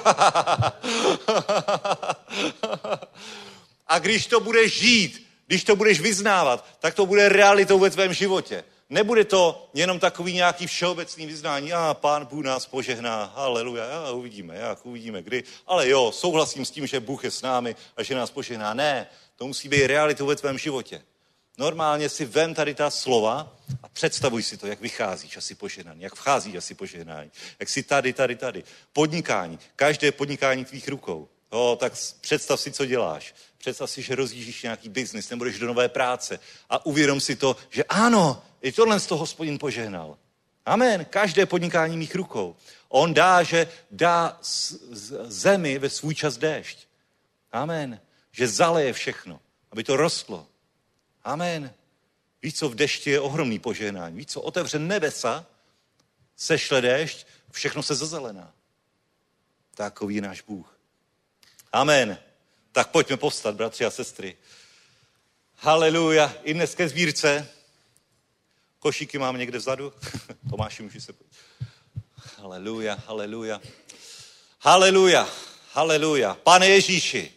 A 3.87 3.99
když 3.99 4.27
to 4.27 4.39
budeš 4.39 4.79
žít, 4.79 5.27
když 5.47 5.63
to 5.63 5.75
budeš 5.75 5.99
vyznávat, 5.99 6.65
tak 6.79 6.93
to 6.93 7.05
bude 7.05 7.29
realitou 7.29 7.79
ve 7.79 7.89
tvém 7.89 8.13
životě. 8.13 8.63
Nebude 8.89 9.25
to 9.25 9.69
jenom 9.73 9.99
takový 9.99 10.33
nějaký 10.33 10.67
všeobecný 10.67 11.25
vyznání, 11.25 11.73
a 11.73 11.93
pán 11.93 12.25
Bůh 12.25 12.45
nás 12.45 12.65
požehná, 12.65 13.33
haleluja, 13.35 14.05
a 14.05 14.11
uvidíme, 14.11 14.55
jak 14.55 14.85
uvidíme, 14.85 15.21
kdy. 15.21 15.43
Ale 15.67 15.89
jo, 15.89 16.11
souhlasím 16.11 16.65
s 16.65 16.71
tím, 16.71 16.87
že 16.87 16.99
Bůh 16.99 17.23
je 17.23 17.31
s 17.31 17.41
námi 17.41 17.75
a 17.97 18.03
že 18.03 18.15
nás 18.15 18.31
požehná. 18.31 18.73
Ne, 18.73 19.07
to 19.35 19.47
musí 19.47 19.69
být 19.69 19.87
realitou 19.87 20.25
ve 20.25 20.35
tvém 20.35 20.57
životě. 20.57 21.01
Normálně 21.57 22.09
si 22.09 22.25
vem 22.25 22.53
tady 22.53 22.75
ta 22.75 22.89
slova 22.89 23.55
a 23.83 23.89
představuj 23.89 24.43
si 24.43 24.57
to, 24.57 24.67
jak 24.67 24.81
vycházíš 24.81 25.37
asi 25.37 25.55
požehnaný, 25.55 26.01
jak 26.01 26.15
vcházíš 26.15 26.55
asi 26.55 26.75
požehnání, 26.75 27.31
jak 27.59 27.69
si 27.69 27.83
tady, 27.83 28.13
tady, 28.13 28.35
tady. 28.35 28.63
Podnikání, 28.93 29.59
každé 29.75 30.11
podnikání 30.11 30.65
tvých 30.65 30.87
rukou. 30.87 31.29
O, 31.49 31.75
tak 31.79 31.93
představ 32.21 32.61
si, 32.61 32.71
co 32.71 32.85
děláš. 32.85 33.35
Představ 33.57 33.89
si, 33.89 34.01
že 34.01 34.15
rozjíždíš 34.15 34.63
nějaký 34.63 34.89
biznis, 34.89 35.29
nebo 35.29 35.45
jdeš 35.45 35.59
do 35.59 35.67
nové 35.67 35.89
práce 35.89 36.39
a 36.69 36.85
uvědom 36.85 37.21
si 37.21 37.35
to, 37.35 37.55
že 37.69 37.83
ano, 37.83 38.43
i 38.61 38.71
tohle 38.71 38.99
z 38.99 39.05
toho 39.05 39.19
hospodin 39.19 39.59
požehnal. 39.59 40.17
Amen. 40.65 41.05
Každé 41.05 41.45
podnikání 41.45 41.97
mých 41.97 42.15
rukou. 42.15 42.55
On 42.89 43.13
dá, 43.13 43.43
že 43.43 43.67
dá 43.91 44.39
zemi 45.21 45.79
ve 45.79 45.89
svůj 45.89 46.15
čas 46.15 46.37
déšť. 46.37 46.87
Amen. 47.51 47.99
Že 48.31 48.47
zaleje 48.47 48.93
všechno, 48.93 49.39
aby 49.71 49.83
to 49.83 49.97
rostlo. 49.97 50.47
Amen. 51.25 51.73
Víš, 52.41 52.55
co 52.55 52.69
v 52.69 52.75
dešti 52.75 53.09
je 53.09 53.19
ohromný 53.19 53.59
požehnání. 53.59 54.17
Víš, 54.17 54.27
co 54.27 54.41
otevře 54.41 54.79
nebesa, 54.79 55.45
sešle 56.35 56.81
déšť, 56.81 57.27
všechno 57.51 57.83
se 57.83 57.95
zazelená. 57.95 58.53
Takový 59.75 60.15
je 60.15 60.21
náš 60.21 60.41
Bůh. 60.41 60.77
Amen. 61.73 62.17
Tak 62.71 62.89
pojďme 62.89 63.17
povstat, 63.17 63.55
bratři 63.55 63.85
a 63.85 63.91
sestry. 63.91 64.37
Haleluja. 65.55 66.35
I 66.43 66.53
dnes 66.53 66.75
ke 66.75 66.89
sbírce. 66.89 67.49
Košíky 68.79 69.17
mám 69.17 69.37
někde 69.37 69.57
vzadu. 69.57 69.93
Tomáši, 70.49 70.83
můžu 70.83 71.01
se 71.01 71.13
pojít. 71.13 71.31
Haleluja, 72.37 73.03
haleluja. 73.07 73.61
Haleluja, 74.59 75.29
haleluja. 75.73 76.37
Pane 76.43 76.67
Ježíši, 76.67 77.31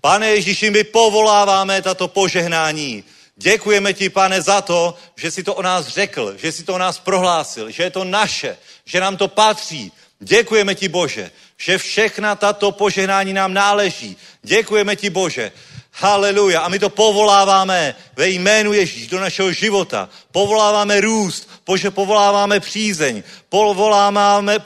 pane 0.00 0.28
Ježíši, 0.28 0.70
my 0.70 0.84
povoláváme 0.84 1.82
tato 1.82 2.08
požehnání 2.08 3.04
Děkujeme 3.42 3.92
ti, 3.92 4.08
pane, 4.08 4.42
za 4.42 4.60
to, 4.60 4.94
že 5.16 5.30
jsi 5.30 5.42
to 5.42 5.54
o 5.54 5.62
nás 5.62 5.88
řekl, 5.88 6.34
že 6.38 6.52
jsi 6.52 6.64
to 6.64 6.74
o 6.74 6.78
nás 6.78 6.98
prohlásil, 6.98 7.70
že 7.70 7.82
je 7.82 7.90
to 7.90 8.04
naše, 8.04 8.56
že 8.84 9.00
nám 9.00 9.16
to 9.16 9.28
patří. 9.28 9.92
Děkujeme 10.20 10.74
ti, 10.74 10.88
Bože, 10.88 11.30
že 11.58 11.78
všechna 11.78 12.36
tato 12.36 12.72
požehnání 12.72 13.32
nám 13.32 13.54
náleží. 13.54 14.16
Děkujeme 14.42 14.96
ti, 14.96 15.10
Bože. 15.10 15.52
Haleluja. 15.92 16.60
A 16.60 16.68
my 16.68 16.78
to 16.78 16.90
povoláváme 16.90 17.94
ve 18.16 18.28
jménu 18.28 18.72
Ježíš 18.72 19.06
do 19.06 19.20
našeho 19.20 19.52
života. 19.52 20.08
Povoláváme 20.32 21.00
růst, 21.00 21.50
Bože, 21.66 21.90
povoláváme 21.90 22.60
přízeň, 22.60 23.22
povoláváme, 23.48 24.58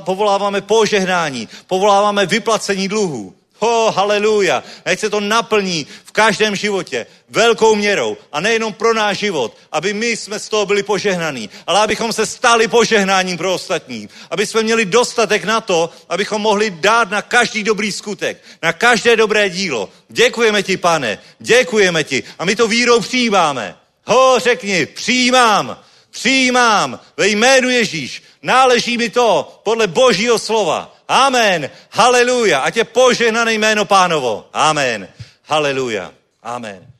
povoláváme 0.00 0.60
požehnání, 0.60 1.48
povoláváme 1.66 2.26
vyplacení 2.26 2.88
dluhů. 2.88 3.34
Ho, 3.64 3.86
oh, 3.86 3.94
haleluja. 3.94 4.62
Ať 4.84 5.00
se 5.00 5.10
to 5.10 5.20
naplní 5.20 5.86
v 6.04 6.12
každém 6.12 6.56
životě 6.56 7.06
velkou 7.28 7.74
měrou. 7.74 8.16
A 8.32 8.40
nejenom 8.40 8.72
pro 8.72 8.94
náš 8.94 9.18
život, 9.18 9.56
aby 9.72 9.92
my 9.92 10.16
jsme 10.16 10.38
z 10.38 10.48
toho 10.48 10.66
byli 10.66 10.82
požehnaní, 10.82 11.50
ale 11.66 11.80
abychom 11.80 12.12
se 12.12 12.26
stali 12.26 12.68
požehnáním 12.68 13.38
pro 13.38 13.54
ostatní. 13.54 14.08
Aby 14.30 14.46
jsme 14.46 14.62
měli 14.62 14.84
dostatek 14.84 15.44
na 15.44 15.60
to, 15.60 15.90
abychom 16.08 16.42
mohli 16.42 16.70
dát 16.70 17.10
na 17.10 17.22
každý 17.22 17.64
dobrý 17.64 17.92
skutek, 17.92 18.44
na 18.62 18.72
každé 18.72 19.16
dobré 19.16 19.50
dílo. 19.50 19.88
Děkujeme 20.08 20.62
ti, 20.62 20.76
pane, 20.76 21.18
děkujeme 21.38 22.04
ti. 22.04 22.22
A 22.38 22.44
my 22.44 22.56
to 22.56 22.68
vírou 22.68 23.00
přijímáme. 23.00 23.76
Ho, 24.06 24.38
řekni, 24.38 24.86
přijímám, 24.86 25.80
přijímám 26.10 27.00
ve 27.16 27.28
jménu 27.28 27.70
Ježíš. 27.70 28.22
Náleží 28.42 28.98
mi 28.98 29.10
to 29.10 29.60
podle 29.64 29.86
božího 29.86 30.38
slova 30.38 30.94
Amen. 31.08 31.70
Haleluja. 31.90 32.60
Ať 32.60 32.76
je 32.76 32.84
požehnané 32.84 33.52
jméno 33.52 33.84
pánovo. 33.84 34.48
Amen. 34.52 35.08
Haleluja. 35.44 36.14
Amen. 36.42 36.92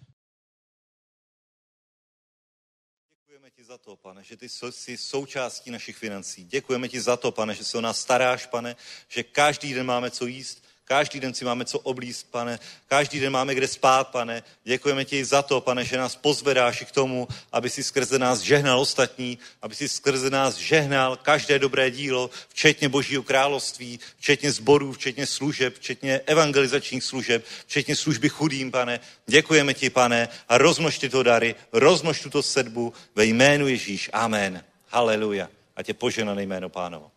Děkujeme 3.16 3.50
ti 3.50 3.64
za 3.64 3.78
to, 3.78 3.96
pane, 3.96 4.24
že 4.24 4.36
ty 4.36 4.48
jsi 4.48 4.96
součástí 4.96 5.70
našich 5.70 5.96
financí. 5.96 6.44
Děkujeme 6.44 6.88
ti 6.88 7.00
za 7.00 7.16
to, 7.16 7.32
pane, 7.32 7.54
že 7.54 7.64
se 7.64 7.78
o 7.78 7.80
nás 7.80 8.00
staráš, 8.00 8.46
pane, 8.46 8.76
že 9.08 9.22
každý 9.22 9.74
den 9.74 9.86
máme 9.86 10.10
co 10.10 10.26
jíst, 10.26 10.63
Každý 10.94 11.20
den 11.20 11.34
si 11.34 11.44
máme 11.44 11.64
co 11.64 11.78
oblízt, 11.78 12.30
pane. 12.30 12.58
Každý 12.86 13.20
den 13.20 13.32
máme 13.32 13.54
kde 13.54 13.68
spát, 13.68 14.08
pane. 14.08 14.42
Děkujeme 14.64 15.04
ti 15.04 15.24
za 15.24 15.42
to, 15.42 15.60
pane, 15.60 15.84
že 15.84 15.96
nás 15.96 16.16
pozvedáš 16.16 16.82
k 16.86 16.90
tomu, 16.90 17.28
aby 17.52 17.70
si 17.70 17.82
skrze 17.82 18.18
nás 18.18 18.40
žehnal 18.40 18.80
ostatní, 18.80 19.38
aby 19.62 19.74
si 19.74 19.88
skrze 19.88 20.30
nás 20.30 20.56
žehnal 20.56 21.16
každé 21.16 21.58
dobré 21.58 21.90
dílo, 21.90 22.30
včetně 22.48 22.88
Božího 22.88 23.22
království, 23.22 24.00
včetně 24.18 24.52
zborů, 24.52 24.92
včetně 24.92 25.26
služeb, 25.26 25.74
včetně 25.74 26.20
evangelizačních 26.26 27.04
služeb, 27.04 27.44
včetně 27.66 27.96
služby 27.96 28.28
chudým, 28.28 28.70
pane. 28.70 29.00
Děkujeme 29.26 29.74
ti, 29.74 29.90
pane, 29.90 30.28
a 30.48 30.58
rozmnož 30.58 30.98
tyto 30.98 31.22
dary, 31.22 31.54
rozmnož 31.72 32.20
tuto 32.20 32.42
sedbu 32.42 32.92
ve 33.14 33.24
jménu 33.24 33.68
Ježíš. 33.68 34.10
Amen. 34.12 34.64
Haleluja. 34.88 35.48
A 35.76 35.82
tě 35.82 35.94
poženané 35.94 36.42
jméno 36.42 36.68
pánovo. 36.68 37.10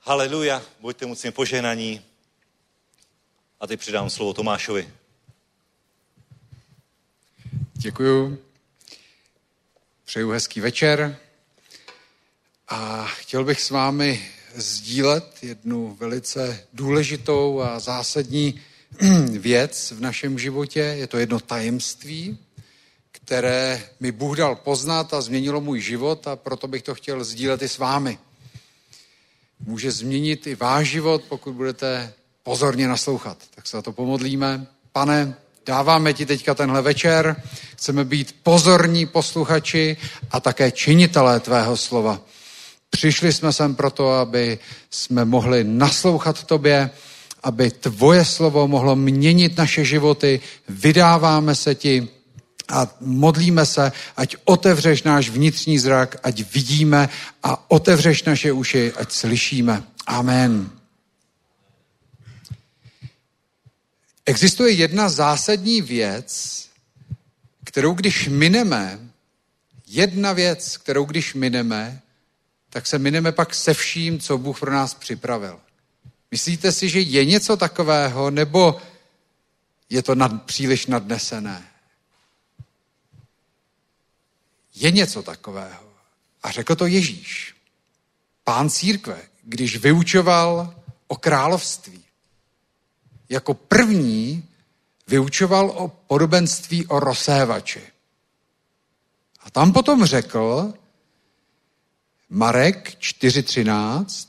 Haleluja. 0.00 0.62
Buďte 0.80 1.06
mocně 1.06 1.32
poženaní. 1.32 2.09
A 3.60 3.66
teď 3.66 3.80
přidám 3.80 4.10
slovo 4.10 4.34
Tomášovi. 4.34 4.88
Děkuju. 7.74 8.38
Přeju 10.04 10.30
hezký 10.30 10.60
večer. 10.60 11.16
A 12.68 13.04
chtěl 13.04 13.44
bych 13.44 13.60
s 13.60 13.70
vámi 13.70 14.30
sdílet 14.54 15.38
jednu 15.42 15.96
velice 16.00 16.66
důležitou 16.72 17.60
a 17.60 17.80
zásadní 17.80 18.60
věc 19.30 19.90
v 19.90 20.00
našem 20.00 20.38
životě. 20.38 20.80
Je 20.80 21.06
to 21.06 21.18
jedno 21.18 21.40
tajemství, 21.40 22.38
které 23.12 23.88
mi 24.00 24.12
Bůh 24.12 24.36
dal 24.36 24.56
poznat 24.56 25.14
a 25.14 25.20
změnilo 25.20 25.60
můj 25.60 25.80
život 25.80 26.26
a 26.26 26.36
proto 26.36 26.68
bych 26.68 26.82
to 26.82 26.94
chtěl 26.94 27.24
sdílet 27.24 27.62
i 27.62 27.68
s 27.68 27.78
vámi. 27.78 28.18
Může 29.60 29.92
změnit 29.92 30.46
i 30.46 30.54
váš 30.54 30.88
život, 30.88 31.24
pokud 31.28 31.52
budete 31.52 32.14
pozorně 32.50 32.88
naslouchat. 32.88 33.38
Tak 33.54 33.66
se 33.66 33.76
za 33.76 33.82
to 33.82 33.92
pomodlíme. 33.92 34.66
Pane, 34.92 35.34
dáváme 35.66 36.12
ti 36.12 36.26
teďka 36.26 36.54
tenhle 36.54 36.82
večer, 36.82 37.36
chceme 37.76 38.04
být 38.04 38.36
pozorní 38.42 39.06
posluchači 39.06 39.96
a 40.30 40.40
také 40.40 40.70
činitelé 40.70 41.40
tvého 41.40 41.76
slova. 41.76 42.20
Přišli 42.90 43.32
jsme 43.32 43.52
sem 43.52 43.74
proto, 43.74 44.10
aby 44.10 44.58
jsme 44.90 45.24
mohli 45.24 45.64
naslouchat 45.64 46.44
tobě, 46.44 46.90
aby 47.42 47.70
tvoje 47.70 48.24
slovo 48.24 48.68
mohlo 48.68 48.96
měnit 48.96 49.56
naše 49.56 49.84
životy. 49.84 50.40
Vydáváme 50.68 51.54
se 51.54 51.74
ti 51.74 52.08
a 52.68 52.88
modlíme 53.00 53.66
se, 53.66 53.92
ať 54.16 54.36
otevřeš 54.44 55.02
náš 55.02 55.30
vnitřní 55.30 55.78
zrak, 55.78 56.16
ať 56.22 56.54
vidíme 56.54 57.08
a 57.42 57.70
otevřeš 57.70 58.22
naše 58.22 58.52
uši, 58.52 58.92
ať 58.92 59.12
slyšíme. 59.12 59.82
Amen. 60.06 60.79
Existuje 64.30 64.72
jedna 64.72 65.08
zásadní 65.08 65.82
věc, 65.82 66.68
kterou 67.64 67.94
když 67.94 68.28
mineme, 68.28 68.98
jedna 69.86 70.32
věc, 70.32 70.76
kterou 70.76 71.04
když 71.04 71.34
mineme, 71.34 72.02
tak 72.68 72.86
se 72.86 72.98
mineme 72.98 73.32
pak 73.32 73.54
se 73.54 73.74
vším, 73.74 74.20
co 74.20 74.38
Bůh 74.38 74.60
pro 74.60 74.72
nás 74.72 74.94
připravil. 74.94 75.60
Myslíte 76.30 76.72
si, 76.72 76.88
že 76.88 77.00
je 77.00 77.24
něco 77.24 77.56
takového, 77.56 78.30
nebo 78.30 78.80
je 79.90 80.02
to 80.02 80.14
nad, 80.14 80.42
příliš 80.42 80.86
nadnesené? 80.86 81.68
Je 84.74 84.90
něco 84.90 85.22
takového. 85.22 85.92
A 86.42 86.50
řekl 86.50 86.76
to 86.76 86.86
Ježíš, 86.86 87.54
pán 88.44 88.70
církve, 88.70 89.22
když 89.42 89.76
vyučoval 89.76 90.74
o 91.06 91.16
království 91.16 91.99
jako 93.30 93.54
první 93.54 94.44
vyučoval 95.08 95.70
o 95.70 95.88
podobenství 95.88 96.86
o 96.86 97.00
rozsévači. 97.00 97.82
A 99.40 99.50
tam 99.50 99.72
potom 99.72 100.04
řekl, 100.04 100.74
Marek 102.30 102.98
4.13, 102.98 104.28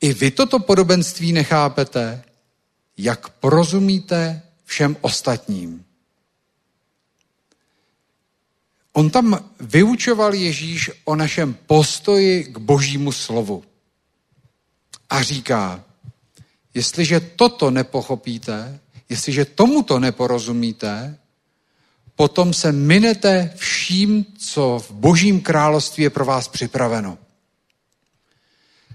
i 0.00 0.12
vy 0.12 0.30
toto 0.30 0.58
podobenství 0.58 1.32
nechápete, 1.32 2.24
jak 2.96 3.28
porozumíte 3.28 4.42
všem 4.64 4.96
ostatním. 5.00 5.84
On 8.92 9.10
tam 9.10 9.50
vyučoval 9.60 10.34
Ježíš 10.34 10.90
o 11.04 11.16
našem 11.16 11.54
postoji 11.54 12.44
k 12.44 12.58
božímu 12.58 13.12
slovu. 13.12 13.64
A 15.10 15.22
říká, 15.22 15.83
Jestliže 16.74 17.20
toto 17.20 17.70
nepochopíte, 17.70 18.80
jestliže 19.08 19.44
tomuto 19.44 19.98
neporozumíte, 19.98 21.18
potom 22.16 22.54
se 22.54 22.72
minete 22.72 23.52
vším, 23.56 24.24
co 24.38 24.78
v 24.78 24.90
Božím 24.90 25.40
království 25.40 26.02
je 26.02 26.10
pro 26.10 26.24
vás 26.24 26.48
připraveno. 26.48 27.18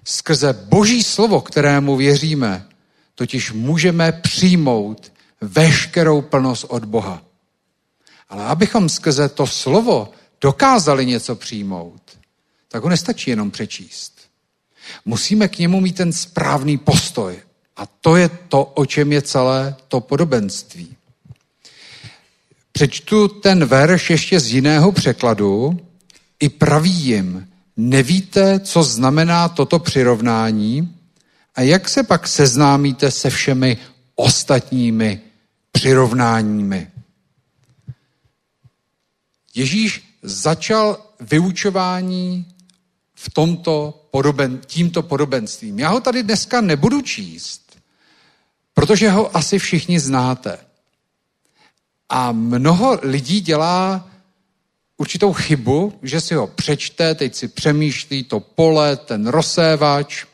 Skrze 0.04 0.54
Boží 0.54 1.04
slovo, 1.04 1.42
kterému 1.42 1.98
věříme, 1.98 2.68
totiž 3.16 3.52
můžeme 3.52 4.12
přijmout 4.12 5.12
veškerou 5.42 6.22
plnost 6.22 6.66
od 6.70 6.86
Boha. 6.86 7.24
Ale 8.30 8.46
abychom 8.46 8.90
skrze 8.90 9.30
to 9.30 9.48
slovo 9.48 10.12
dokázali 10.42 11.06
něco 11.06 11.36
přijmout, 11.36 12.02
tak 12.68 12.84
ho 12.84 12.90
nestačí 12.90 13.30
jenom 13.30 13.52
přečíst. 13.52 14.20
Musíme 15.06 15.48
k 15.48 15.58
němu 15.58 15.82
mít 15.82 15.96
ten 15.96 16.14
správný 16.14 16.78
postoj. 16.78 17.42
A 17.80 17.86
to 17.86 18.16
je 18.16 18.30
to, 18.30 18.64
o 18.64 18.86
čem 18.86 19.12
je 19.12 19.22
celé 19.22 19.76
to 19.88 20.00
podobenství. 20.02 20.96
Přečtu 22.72 23.28
ten 23.28 23.66
verš 23.66 24.10
ještě 24.10 24.40
z 24.40 24.48
jiného 24.48 24.92
překladu. 24.92 25.80
I 26.40 26.50
praví 26.50 26.92
jim, 26.92 27.48
nevíte, 27.78 28.60
co 28.60 28.84
znamená 28.84 29.50
toto 29.50 29.80
přirovnání 29.80 30.96
a 31.56 31.62
jak 31.62 31.90
se 31.90 32.04
pak 32.04 32.28
seznámíte 32.28 33.12
se 33.12 33.30
všemi 33.30 33.78
ostatními 34.16 35.22
přirovnáními. 35.72 36.88
Ježíš 39.56 40.18
začal 40.22 41.06
vyučování 41.20 42.46
v 43.16 43.30
tomto 43.30 44.08
podoben, 44.12 44.60
tímto 44.66 45.04
podobenstvím. 45.04 45.80
Já 45.80 45.90
ho 45.90 46.00
tady 46.02 46.24
dneska 46.24 46.62
nebudu 46.62 47.02
číst, 47.02 47.69
protože 48.80 49.10
ho 49.10 49.38
asi 49.38 49.60
všichni 49.60 50.00
znáte. 50.00 50.58
A 52.10 52.32
mnoho 52.32 53.00
lidí 53.02 53.42
dělá 53.42 54.08
určitou 54.98 55.34
chybu, 55.34 56.00
že 56.04 56.22
si 56.22 56.36
ho 56.36 56.48
přečte, 56.48 57.16
teď 57.16 57.36
si 57.36 57.48
přemýšlí 57.48 58.24
to 58.24 58.40
pole, 58.40 58.96
ten 58.96 59.28
rozsévač, 59.28 60.26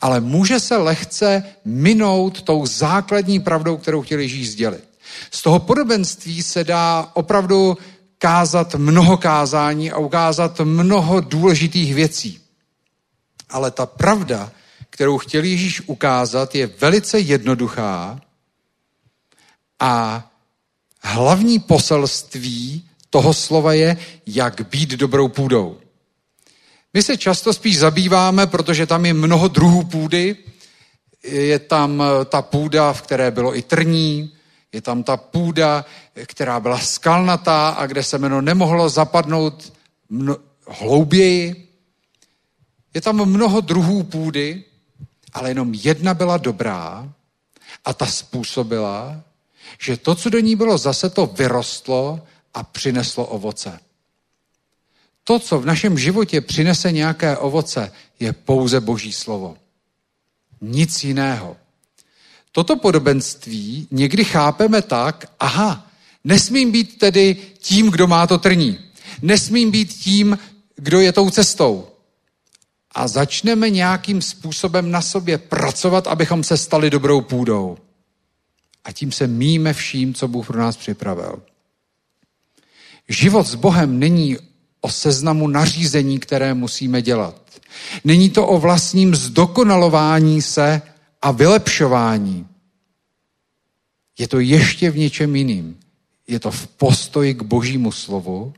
ale 0.00 0.20
může 0.20 0.60
se 0.60 0.76
lehce 0.76 1.42
minout 1.64 2.42
tou 2.42 2.66
základní 2.66 3.40
pravdou, 3.40 3.76
kterou 3.76 4.02
chtěl 4.02 4.18
Ježíš 4.18 4.50
sdělit. 4.50 4.84
Z 5.30 5.42
toho 5.42 5.58
podobenství 5.58 6.42
se 6.42 6.64
dá 6.64 7.10
opravdu 7.14 7.78
kázat 8.18 8.74
mnoho 8.74 9.16
kázání 9.16 9.92
a 9.92 9.98
ukázat 9.98 10.60
mnoho 10.60 11.20
důležitých 11.20 11.94
věcí. 11.94 12.40
Ale 13.48 13.70
ta 13.70 13.86
pravda 13.86 14.52
kterou 14.92 15.18
chtěl 15.18 15.44
Ježíš 15.44 15.80
ukázat, 15.80 16.54
je 16.54 16.66
velice 16.66 17.18
jednoduchá 17.18 18.20
a 19.80 20.24
hlavní 21.02 21.58
poselství 21.58 22.88
toho 23.10 23.34
slova 23.34 23.72
je, 23.72 23.96
jak 24.26 24.68
být 24.68 24.90
dobrou 24.90 25.28
půdou. 25.28 25.80
My 26.94 27.02
se 27.02 27.16
často 27.16 27.52
spíš 27.52 27.78
zabýváme, 27.78 28.46
protože 28.46 28.86
tam 28.86 29.06
je 29.06 29.14
mnoho 29.14 29.48
druhů 29.48 29.84
půdy. 29.84 30.36
Je 31.22 31.58
tam 31.58 32.02
ta 32.24 32.42
půda, 32.42 32.92
v 32.92 33.02
které 33.02 33.30
bylo 33.30 33.56
i 33.56 33.62
trní, 33.62 34.32
je 34.72 34.80
tam 34.80 35.02
ta 35.02 35.16
půda, 35.16 35.84
která 36.26 36.60
byla 36.60 36.78
skalnatá 36.78 37.68
a 37.68 37.86
kde 37.86 38.02
se 38.02 38.18
jméno 38.18 38.40
nemohlo 38.40 38.88
zapadnout 38.88 39.72
mno, 40.08 40.36
hlouběji. 40.68 41.68
Je 42.94 43.00
tam 43.00 43.24
mnoho 43.24 43.60
druhů 43.60 44.02
půdy 44.02 44.64
ale 45.32 45.50
jenom 45.50 45.74
jedna 45.74 46.14
byla 46.14 46.36
dobrá 46.36 47.12
a 47.84 47.92
ta 47.94 48.06
způsobila, 48.06 49.20
že 49.78 49.96
to, 49.96 50.14
co 50.14 50.30
do 50.30 50.38
ní 50.38 50.56
bylo 50.56 50.78
zase 50.78 51.10
to 51.10 51.26
vyrostlo 51.26 52.20
a 52.54 52.62
přineslo 52.62 53.26
ovoce. 53.26 53.80
To, 55.24 55.38
co 55.38 55.60
v 55.60 55.66
našem 55.66 55.98
životě 55.98 56.40
přinese 56.40 56.92
nějaké 56.92 57.36
ovoce, 57.36 57.92
je 58.20 58.32
pouze 58.32 58.80
Boží 58.80 59.12
slovo. 59.12 59.56
nic 60.60 61.04
jiného. 61.04 61.56
Toto 62.52 62.76
podobenství 62.76 63.88
někdy 63.90 64.24
chápeme 64.24 64.82
tak, 64.82 65.32
aha, 65.40 65.90
nesmím 66.24 66.70
být 66.72 66.98
tedy 66.98 67.36
tím, 67.58 67.90
kdo 67.90 68.06
má 68.06 68.26
to 68.26 68.38
trní. 68.38 68.78
Nesmím 69.22 69.70
být 69.70 69.92
tím, 69.94 70.38
kdo 70.76 71.00
je 71.00 71.12
tou 71.12 71.30
cestou. 71.30 71.91
A 72.94 73.08
začneme 73.08 73.70
nějakým 73.70 74.22
způsobem 74.22 74.90
na 74.90 75.02
sobě 75.02 75.38
pracovat, 75.38 76.06
abychom 76.06 76.44
se 76.44 76.56
stali 76.56 76.90
dobrou 76.90 77.20
půdou. 77.20 77.78
A 78.84 78.92
tím 78.92 79.12
se 79.12 79.26
míme 79.26 79.72
vším, 79.72 80.14
co 80.14 80.28
Bůh 80.28 80.46
pro 80.46 80.58
nás 80.58 80.76
připravil. 80.76 81.42
Život 83.08 83.46
s 83.46 83.54
Bohem 83.54 83.98
není 83.98 84.36
o 84.80 84.90
seznamu 84.90 85.48
nařízení, 85.48 86.18
které 86.18 86.54
musíme 86.54 87.02
dělat. 87.02 87.42
Není 88.04 88.30
to 88.30 88.46
o 88.46 88.58
vlastním 88.58 89.14
zdokonalování 89.14 90.42
se 90.42 90.82
a 91.22 91.30
vylepšování. 91.30 92.46
Je 94.18 94.28
to 94.28 94.40
ještě 94.40 94.90
v 94.90 94.98
něčem 94.98 95.36
jiným. 95.36 95.80
Je 96.28 96.40
to 96.40 96.50
v 96.50 96.66
postoji 96.66 97.34
k 97.34 97.42
božímu 97.42 97.92
slovu, 97.92 98.54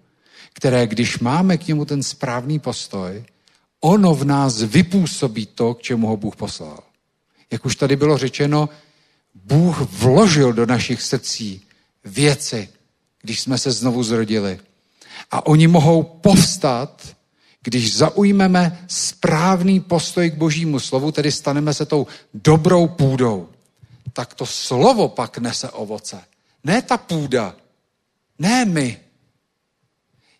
které, 0.52 0.86
když 0.86 1.18
máme 1.18 1.58
k 1.58 1.66
němu 1.66 1.84
ten 1.84 2.02
správný 2.02 2.58
postoj, 2.58 3.24
ono 3.84 4.14
v 4.14 4.24
nás 4.24 4.62
vypůsobí 4.62 5.46
to, 5.46 5.74
k 5.74 5.82
čemu 5.82 6.06
ho 6.06 6.16
Bůh 6.16 6.36
poslal. 6.36 6.80
Jak 7.50 7.64
už 7.64 7.76
tady 7.76 7.96
bylo 7.96 8.18
řečeno, 8.18 8.68
Bůh 9.34 9.80
vložil 9.80 10.52
do 10.52 10.66
našich 10.66 11.02
srdcí 11.02 11.62
věci, 12.04 12.68
když 13.22 13.40
jsme 13.40 13.58
se 13.58 13.72
znovu 13.72 14.02
zrodili. 14.02 14.60
A 15.30 15.46
oni 15.46 15.66
mohou 15.66 16.02
povstat, 16.02 17.16
když 17.62 17.96
zaujmeme 17.96 18.84
správný 18.88 19.80
postoj 19.80 20.30
k 20.30 20.34
božímu 20.34 20.80
slovu, 20.80 21.12
tedy 21.12 21.32
staneme 21.32 21.74
se 21.74 21.86
tou 21.86 22.06
dobrou 22.34 22.88
půdou, 22.88 23.48
tak 24.12 24.34
to 24.34 24.46
slovo 24.46 25.08
pak 25.08 25.38
nese 25.38 25.70
ovoce. 25.70 26.20
Ne 26.64 26.82
ta 26.82 26.96
půda, 26.96 27.56
ne 28.38 28.64
my. 28.64 29.00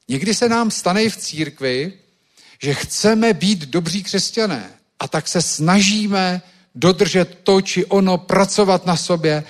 Někdy 0.09 0.34
se 0.34 0.49
nám 0.49 0.70
stane 0.70 1.05
i 1.05 1.11
v 1.11 1.16
církvi, 1.16 1.92
že 2.64 2.74
chceme 2.74 3.34
být 3.34 3.58
dobří 3.58 4.02
křesťané 4.02 4.70
a 4.98 5.08
tak 5.08 5.28
se 5.28 5.42
snažíme 5.42 6.42
dodržet 6.74 7.38
to 7.42 7.60
či 7.60 7.84
ono, 7.84 8.18
pracovat 8.18 8.86
na 8.86 8.96
sobě, 8.96 9.44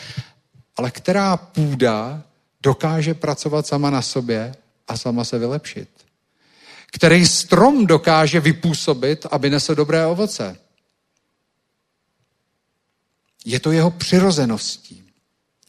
ale 0.76 0.90
která 0.90 1.36
půda 1.36 2.22
dokáže 2.62 3.14
pracovat 3.14 3.66
sama 3.66 3.90
na 3.90 4.02
sobě 4.02 4.54
a 4.88 4.96
sama 4.96 5.24
se 5.24 5.38
vylepšit? 5.38 5.88
Který 6.92 7.26
strom 7.26 7.86
dokáže 7.86 8.40
vypůsobit, 8.40 9.26
aby 9.30 9.50
nesl 9.50 9.74
dobré 9.74 10.06
ovoce? 10.06 10.56
Je 13.44 13.60
to 13.60 13.72
jeho 13.72 13.90
přirozeností. 13.90 15.04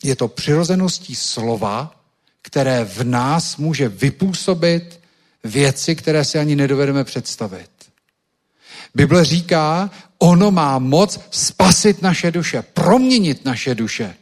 Je 0.04 0.16
to 0.16 0.28
přirozeností 0.28 1.16
slova, 1.16 1.96
které 2.42 2.86
v 2.86 3.04
nás 3.04 3.58
může 3.58 3.90
vypůsobit 3.90 5.05
věci, 5.46 5.96
které 5.96 6.26
si 6.26 6.40
ani 6.40 6.56
nedovedeme 6.56 7.04
představit. 7.04 7.70
Bible 8.96 9.26
říká, 9.26 9.92
ono 10.18 10.52
má 10.52 10.80
moc 10.80 11.20
spasit 11.32 12.02
naše 12.02 12.32
duše, 12.32 12.62
proměnit 12.74 13.46
naše 13.46 13.76
duše. 13.76 14.16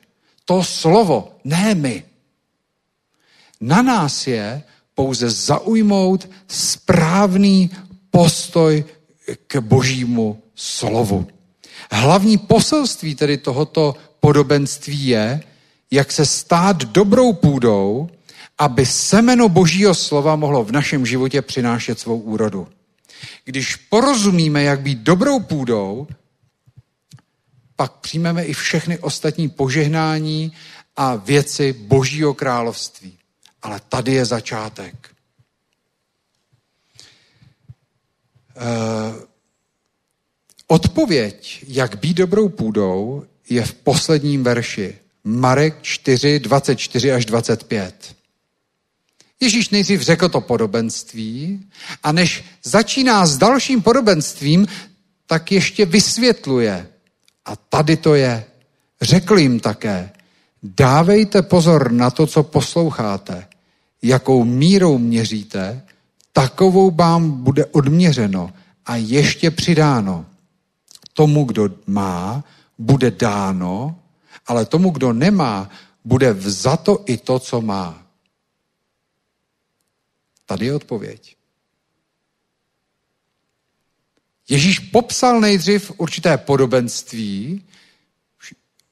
To 0.45 0.63
slovo, 0.63 1.31
ne 1.43 1.75
my. 1.75 2.03
Na 3.61 3.81
nás 3.81 4.27
je 4.27 4.63
pouze 4.95 5.29
zaujmout 5.29 6.29
správný 6.47 7.69
postoj 8.11 8.85
k 9.47 9.57
božímu 9.59 10.43
slovu. 10.55 11.27
Hlavní 11.91 12.37
poselství 12.37 13.15
tedy 13.15 13.37
tohoto 13.37 13.95
podobenství 14.19 15.07
je, 15.07 15.43
jak 15.91 16.11
se 16.11 16.25
stát 16.25 16.77
dobrou 16.77 17.33
půdou, 17.33 18.09
aby 18.57 18.85
semeno 18.85 19.49
božího 19.49 19.95
slova 19.95 20.35
mohlo 20.35 20.63
v 20.63 20.71
našem 20.71 21.05
životě 21.05 21.41
přinášet 21.41 21.99
svou 21.99 22.19
úrodu. 22.19 22.67
Když 23.45 23.75
porozumíme, 23.75 24.63
jak 24.63 24.81
být 24.81 24.99
dobrou 24.99 25.39
půdou, 25.39 26.07
pak 27.75 27.91
přijmeme 27.91 28.43
i 28.43 28.53
všechny 28.53 28.97
ostatní 28.99 29.49
požehnání 29.49 30.51
a 30.95 31.15
věci 31.15 31.73
božího 31.73 32.33
království. 32.33 33.17
Ale 33.61 33.81
tady 33.89 34.13
je 34.13 34.25
začátek. 34.25 35.09
Uh, 38.55 39.23
odpověď, 40.67 41.65
jak 41.67 41.99
být 41.99 42.17
dobrou 42.17 42.49
půdou, 42.49 43.25
je 43.49 43.65
v 43.65 43.73
posledním 43.73 44.43
verši. 44.43 44.97
Marek 45.23 45.81
4, 45.81 46.39
24 46.39 47.11
až 47.11 47.25
25. 47.25 48.15
Ježíš 49.43 49.69
nejdřív 49.69 50.01
řekl 50.01 50.29
to 50.29 50.41
podobenství 50.41 51.65
a 52.03 52.11
než 52.11 52.43
začíná 52.63 53.25
s 53.25 53.37
dalším 53.37 53.81
podobenstvím, 53.81 54.67
tak 55.27 55.51
ještě 55.51 55.85
vysvětluje. 55.85 56.87
A 57.45 57.55
tady 57.55 57.97
to 57.97 58.15
je. 58.15 58.45
Řekl 59.01 59.37
jim 59.37 59.59
také, 59.59 60.11
dávejte 60.63 61.41
pozor 61.41 61.91
na 61.91 62.09
to, 62.09 62.27
co 62.27 62.43
posloucháte. 62.43 63.47
Jakou 64.01 64.43
mírou 64.43 64.97
měříte, 64.97 65.81
takovou 66.33 66.91
vám 66.91 67.31
bude 67.43 67.65
odměřeno 67.65 68.53
a 68.85 68.95
ještě 68.95 69.51
přidáno. 69.51 70.25
Tomu, 71.13 71.43
kdo 71.43 71.69
má, 71.87 72.43
bude 72.77 73.11
dáno, 73.11 73.95
ale 74.47 74.65
tomu, 74.65 74.89
kdo 74.89 75.13
nemá, 75.13 75.69
bude 76.05 76.33
vzato 76.33 77.03
i 77.05 77.17
to, 77.17 77.39
co 77.39 77.61
má. 77.61 78.02
Tady 80.45 80.65
je 80.65 80.75
odpověď. 80.75 81.35
Ježíš 84.49 84.79
popsal 84.79 85.41
nejdřív 85.41 85.91
určité 85.97 86.37
podobenství, 86.37 87.63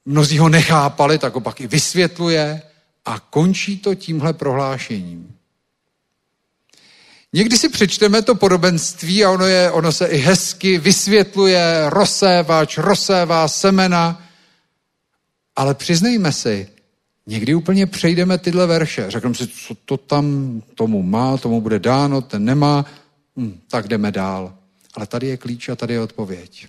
mnozí 0.06 0.38
ho 0.38 0.50
nechápali, 0.50 1.18
tak 1.18 1.34
ho 1.34 1.42
pak 1.42 1.62
i 1.62 1.68
vysvětluje 1.68 2.62
a 3.06 3.20
končí 3.20 3.78
to 3.78 3.96
tímhle 3.96 4.34
prohlášením. 4.34 5.36
Někdy 7.34 7.58
si 7.58 7.70
přečteme 7.70 8.22
to 8.22 8.36
podobenství 8.36 9.26
a 9.26 9.32
ono, 9.32 9.46
je, 9.46 9.72
ono 9.72 9.92
se 9.92 10.08
i 10.08 10.18
hezky 10.18 10.78
vysvětluje, 10.78 11.84
rozsévač, 11.90 12.78
rozsévá 12.78 13.48
semena, 13.48 14.28
ale 15.56 15.76
přiznejme 15.76 16.32
si, 16.32 16.70
Někdy 17.32 17.56
úplně 17.56 17.86
přejdeme 17.86 18.38
tyhle 18.38 18.68
verše. 18.68 19.06
Řekneme 19.12 19.36
si, 19.36 19.48
co 19.48 19.76
to 19.86 19.98
tam 19.98 20.26
tomu 20.76 21.04
má, 21.04 21.38
tomu 21.38 21.62
bude 21.62 21.80
dáno, 21.80 22.22
ten 22.22 22.46
nemá, 22.46 22.86
hm, 23.38 23.60
tak 23.70 23.88
jdeme 23.88 24.12
dál. 24.12 24.56
Ale 24.94 25.08
tady 25.08 25.28
je 25.28 25.38
klíč 25.38 25.70
a 25.70 25.76
tady 25.76 25.94
je 25.94 26.02
odpověď. 26.02 26.68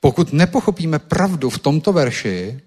Pokud 0.00 0.32
nepochopíme 0.32 0.98
pravdu 0.98 1.50
v 1.50 1.58
tomto 1.58 1.92
verši, 1.92 2.60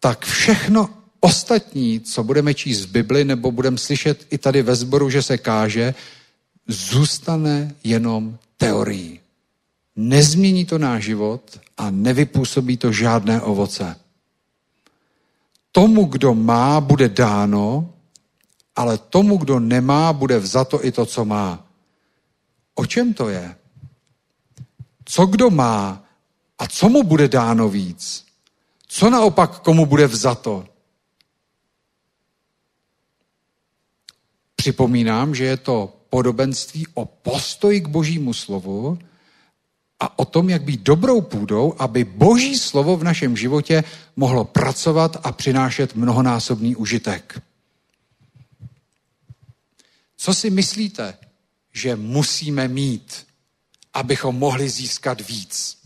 tak 0.00 0.24
všechno 0.24 0.90
ostatní, 1.20 2.00
co 2.00 2.24
budeme 2.24 2.54
číst 2.54 2.84
v 2.84 2.90
Bibli 2.90 3.24
nebo 3.24 3.52
budeme 3.52 3.78
slyšet 3.78 4.26
i 4.30 4.38
tady 4.38 4.62
ve 4.62 4.74
sboru, 4.74 5.10
že 5.10 5.22
se 5.22 5.38
káže, 5.38 5.94
zůstane 6.68 7.74
jenom 7.84 8.38
teorií. 8.56 9.20
Nezmění 9.96 10.64
to 10.64 10.78
náš 10.78 11.04
život 11.04 11.60
a 11.76 11.90
nevypůsobí 11.90 12.76
to 12.76 12.92
žádné 12.92 13.40
ovoce. 13.40 13.96
Tomu, 15.72 16.04
kdo 16.04 16.34
má, 16.34 16.80
bude 16.80 17.08
dáno, 17.08 17.94
ale 18.76 18.98
tomu, 18.98 19.36
kdo 19.36 19.60
nemá, 19.60 20.12
bude 20.12 20.38
vzato 20.38 20.84
i 20.84 20.92
to, 20.92 21.06
co 21.06 21.24
má. 21.24 21.66
O 22.74 22.86
čem 22.86 23.14
to 23.14 23.28
je? 23.28 23.56
Co 25.04 25.26
kdo 25.26 25.50
má 25.50 26.04
a 26.58 26.66
co 26.66 26.88
mu 26.88 27.02
bude 27.02 27.28
dáno 27.28 27.68
víc? 27.68 28.26
Co 28.88 29.10
naopak 29.10 29.58
komu 29.58 29.86
bude 29.86 30.06
vzato? 30.06 30.64
Připomínám, 34.56 35.34
že 35.34 35.44
je 35.44 35.56
to 35.56 35.96
podobenství 36.10 36.86
o 36.94 37.04
postoji 37.04 37.80
k 37.80 37.88
božímu 37.88 38.34
slovu, 38.34 38.98
a 40.00 40.18
o 40.18 40.24
tom, 40.24 40.50
jak 40.50 40.62
být 40.62 40.80
dobrou 40.80 41.20
půdou, 41.20 41.74
aby 41.78 42.04
boží 42.04 42.58
slovo 42.58 42.96
v 42.96 43.04
našem 43.04 43.36
životě 43.36 43.84
mohlo 44.16 44.44
pracovat 44.44 45.16
a 45.22 45.32
přinášet 45.32 45.94
mnohonásobný 45.94 46.76
užitek. 46.76 47.42
Co 50.16 50.34
si 50.34 50.50
myslíte, 50.50 51.18
že 51.72 51.96
musíme 51.96 52.68
mít, 52.68 53.26
abychom 53.94 54.36
mohli 54.36 54.68
získat 54.68 55.28
víc? 55.28 55.78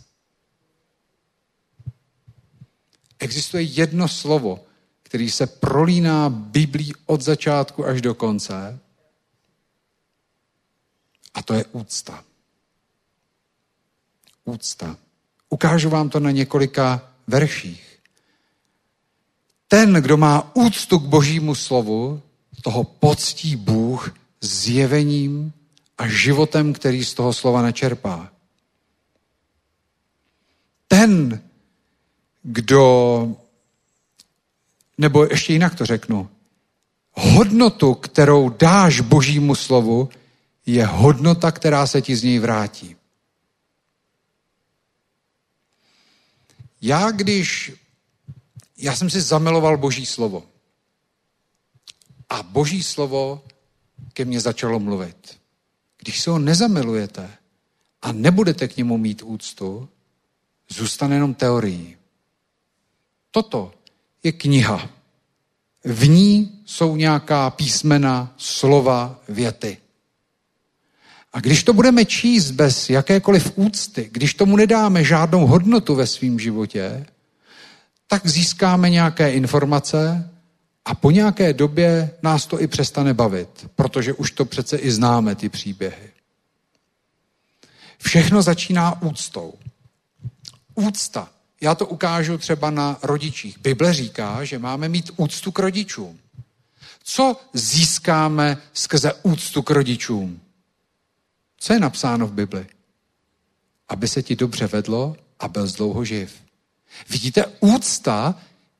Existuje 3.18 3.62
jedno 3.62 4.08
slovo, 4.08 4.64
který 5.02 5.30
se 5.30 5.46
prolíná 5.46 6.28
Biblí 6.28 6.92
od 7.06 7.22
začátku 7.22 7.86
až 7.86 8.00
do 8.00 8.14
konce, 8.14 8.78
a 11.34 11.42
to 11.42 11.54
je 11.54 11.64
úcta. 11.64 12.24
Úcta. 14.50 14.96
Ukážu 15.48 15.90
vám 15.90 16.08
to 16.08 16.20
na 16.20 16.30
několika 16.30 17.02
verších. 17.26 17.98
Ten, 19.68 19.94
kdo 19.94 20.16
má 20.16 20.56
úctu 20.56 20.98
k 20.98 21.02
božímu 21.02 21.54
slovu, 21.54 22.22
toho 22.62 22.84
poctí 22.84 23.56
Bůh 23.56 24.14
zjevením 24.40 25.52
a 25.98 26.08
životem, 26.08 26.72
který 26.72 27.04
z 27.04 27.14
toho 27.14 27.32
slova 27.32 27.62
načerpá. 27.62 28.32
Ten, 30.88 31.42
kdo, 32.42 33.36
nebo 34.98 35.24
ještě 35.24 35.52
jinak 35.52 35.74
to 35.74 35.86
řeknu, 35.86 36.28
hodnotu, 37.12 37.94
kterou 37.94 38.48
dáš 38.48 39.00
božímu 39.00 39.54
slovu, 39.54 40.08
je 40.66 40.86
hodnota, 40.86 41.52
která 41.52 41.86
se 41.86 42.02
ti 42.02 42.16
z 42.16 42.22
něj 42.22 42.38
vrátí. 42.38 42.96
Já 46.80 47.10
když, 47.10 47.72
já 48.76 48.96
jsem 48.96 49.10
si 49.10 49.20
zamiloval 49.20 49.76
boží 49.76 50.06
slovo. 50.06 50.44
A 52.28 52.42
boží 52.42 52.82
slovo 52.82 53.44
ke 54.12 54.24
mně 54.24 54.40
začalo 54.40 54.80
mluvit. 54.80 55.40
Když 55.98 56.20
se 56.20 56.30
ho 56.30 56.38
nezamilujete 56.38 57.30
a 58.02 58.12
nebudete 58.12 58.68
k 58.68 58.76
němu 58.76 58.98
mít 58.98 59.22
úctu, 59.22 59.88
zůstane 60.68 61.16
jenom 61.16 61.34
teorií. 61.34 61.96
Toto 63.30 63.74
je 64.22 64.32
kniha. 64.32 64.90
V 65.84 66.08
ní 66.08 66.62
jsou 66.66 66.96
nějaká 66.96 67.50
písmena, 67.50 68.34
slova, 68.36 69.20
věty. 69.28 69.78
A 71.32 71.40
když 71.40 71.64
to 71.64 71.72
budeme 71.72 72.04
číst 72.04 72.50
bez 72.50 72.90
jakékoliv 72.90 73.52
úcty, 73.56 74.08
když 74.12 74.34
tomu 74.34 74.56
nedáme 74.56 75.04
žádnou 75.04 75.46
hodnotu 75.46 75.94
ve 75.94 76.06
svém 76.06 76.38
životě, 76.38 77.06
tak 78.06 78.26
získáme 78.26 78.90
nějaké 78.90 79.32
informace 79.32 80.30
a 80.84 80.94
po 80.94 81.10
nějaké 81.10 81.52
době 81.52 82.10
nás 82.22 82.46
to 82.46 82.60
i 82.60 82.66
přestane 82.66 83.14
bavit, 83.14 83.70
protože 83.74 84.12
už 84.12 84.30
to 84.30 84.44
přece 84.44 84.76
i 84.76 84.90
známe, 84.90 85.34
ty 85.34 85.48
příběhy. 85.48 86.10
Všechno 87.98 88.42
začíná 88.42 89.02
úctou. 89.02 89.54
Úcta. 90.74 91.28
Já 91.60 91.74
to 91.74 91.86
ukážu 91.86 92.38
třeba 92.38 92.70
na 92.70 92.98
rodičích. 93.02 93.58
Bible 93.58 93.94
říká, 93.94 94.44
že 94.44 94.58
máme 94.58 94.88
mít 94.88 95.10
úctu 95.16 95.52
k 95.52 95.58
rodičům. 95.58 96.18
Co 97.04 97.36
získáme 97.52 98.58
skrze 98.72 99.12
úctu 99.22 99.62
k 99.62 99.70
rodičům? 99.70 100.40
Co 101.60 101.72
je 101.72 101.80
napsáno 101.80 102.26
v 102.26 102.32
Bibli? 102.32 102.66
Aby 103.88 104.08
se 104.08 104.22
ti 104.22 104.36
dobře 104.36 104.66
vedlo 104.66 105.16
a 105.40 105.48
byl 105.48 105.68
dlouho 105.68 106.04
živ. 106.04 106.32
Vidíte, 107.08 107.44
úcta 107.60 108.34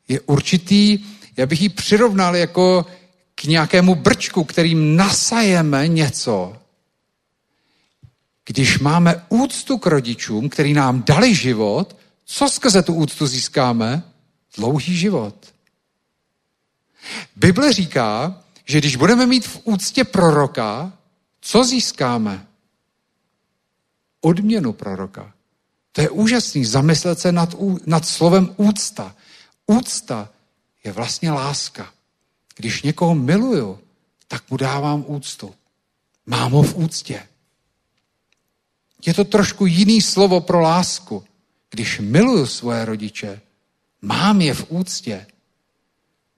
je 0.09 0.21
určitý, 0.21 0.99
já 1.37 1.47
bych 1.47 1.63
ji 1.63 1.69
přirovnal 1.69 2.37
jako 2.37 2.87
k 3.35 3.45
nějakému 3.45 3.95
brčku, 3.95 4.45
kterým 4.45 4.97
nasajeme 4.97 5.89
něco. 5.89 6.57
Když 8.47 8.79
máme 8.79 9.27
úctu 9.29 9.79
k 9.79 9.87
rodičům, 9.87 10.49
který 10.49 10.75
nám 10.75 11.03
dali 11.03 11.35
život, 11.35 11.97
co 12.25 12.49
skrze 12.49 12.83
tu 12.83 12.95
úctu 12.95 13.27
získáme? 13.27 14.03
Dlouhý 14.57 14.97
život. 14.97 15.35
Bible 17.37 17.73
říká, 17.73 18.43
že 18.65 18.79
když 18.79 18.97
budeme 18.97 19.27
mít 19.27 19.47
v 19.47 19.61
úctě 19.65 20.05
proroka, 20.05 20.93
co 21.41 21.65
získáme? 21.65 22.47
Odměnu 24.21 24.73
proroka. 24.73 25.33
To 25.93 26.01
je 26.01 26.11
úžasný, 26.11 26.65
zamyslet 26.65 27.19
se 27.19 27.33
nad, 27.33 27.55
nad 27.87 28.07
slovem 28.07 28.55
úcta. 28.57 29.17
Úcta 29.67 30.29
je 30.85 30.93
vlastně 30.93 31.31
láska. 31.31 31.93
Když 32.57 32.83
někoho 32.83 33.15
miluju, 33.15 33.79
tak 34.29 34.51
mu 34.51 34.57
dávám 34.57 35.05
úctu. 35.07 35.55
Mám 36.27 36.53
ho 36.53 36.63
v 36.63 36.77
úctě. 36.77 37.27
Je 39.07 39.15
to 39.15 39.25
trošku 39.25 39.67
jiný 39.67 40.03
slovo 40.03 40.41
pro 40.41 40.61
lásku. 40.61 41.25
Když 41.71 42.01
miluju 42.01 42.47
svoje 42.47 42.85
rodiče, 42.85 43.41
mám 44.03 44.41
je 44.41 44.55
v 44.55 44.67
úctě, 44.69 45.27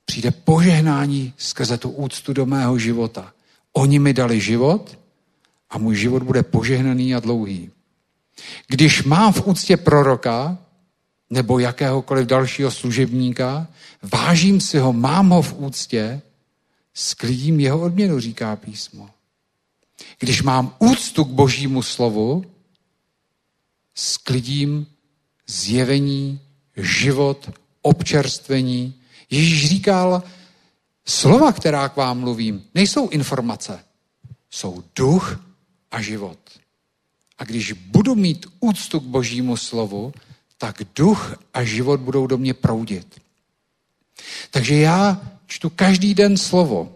přijde 0.05 0.30
požehnání 0.30 1.35
skrze 1.37 1.78
tu 1.78 1.91
úctu 1.91 2.33
do 2.33 2.47
mého 2.47 2.78
života. 2.78 3.33
Oni 3.72 3.99
mi 3.99 4.14
dali 4.14 4.41
život 4.41 4.99
a 5.73 5.79
můj 5.79 5.97
život 5.97 6.23
bude 6.23 6.43
požehnaný 6.43 7.14
a 7.14 7.20
dlouhý. 7.20 7.70
Když 8.68 9.03
mám 9.03 9.33
v 9.33 9.47
úctě 9.47 9.77
proroka 9.77 10.59
nebo 11.31 11.59
jakéhokoliv 11.59 12.27
dalšího 12.27 12.70
služebníka, 12.70 13.68
vážím 14.03 14.61
si 14.61 14.79
ho, 14.79 14.93
mám 14.93 15.31
ho 15.31 15.43
v 15.43 15.55
úctě, 15.59 16.23
sklidím 16.95 17.61
jeho 17.61 17.81
odměnu, 17.81 18.20
říká 18.20 18.57
písmo. 18.57 19.11
Když 20.18 20.43
mám 20.43 20.77
úctu 20.79 21.25
k 21.25 21.29
božímu 21.29 21.83
slovu, 21.83 22.45
sklidím 23.95 24.87
zjevení, 25.47 26.41
život, 26.77 27.51
občerstvení. 27.83 28.95
Ježíš 29.31 29.68
říkal, 29.68 30.23
slova, 31.07 31.53
která 31.53 31.89
k 31.89 31.97
vám 31.97 32.20
mluvím, 32.20 32.64
nejsou 32.75 33.09
informace, 33.09 33.85
jsou 34.51 34.85
duch 34.97 35.52
a 35.93 36.01
život. 36.01 36.38
A 37.38 37.45
když 37.45 37.72
budu 37.72 38.14
mít 38.14 38.47
úctu 38.61 39.01
k 39.01 39.05
božímu 39.05 39.57
slovu, 39.57 40.12
tak 40.59 40.76
duch 40.97 41.36
a 41.55 41.64
život 41.64 42.01
budou 42.01 42.26
do 42.26 42.38
mě 42.38 42.55
proudit. 42.55 43.20
Takže 44.51 44.74
já 44.76 45.20
čtu 45.47 45.70
každý 45.70 46.14
den 46.14 46.36
slovo. 46.36 46.95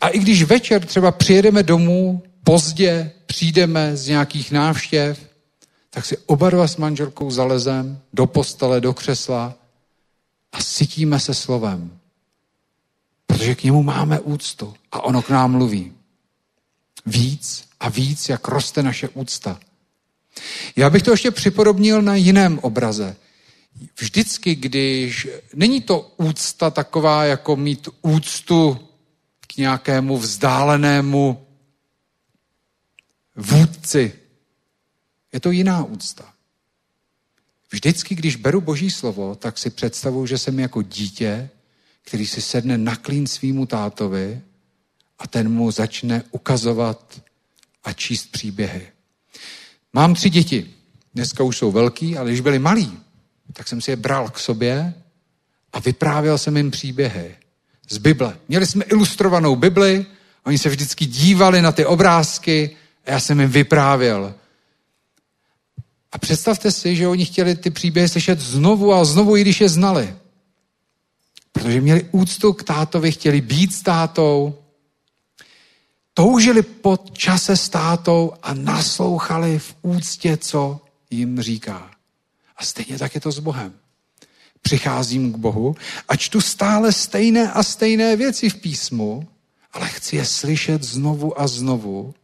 A 0.00 0.08
i 0.08 0.18
když 0.18 0.42
večer 0.42 0.86
třeba 0.86 1.12
přijedeme 1.12 1.62
domů, 1.62 2.22
pozdě 2.44 3.12
přijdeme 3.26 3.96
z 3.96 4.08
nějakých 4.08 4.52
návštěv, 4.52 5.30
tak 5.90 6.04
si 6.04 6.16
oba 6.16 6.50
dva 6.50 6.68
s 6.68 6.76
manželkou 6.76 7.30
zalezem 7.30 8.00
do 8.12 8.26
postele, 8.26 8.80
do 8.80 8.94
křesla 8.94 9.54
a 10.52 10.62
sytíme 10.62 11.20
se 11.20 11.34
slovem. 11.34 11.98
Protože 13.26 13.54
k 13.54 13.64
němu 13.64 13.82
máme 13.82 14.20
úctu 14.20 14.74
a 14.92 15.00
ono 15.00 15.22
k 15.22 15.30
nám 15.30 15.52
mluví. 15.52 15.95
Víc 17.06 17.64
a 17.80 17.88
víc, 17.88 18.28
jak 18.28 18.48
roste 18.48 18.82
naše 18.82 19.08
úcta. 19.08 19.60
Já 20.76 20.90
bych 20.90 21.02
to 21.02 21.10
ještě 21.10 21.30
připodobnil 21.30 22.02
na 22.02 22.14
jiném 22.14 22.58
obraze. 22.58 23.16
Vždycky, 23.98 24.54
když 24.54 25.28
není 25.54 25.80
to 25.80 26.14
úcta 26.16 26.70
taková, 26.70 27.24
jako 27.24 27.56
mít 27.56 27.88
úctu 28.02 28.88
k 29.46 29.56
nějakému 29.56 30.18
vzdálenému 30.18 31.46
vůdci, 33.36 34.12
je 35.32 35.40
to 35.40 35.50
jiná 35.50 35.84
úcta. 35.84 36.32
Vždycky, 37.72 38.14
když 38.14 38.36
beru 38.36 38.60
Boží 38.60 38.90
slovo, 38.90 39.34
tak 39.34 39.58
si 39.58 39.70
představuji, 39.70 40.26
že 40.26 40.38
jsem 40.38 40.60
jako 40.60 40.82
dítě, 40.82 41.50
který 42.02 42.26
si 42.26 42.42
sedne 42.42 42.78
na 42.78 42.96
klín 42.96 43.26
svýmu 43.26 43.66
tátovi 43.66 44.42
a 45.18 45.26
ten 45.26 45.52
mu 45.52 45.70
začne 45.70 46.22
ukazovat 46.30 47.20
a 47.84 47.92
číst 47.92 48.32
příběhy. 48.32 48.88
Mám 49.92 50.14
tři 50.14 50.30
děti. 50.30 50.70
Dneska 51.14 51.44
už 51.44 51.58
jsou 51.58 51.72
velký, 51.72 52.16
ale 52.16 52.30
když 52.30 52.40
byli 52.40 52.58
malí, 52.58 52.98
tak 53.52 53.68
jsem 53.68 53.80
si 53.80 53.90
je 53.90 53.96
bral 53.96 54.28
k 54.28 54.38
sobě 54.38 54.94
a 55.72 55.80
vyprávěl 55.80 56.38
jsem 56.38 56.56
jim 56.56 56.70
příběhy 56.70 57.36
z 57.88 57.98
Bible. 57.98 58.36
Měli 58.48 58.66
jsme 58.66 58.84
ilustrovanou 58.84 59.56
Bibli, 59.56 60.06
oni 60.44 60.58
se 60.58 60.68
vždycky 60.68 61.06
dívali 61.06 61.62
na 61.62 61.72
ty 61.72 61.86
obrázky 61.86 62.76
a 63.06 63.10
já 63.10 63.20
jsem 63.20 63.40
jim 63.40 63.50
vyprávěl. 63.50 64.34
A 66.12 66.18
představte 66.18 66.72
si, 66.72 66.96
že 66.96 67.08
oni 67.08 67.24
chtěli 67.24 67.56
ty 67.56 67.70
příběhy 67.70 68.08
slyšet 68.08 68.40
znovu 68.40 68.92
a 68.92 69.04
znovu, 69.04 69.36
i 69.36 69.40
když 69.40 69.60
je 69.60 69.68
znali. 69.68 70.14
Protože 71.52 71.80
měli 71.80 72.08
úctu 72.12 72.52
k 72.52 72.62
tátovi, 72.62 73.12
chtěli 73.12 73.40
být 73.40 73.74
s 73.74 73.82
tátou, 73.82 74.58
toužili 76.16 76.62
po 76.62 76.96
čase 77.12 77.56
s 77.56 77.68
a 78.42 78.54
naslouchali 78.54 79.58
v 79.58 79.74
úctě, 79.82 80.36
co 80.36 80.80
jim 81.10 81.40
říká. 81.40 81.90
A 82.56 82.64
stejně 82.64 82.98
tak 82.98 83.14
je 83.14 83.20
to 83.20 83.32
s 83.32 83.38
Bohem. 83.38 83.72
Přicházím 84.62 85.32
k 85.32 85.36
Bohu 85.36 85.76
a 86.08 86.16
čtu 86.16 86.40
stále 86.40 86.92
stejné 86.92 87.52
a 87.52 87.62
stejné 87.62 88.16
věci 88.16 88.50
v 88.50 88.56
písmu, 88.56 89.28
ale 89.72 89.88
chci 89.88 90.16
je 90.16 90.24
slyšet 90.24 90.82
znovu 90.82 91.40
a 91.40 91.46
znovu, 91.46 92.14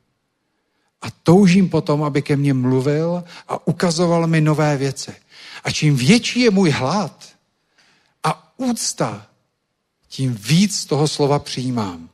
a 1.02 1.10
toužím 1.10 1.68
potom, 1.68 2.04
aby 2.04 2.22
ke 2.22 2.36
mně 2.36 2.54
mluvil 2.54 3.24
a 3.48 3.66
ukazoval 3.66 4.26
mi 4.26 4.40
nové 4.40 4.76
věci. 4.76 5.14
A 5.64 5.70
čím 5.70 5.96
větší 5.96 6.40
je 6.40 6.50
můj 6.50 6.70
hlad 6.70 7.28
a 8.24 8.52
úcta, 8.56 9.26
tím 10.08 10.34
víc 10.34 10.84
toho 10.84 11.08
slova 11.08 11.38
přijímám. 11.38 12.11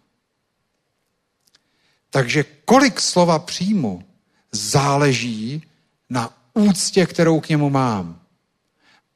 Takže 2.11 2.44
kolik 2.64 3.00
slova 3.00 3.38
přijmu, 3.38 4.04
záleží 4.52 5.62
na 6.11 6.38
úctě, 6.54 7.06
kterou 7.06 7.40
k 7.40 7.48
němu 7.48 7.70
mám. 7.70 8.20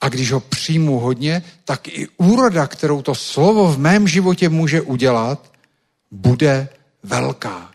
A 0.01 0.09
když 0.09 0.33
ho 0.33 0.41
přijmu 0.41 0.99
hodně, 0.99 1.43
tak 1.65 1.89
i 1.89 2.09
úroda, 2.17 2.67
kterou 2.67 3.03
to 3.03 3.15
slovo 3.15 3.73
v 3.73 3.79
mém 3.79 4.09
životě 4.09 4.49
může 4.49 4.81
udělat, 4.81 5.53
bude 6.11 6.69
velká. 7.03 7.71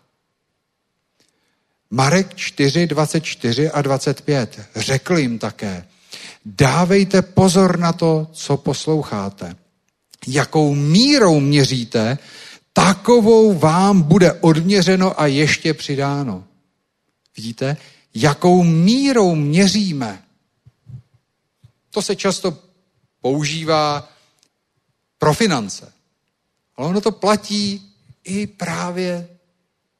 Marek 1.90 2.36
4, 2.36 2.88
24 2.88 3.70
a 3.70 3.82
25 3.82 4.60
řekl 4.76 5.18
jim 5.18 5.40
také, 5.40 5.86
dávejte 6.46 7.22
pozor 7.22 7.80
na 7.80 7.94
to, 7.94 8.28
co 8.32 8.58
posloucháte. 8.58 9.56
Jakou 10.28 10.76
mírou 10.76 11.40
měříte, 11.40 12.18
takovou 12.78 13.54
vám 13.54 14.02
bude 14.02 14.34
odměřeno 14.34 15.22
a 15.22 15.26
ještě 15.26 15.74
přidáno. 15.74 16.44
Vidíte, 17.38 17.78
jakou 18.14 18.64
mírou 18.64 19.36
měříme. 19.36 20.24
To 21.90 22.02
se 22.02 22.16
často 22.16 22.58
používá 23.22 24.10
pro 25.18 25.34
finance. 25.34 25.94
Ale 26.76 26.88
ono 26.88 27.02
to 27.02 27.12
platí 27.12 27.82
i 28.24 28.48
právě 28.48 29.28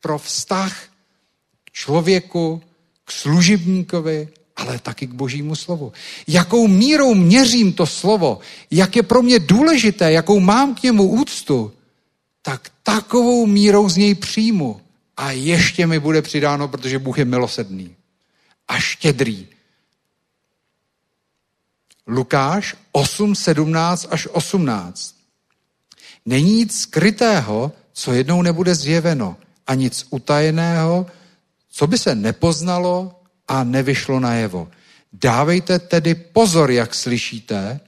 pro 0.02 0.20
vztah 0.20 0.84
k 1.64 1.72
člověku, 1.72 2.62
k 3.06 3.12
služebníkovi, 3.12 4.30
ale 4.56 4.80
taky 4.80 5.08
k 5.08 5.14
božímu 5.14 5.56
slovu. 5.56 5.94
Jakou 6.28 6.68
mírou 6.68 7.14
měřím 7.14 7.74
to 7.74 7.86
slovo, 7.86 8.40
jak 8.72 8.96
je 8.96 9.04
pro 9.04 9.22
mě 9.22 9.40
důležité, 9.40 10.12
jakou 10.12 10.40
mám 10.40 10.76
k 10.76 10.84
němu 10.84 11.10
úctu, 11.10 11.74
tak 12.48 12.72
takovou 12.84 13.46
mírou 13.46 13.90
z 13.90 13.98
něj 13.98 14.16
přijmu. 14.16 14.82
A 15.18 15.32
ještě 15.32 15.88
mi 15.88 16.00
bude 16.00 16.22
přidáno, 16.22 16.68
protože 16.68 17.00
Bůh 17.00 17.18
je 17.18 17.26
milosedný 17.26 17.96
a 18.68 18.80
štědrý. 18.80 19.48
Lukáš 22.08 22.76
8, 22.92 23.36
17 23.36 24.08
až 24.12 24.28
18. 24.32 25.16
Není 26.26 26.56
nic 26.56 26.80
skrytého, 26.80 27.72
co 27.94 28.14
jednou 28.14 28.42
nebude 28.42 28.76
zjeveno, 28.76 29.38
a 29.68 29.74
nic 29.74 30.08
utajeného, 30.10 31.06
co 31.72 31.88
by 31.88 31.98
se 31.98 32.16
nepoznalo 32.16 33.22
a 33.48 33.64
nevyšlo 33.64 34.20
najevo. 34.20 34.72
Dávejte 35.14 35.80
tedy 35.80 36.16
pozor, 36.16 36.72
jak 36.72 36.96
slyšíte, 36.96 37.80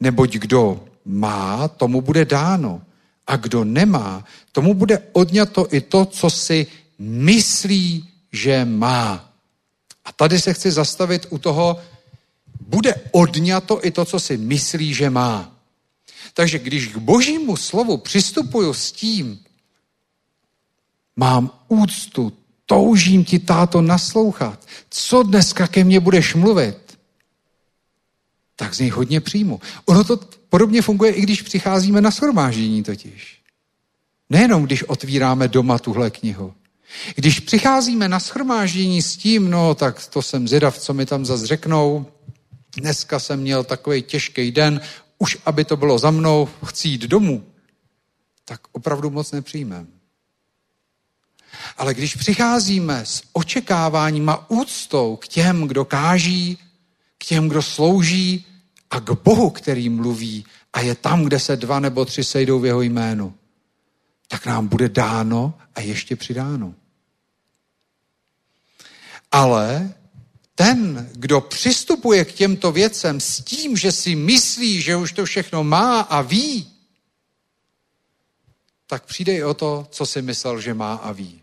neboť 0.00 0.32
kdo 0.32 0.84
má, 1.04 1.68
tomu 1.68 2.00
bude 2.00 2.24
dáno. 2.24 2.85
A 3.26 3.36
kdo 3.36 3.64
nemá, 3.64 4.24
tomu 4.52 4.74
bude 4.74 5.02
odňato 5.12 5.66
i 5.70 5.80
to, 5.80 6.04
co 6.04 6.30
si 6.30 6.66
myslí, 6.98 8.08
že 8.32 8.64
má. 8.64 9.32
A 10.04 10.12
tady 10.12 10.40
se 10.40 10.54
chci 10.54 10.70
zastavit 10.70 11.26
u 11.30 11.38
toho, 11.38 11.80
bude 12.60 12.94
odňato 13.12 13.86
i 13.86 13.90
to, 13.90 14.04
co 14.04 14.20
si 14.20 14.36
myslí, 14.36 14.94
že 14.94 15.10
má. 15.10 15.52
Takže 16.34 16.58
když 16.58 16.88
k 16.88 16.96
božímu 16.96 17.56
slovu 17.56 17.96
přistupuju 17.96 18.74
s 18.74 18.92
tím, 18.92 19.38
mám 21.16 21.50
úctu, 21.68 22.32
toužím 22.66 23.24
ti, 23.24 23.38
táto, 23.38 23.82
naslouchat, 23.82 24.66
co 24.90 25.22
dneska 25.22 25.66
ke 25.66 25.84
mně 25.84 26.00
budeš 26.00 26.34
mluvit, 26.34 26.98
tak 28.56 28.74
z 28.74 28.78
něj 28.78 28.90
hodně 28.90 29.20
přijmu. 29.20 29.60
Ono 29.86 30.04
to 30.04 30.16
podobně 30.56 30.82
funguje, 30.82 31.12
i 31.12 31.20
když 31.20 31.42
přicházíme 31.42 32.00
na 32.00 32.10
shromáždění 32.10 32.82
totiž. 32.82 33.42
Nejenom, 34.30 34.62
když 34.62 34.82
otvíráme 34.82 35.48
doma 35.48 35.78
tuhle 35.78 36.10
knihu. 36.10 36.54
Když 37.14 37.40
přicházíme 37.40 38.08
na 38.08 38.20
schromáždění 38.20 39.02
s 39.02 39.16
tím, 39.16 39.50
no 39.50 39.74
tak 39.74 40.06
to 40.06 40.22
jsem 40.22 40.48
zvědav, 40.48 40.78
co 40.78 40.94
mi 40.94 41.06
tam 41.06 41.24
zase 41.24 41.46
řeknou, 41.46 42.06
dneska 42.76 43.18
jsem 43.18 43.40
měl 43.40 43.64
takový 43.64 44.02
těžký 44.02 44.52
den, 44.52 44.80
už 45.18 45.38
aby 45.44 45.64
to 45.64 45.76
bylo 45.76 45.98
za 45.98 46.10
mnou, 46.10 46.48
chci 46.64 46.88
jít 46.88 47.02
domů, 47.02 47.44
tak 48.44 48.60
opravdu 48.72 49.10
moc 49.10 49.32
nepřijmem. 49.32 49.86
Ale 51.76 51.94
když 51.94 52.14
přicházíme 52.14 53.00
s 53.06 53.22
očekáváním 53.32 54.28
a 54.28 54.50
úctou 54.50 55.16
k 55.16 55.28
těm, 55.28 55.68
kdo 55.68 55.84
káží, 55.84 56.58
k 57.18 57.24
těm, 57.24 57.48
kdo 57.48 57.62
slouží 57.62 58.46
a 58.90 59.00
k 59.00 59.10
Bohu, 59.10 59.50
který 59.50 59.88
mluví 59.88 60.44
a 60.72 60.80
je 60.80 60.94
tam, 60.94 61.24
kde 61.24 61.40
se 61.40 61.56
dva 61.56 61.80
nebo 61.80 62.04
tři 62.04 62.24
sejdou 62.24 62.60
v 62.60 62.66
jeho 62.66 62.82
jménu, 62.82 63.34
tak 64.28 64.46
nám 64.46 64.68
bude 64.68 64.88
dáno 64.88 65.54
a 65.74 65.80
ještě 65.80 66.16
přidáno. 66.16 66.74
Ale 69.32 69.94
ten, 70.54 71.10
kdo 71.12 71.40
přistupuje 71.40 72.24
k 72.24 72.32
těmto 72.32 72.72
věcem 72.72 73.20
s 73.20 73.40
tím, 73.40 73.76
že 73.76 73.92
si 73.92 74.14
myslí, 74.14 74.82
že 74.82 74.96
už 74.96 75.12
to 75.12 75.24
všechno 75.24 75.64
má 75.64 76.00
a 76.00 76.22
ví, 76.22 76.72
tak 78.86 79.04
přijde 79.04 79.34
i 79.34 79.44
o 79.44 79.54
to, 79.54 79.86
co 79.90 80.06
si 80.06 80.22
myslel, 80.22 80.60
že 80.60 80.74
má 80.74 80.94
a 80.94 81.12
ví. 81.12 81.42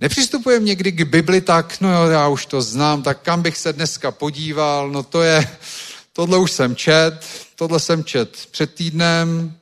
Nepřistupujeme 0.00 0.66
někdy 0.66 0.92
k 0.92 1.02
Bibli 1.02 1.40
tak, 1.40 1.80
no 1.80 1.92
jo, 1.92 2.10
já 2.10 2.28
už 2.28 2.46
to 2.46 2.62
znám, 2.62 3.02
tak 3.02 3.22
kam 3.22 3.42
bych 3.42 3.56
se 3.56 3.72
dneska 3.72 4.10
podíval, 4.10 4.90
no 4.90 5.02
to 5.02 5.22
je, 5.22 5.58
tohle 6.12 6.38
už 6.38 6.52
jsem 6.52 6.76
čet, 6.76 7.26
tohle 7.54 7.80
jsem 7.80 8.04
čet 8.04 8.48
před 8.50 8.74
týdnem, 8.74 9.58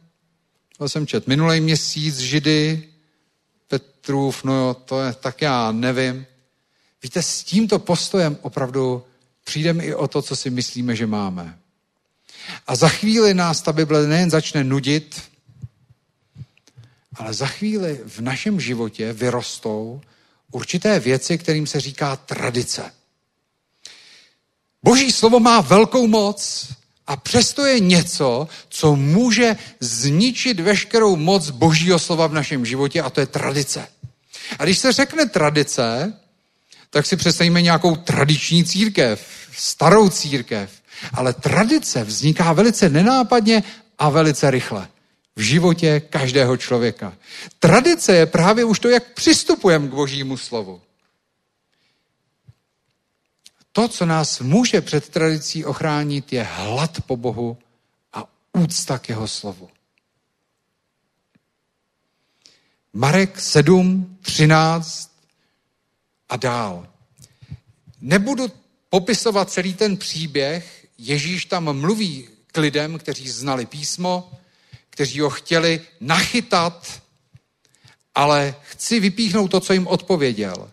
tohle 0.79 0.89
jsem 0.89 1.07
čet 1.07 1.27
minulý 1.27 1.61
měsíc, 1.61 2.19
Židy, 2.19 2.89
Petrův, 3.69 4.45
no 4.45 4.55
jo, 4.55 4.77
to 4.85 5.01
je, 5.01 5.13
tak 5.13 5.43
já 5.43 5.73
nevím. 5.73 6.27
Víte, 7.03 7.23
s 7.23 7.45
tímto 7.45 7.79
postojem 7.79 8.39
opravdu 8.43 9.05
přijdeme 9.45 9.85
i 9.85 9.95
o 9.95 10.09
to, 10.09 10.23
co 10.23 10.37
si 10.37 10.51
myslíme, 10.51 10.97
že 10.97 11.07
máme. 11.07 11.59
A 12.67 12.77
za 12.77 12.89
chvíli 12.89 13.35
nás 13.35 13.63
ta 13.63 13.73
Bible 13.73 14.07
nejen 14.07 14.31
začne 14.31 14.65
nudit, 14.65 15.23
ale 17.15 17.35
za 17.35 17.47
chvíli 17.47 18.01
v 18.07 18.21
našem 18.21 18.61
životě 18.61 19.13
vyrostou 19.13 20.01
určité 20.53 21.01
věci, 21.01 21.39
kterým 21.39 21.67
se 21.67 21.81
říká 21.81 22.17
tradice. 22.17 22.93
Boží 24.83 25.13
slovo 25.13 25.41
má 25.41 25.61
velkou 25.61 26.07
moc 26.07 26.69
a 27.07 27.17
přesto 27.17 27.67
je 27.67 27.81
něco, 27.81 28.49
co 28.69 28.97
může 28.97 29.57
zničit 29.81 30.61
veškerou 30.61 31.17
moc 31.17 31.51
Božího 31.51 31.99
slova 31.99 32.27
v 32.27 32.35
našem 32.35 32.67
životě 32.67 33.03
a 33.03 33.11
to 33.11 33.21
je 33.21 33.27
tradice. 33.27 33.89
A 34.59 34.65
když 34.65 34.79
se 34.79 34.93
řekne 34.93 35.27
tradice, 35.27 36.13
tak 36.91 37.07
si 37.07 37.17
představíme 37.17 37.63
nějakou 37.63 37.97
tradiční 37.97 38.65
církev, 38.65 39.27
starou 39.57 40.09
církev. 40.11 40.71
Ale 41.15 41.33
tradice 41.33 42.05
vzniká 42.05 42.53
velice 42.53 42.89
nenápadně 42.89 43.63
a 43.99 44.09
velice 44.09 44.51
rychle 44.51 44.89
v 45.37 45.41
životě 45.41 46.01
každého 46.01 46.57
člověka. 46.57 47.17
Tradice 47.59 48.17
je 48.17 48.27
právě 48.27 48.65
už 48.65 48.79
to, 48.79 48.89
jak 48.89 49.15
přistupujeme 49.15 49.89
k 49.89 49.91
božímu 49.91 50.37
slovu. 50.37 50.81
To, 53.73 53.89
co 53.89 54.07
nás 54.07 54.41
může 54.41 54.81
před 54.81 55.09
tradicí 55.09 55.65
ochránit, 55.65 56.33
je 56.33 56.43
hlad 56.43 57.01
po 57.07 57.17
Bohu 57.17 57.59
a 58.13 58.29
úcta 58.53 58.99
k 58.99 59.09
jeho 59.09 59.29
slovu. 59.29 59.71
Marek 62.93 63.41
7, 63.41 64.19
13 64.23 65.13
a 66.29 66.37
dál. 66.37 66.89
Nebudu 68.01 68.49
popisovat 68.89 69.51
celý 69.51 69.75
ten 69.75 69.97
příběh. 69.97 70.87
Ježíš 70.99 71.45
tam 71.45 71.81
mluví 71.81 72.29
k 72.47 72.57
lidem, 72.57 72.99
kteří 72.99 73.29
znali 73.29 73.67
písmo, 73.67 74.33
kteří 74.93 75.21
ho 75.21 75.31
chtěli 75.31 75.81
nachytat, 76.01 77.03
ale 78.15 78.55
chci 78.71 79.01
vypíchnout 79.01 79.51
to, 79.51 79.61
co 79.61 79.73
jim 79.73 79.87
odpověděl. 79.87 80.71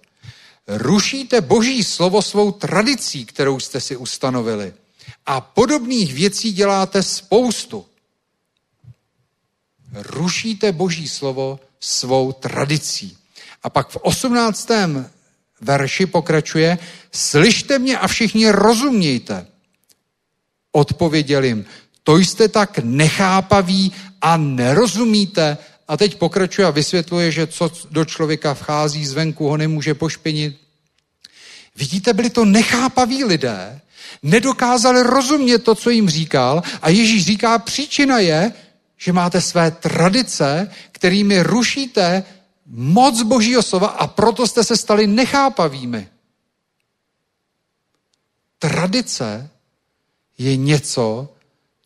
Rušíte 0.68 1.42
boží 1.42 1.84
slovo 1.84 2.22
svou 2.22 2.52
tradicí, 2.52 3.26
kterou 3.26 3.60
jste 3.60 3.82
si 3.82 3.98
ustanovili. 3.98 4.74
A 5.26 5.42
podobných 5.42 6.14
věcí 6.14 6.52
děláte 6.54 7.04
spoustu. 7.04 7.86
Rušíte 9.94 10.72
boží 10.72 11.08
slovo 11.08 11.60
svou 11.80 12.32
tradicí. 12.32 13.18
A 13.64 13.70
pak 13.70 13.90
v 13.90 13.96
18. 13.96 14.70
verši 15.62 16.06
pokračuje, 16.06 16.78
slyšte 17.12 17.80
mě 17.80 17.98
a 17.98 18.08
všichni 18.08 18.50
rozumějte. 18.52 19.48
Odpověděl 20.72 21.44
jim, 21.44 21.66
to 22.04 22.18
jste 22.18 22.48
tak 22.48 22.80
nechápaví 22.80 23.92
a 24.22 24.38
nerozumíte. 24.38 25.58
A 25.88 25.98
teď 25.98 26.16
pokračuje 26.16 26.68
a 26.68 26.72
vysvětluje, 26.72 27.32
že 27.32 27.48
co 27.48 27.72
do 27.92 28.06
člověka 28.06 28.54
vchází 28.54 29.06
zvenku, 29.06 29.48
ho 29.48 29.58
nemůže 29.58 29.94
pošpinit. 29.94 30.58
Vidíte, 31.76 32.14
byli 32.14 32.30
to 32.30 32.46
nechápaví 32.46 33.24
lidé, 33.24 33.82
nedokázali 34.24 35.04
rozumět 35.04 35.60
to, 35.60 35.76
co 35.76 35.90
jim 35.90 36.10
říkal 36.10 36.64
a 36.82 36.90
Ježíš 36.90 37.26
říká, 37.26 37.60
příčina 37.60 38.20
je, 38.20 38.54
že 38.98 39.14
máte 39.14 39.42
své 39.42 39.72
tradice, 39.72 40.72
kterými 40.92 41.44
rušíte 41.44 42.24
moc 42.66 43.22
božího 43.22 43.64
slova 43.64 43.88
a 43.88 44.08
proto 44.08 44.48
jste 44.48 44.64
se 44.64 44.78
stali 44.78 45.08
nechápavými. 45.08 46.08
tradice 48.60 49.50
je 50.38 50.56
něco, 50.58 51.30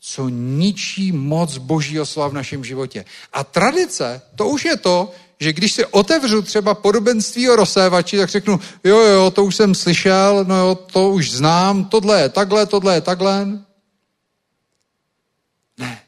co 0.06 0.30
ničí 0.30 1.12
moc 1.12 1.58
božího 1.58 2.06
slova 2.06 2.28
v 2.28 2.34
našem 2.34 2.64
životě. 2.64 3.06
A 3.34 3.44
tradice, 3.44 4.22
to 4.36 4.48
už 4.48 4.66
je 4.66 4.78
to, 4.78 5.12
že 5.40 5.54
když 5.54 5.74
si 5.74 5.86
otevřu 5.86 6.42
třeba 6.42 6.74
podobenství 6.74 7.50
o 7.50 7.56
rozsévači, 7.56 8.18
tak 8.18 8.30
řeknu, 8.30 8.60
jo, 8.84 9.00
jo, 9.00 9.32
to 9.32 9.46
už 9.46 9.56
jsem 9.56 9.76
slyšel, 9.76 10.46
no 10.48 10.56
jo, 10.56 10.76
to 10.76 11.10
už 11.10 11.32
znám, 11.32 11.86
tohle 11.86 12.22
je 12.22 12.30
takhle, 12.30 12.66
tohle 12.66 12.94
je 12.94 13.02
takhle. 13.02 13.48
Ne. 15.78 16.02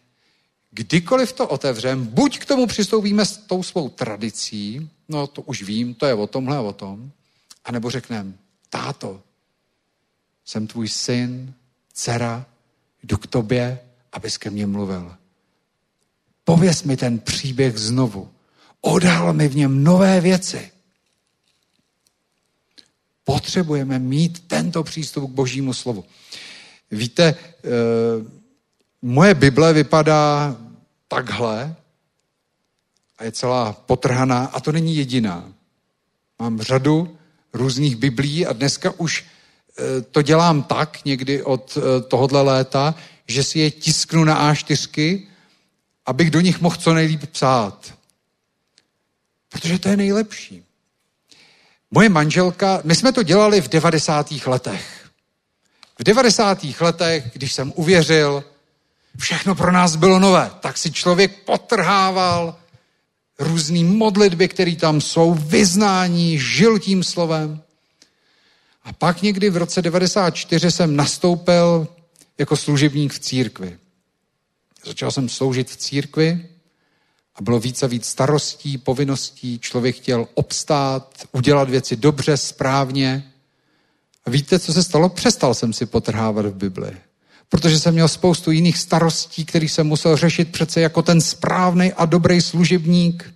Kdykoliv 0.72 1.34
to 1.34 1.48
otevřem, 1.48 2.06
buď 2.06 2.40
k 2.40 2.46
tomu 2.46 2.68
přistoupíme 2.68 3.26
s 3.26 3.38
tou 3.38 3.64
svou 3.64 3.90
tradicí, 3.90 4.90
no 5.10 5.28
to 5.28 5.42
už 5.42 5.64
vím, 5.64 5.94
to 5.94 6.06
je 6.06 6.14
o 6.14 6.28
tomhle 6.28 6.58
a 6.58 6.62
o 6.62 6.74
tom, 6.74 7.12
anebo 7.66 7.90
řekneme, 7.90 8.34
táto, 8.70 9.22
jsem 10.46 10.68
tvůj 10.68 10.90
syn, 10.90 11.54
dcera, 11.94 12.46
jdu 13.04 13.18
k 13.18 13.28
tobě, 13.28 13.85
abys 14.16 14.38
ke 14.38 14.50
mně 14.50 14.66
mluvil. 14.68 15.16
Pověz 16.44 16.84
mi 16.84 16.98
ten 16.98 17.20
příběh 17.20 17.78
znovu. 17.78 18.30
Odhal 18.82 19.34
mi 19.34 19.48
v 19.48 19.56
něm 19.56 19.84
nové 19.84 20.22
věci. 20.22 20.72
Potřebujeme 23.24 24.00
mít 24.00 24.48
tento 24.48 24.84
přístup 24.84 25.32
k 25.32 25.34
božímu 25.34 25.74
slovu. 25.74 26.06
Víte, 26.92 27.24
e, 27.26 27.36
moje 29.02 29.34
Bible 29.34 29.74
vypadá 29.74 30.56
takhle 31.08 31.76
a 33.18 33.24
je 33.24 33.32
celá 33.32 33.74
potrhaná 33.74 34.46
a 34.46 34.60
to 34.60 34.72
není 34.72 34.96
jediná. 34.96 35.54
Mám 36.40 36.62
řadu 36.62 37.18
různých 37.54 37.96
biblí 37.96 38.46
a 38.46 38.54
dneska 38.54 38.94
už 38.98 39.26
e, 39.80 40.02
to 40.02 40.22
dělám 40.22 40.64
tak 40.64 41.06
někdy 41.06 41.44
od 41.44 41.78
e, 41.78 42.02
tohohle 42.02 42.42
léta, 42.42 42.96
že 43.28 43.44
si 43.44 43.60
je 43.60 43.72
tisknu 43.72 44.24
na 44.24 44.54
A4, 44.54 45.28
abych 46.06 46.32
do 46.32 46.42
nich 46.42 46.62
mohl 46.62 46.76
co 46.76 46.94
nejlíp 46.94 47.26
psát. 47.26 47.94
Protože 49.50 49.80
to 49.80 49.90
je 49.90 49.98
nejlepší. 49.98 50.64
Moje 51.92 52.10
manželka, 52.10 52.82
my 52.84 52.96
jsme 52.96 53.12
to 53.12 53.24
dělali 53.24 53.62
v 53.62 53.68
90. 53.68 54.32
letech. 54.46 55.10
V 56.00 56.04
90. 56.04 56.66
letech, 56.80 57.24
když 57.34 57.54
jsem 57.54 57.74
uvěřil, 57.76 58.44
všechno 59.18 59.56
pro 59.56 59.72
nás 59.72 59.96
bylo 59.96 60.20
nové, 60.20 60.52
tak 60.60 60.78
si 60.78 60.92
člověk 60.92 61.44
potrhával 61.44 62.56
různý 63.40 63.84
modlitby, 63.84 64.48
které 64.48 64.76
tam 64.76 65.02
jsou, 65.02 65.34
vyznání, 65.34 66.40
žil 66.40 66.80
tím 66.80 67.04
slovem. 67.04 67.62
A 68.84 68.94
pak 68.94 69.22
někdy 69.22 69.50
v 69.50 69.58
roce 69.58 69.82
94 69.82 70.72
jsem 70.72 70.96
nastoupil 70.96 71.88
jako 72.38 72.58
služebník 72.58 73.14
v 73.14 73.20
církvi. 73.20 73.78
Začal 74.86 75.12
jsem 75.12 75.30
sloužit 75.30 75.70
v 75.70 75.78
církvi 75.78 76.50
a 77.36 77.42
bylo 77.42 77.60
víc 77.60 77.84
a 77.84 77.88
víc 77.88 78.06
starostí, 78.06 78.78
povinností. 78.78 79.60
Člověk 79.60 79.96
chtěl 79.96 80.28
obstát, 80.34 81.28
udělat 81.32 81.70
věci 81.70 81.96
dobře, 81.96 82.38
správně. 82.38 83.32
A 84.26 84.30
víte, 84.30 84.60
co 84.60 84.74
se 84.74 84.84
stalo? 84.84 85.10
Přestal 85.10 85.54
jsem 85.54 85.74
si 85.74 85.86
potrhávat 85.86 86.46
v 86.46 86.56
Bibli. 86.56 86.98
Protože 87.50 87.80
jsem 87.80 87.94
měl 87.94 88.08
spoustu 88.08 88.52
jiných 88.52 88.78
starostí, 88.78 89.46
který 89.46 89.70
jsem 89.70 89.88
musel 89.88 90.18
řešit 90.18 90.52
přece 90.52 90.82
jako 90.82 91.02
ten 91.02 91.22
správný 91.22 91.94
a 91.94 92.06
dobrý 92.06 92.42
služebník. 92.42 93.34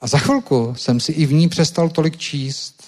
A 0.00 0.06
za 0.06 0.18
chvilku 0.18 0.74
jsem 0.78 1.00
si 1.00 1.12
i 1.12 1.26
v 1.26 1.32
ní 1.32 1.48
přestal 1.48 1.88
tolik 1.88 2.16
číst. 2.16 2.83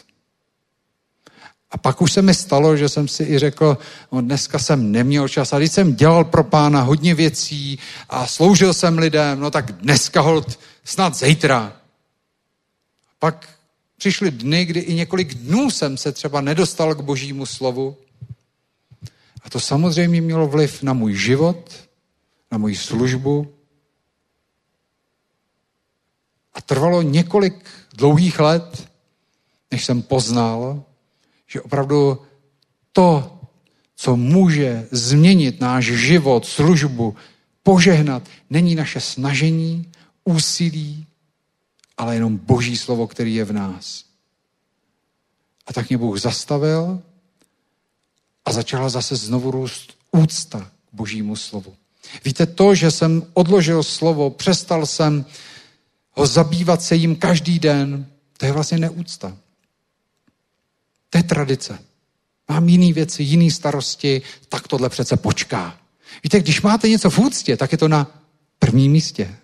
A 1.77 1.79
pak 1.79 2.03
už 2.03 2.13
se 2.13 2.23
mi 2.23 2.35
stalo, 2.35 2.77
že 2.77 2.89
jsem 2.89 3.09
si 3.09 3.23
i 3.23 3.39
řekl, 3.39 3.79
no 4.13 4.21
dneska 4.21 4.59
jsem 4.59 4.93
neměl 4.93 5.29
čas, 5.29 5.53
a 5.53 5.59
když 5.59 5.73
jsem 5.73 5.95
dělal 5.95 6.25
pro 6.25 6.45
pána 6.45 6.83
hodně 6.83 7.15
věcí 7.15 7.79
a 8.09 8.27
sloužil 8.27 8.75
jsem 8.75 8.99
lidem, 8.99 9.41
no 9.41 9.51
tak 9.51 9.73
dneska 9.73 10.21
hold 10.21 10.59
snad 10.85 11.15
zítra. 11.15 11.77
Pak 13.19 13.49
přišly 13.99 14.31
dny, 14.31 14.65
kdy 14.65 14.81
i 14.81 14.95
několik 14.95 15.35
dnů 15.35 15.71
jsem 15.71 15.97
se 15.97 16.13
třeba 16.13 16.41
nedostal 16.41 16.95
k 16.95 17.01
božímu 17.01 17.47
slovu. 17.47 17.97
A 19.43 19.51
to 19.51 19.61
samozřejmě 19.61 20.21
mělo 20.21 20.49
vliv 20.49 20.83
na 20.83 20.93
můj 20.93 21.15
život, 21.15 21.73
na 22.53 22.59
moji 22.59 22.77
službu. 22.77 23.55
A 26.55 26.61
trvalo 26.61 27.03
několik 27.03 27.69
dlouhých 27.95 28.41
let, 28.41 28.89
než 29.71 29.85
jsem 29.85 30.03
poznal, 30.03 30.86
že 31.57 31.61
opravdu 31.61 32.19
to, 32.93 33.41
co 33.97 34.17
může 34.17 34.89
změnit 34.91 35.61
náš 35.61 35.85
život, 35.85 36.47
službu, 36.47 37.17
požehnat, 37.63 38.23
není 38.51 38.75
naše 38.75 39.01
snažení, 39.01 39.89
úsilí, 40.25 41.07
ale 41.97 42.15
jenom 42.15 42.37
Boží 42.37 42.77
slovo, 42.77 43.07
který 43.07 43.35
je 43.35 43.45
v 43.45 43.53
nás. 43.53 44.05
A 45.67 45.73
tak 45.73 45.89
mě 45.89 45.99
Bůh 45.99 46.21
zastavil 46.21 47.03
a 48.45 48.53
začala 48.53 48.89
zase 48.89 49.17
znovu 49.17 49.51
růst 49.51 49.97
úcta 50.13 50.61
k 50.61 50.95
Božímu 50.95 51.37
slovu. 51.37 51.75
Víte, 52.25 52.47
to, 52.47 52.75
že 52.75 52.91
jsem 52.91 53.23
odložil 53.35 53.83
slovo, 53.83 54.31
přestal 54.31 54.87
jsem 54.87 55.25
ho 56.13 56.27
zabývat 56.27 56.83
se 56.83 56.97
jim 56.97 57.17
každý 57.17 57.59
den, 57.59 58.07
to 58.37 58.47
je 58.47 58.53
vlastně 58.53 58.79
neúcta. 58.79 59.37
To 61.17 61.21
je 61.21 61.23
tradice. 61.23 61.79
Mám 62.49 62.69
jiný 62.69 62.93
věci, 62.93 63.23
jiný 63.23 63.51
starosti, 63.51 64.23
tak 64.49 64.69
tohle 64.69 64.89
přece 64.89 65.17
počká. 65.17 65.79
Víte, 66.23 66.41
když 66.41 66.63
máte 66.63 66.89
něco 66.89 67.11
v 67.11 67.19
úctě, 67.19 67.57
tak 67.57 67.73
je 67.73 67.79
to 67.79 67.89
na 67.89 68.21
prvním 68.59 68.93
místě. 68.93 69.37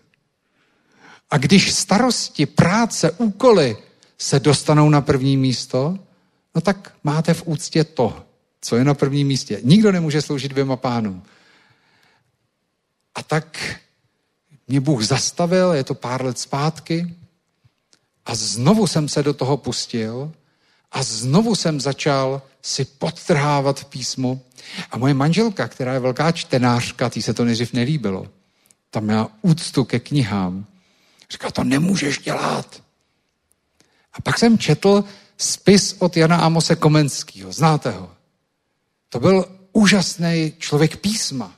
A 1.30 1.38
když 1.38 1.72
starosti, 1.72 2.46
práce, 2.46 3.10
úkoly 3.10 3.76
se 4.18 4.40
dostanou 4.40 4.88
na 4.90 5.00
první 5.00 5.36
místo, 5.36 5.98
no 6.54 6.60
tak 6.60 6.94
máte 7.04 7.34
v 7.34 7.42
úctě 7.46 7.84
to, 7.84 8.24
co 8.60 8.76
je 8.76 8.84
na 8.84 8.94
prvním 8.94 9.26
místě. 9.26 9.60
Nikdo 9.62 9.92
nemůže 9.92 10.22
sloužit 10.22 10.50
dvěma 10.50 10.76
pánům. 10.76 11.22
A 13.14 13.22
tak 13.22 13.76
mě 14.68 14.80
Bůh 14.80 15.02
zastavil, 15.02 15.72
je 15.72 15.84
to 15.84 15.94
pár 15.94 16.24
let 16.24 16.38
zpátky, 16.38 17.14
a 18.26 18.34
znovu 18.34 18.86
jsem 18.86 19.08
se 19.08 19.22
do 19.22 19.34
toho 19.34 19.56
pustil 19.56 20.32
a 20.92 21.02
znovu 21.02 21.54
jsem 21.54 21.80
začal 21.80 22.42
si 22.62 22.84
podtrhávat 22.84 23.80
v 23.80 23.84
písmu. 23.84 24.42
A 24.90 24.98
moje 24.98 25.14
manželka, 25.14 25.68
která 25.68 25.92
je 25.92 25.98
velká 25.98 26.32
čtenářka, 26.32 27.10
tý 27.10 27.22
se 27.22 27.34
to 27.34 27.44
nejdřív 27.44 27.72
nelíbilo. 27.72 28.26
Tam 28.90 29.04
měla 29.04 29.28
úctu 29.42 29.84
ke 29.84 29.98
knihám. 29.98 30.66
Říká, 31.30 31.50
to 31.50 31.64
nemůžeš 31.64 32.18
dělat. 32.18 32.82
A 34.12 34.20
pak 34.20 34.38
jsem 34.38 34.58
četl 34.58 35.04
spis 35.38 35.96
od 35.98 36.16
Jana 36.16 36.36
Amose 36.36 36.76
Komenského. 36.76 37.52
Znáte 37.52 37.90
ho? 37.90 38.10
To 39.08 39.20
byl 39.20 39.44
úžasný 39.72 40.52
člověk 40.58 40.96
písma. 40.96 41.52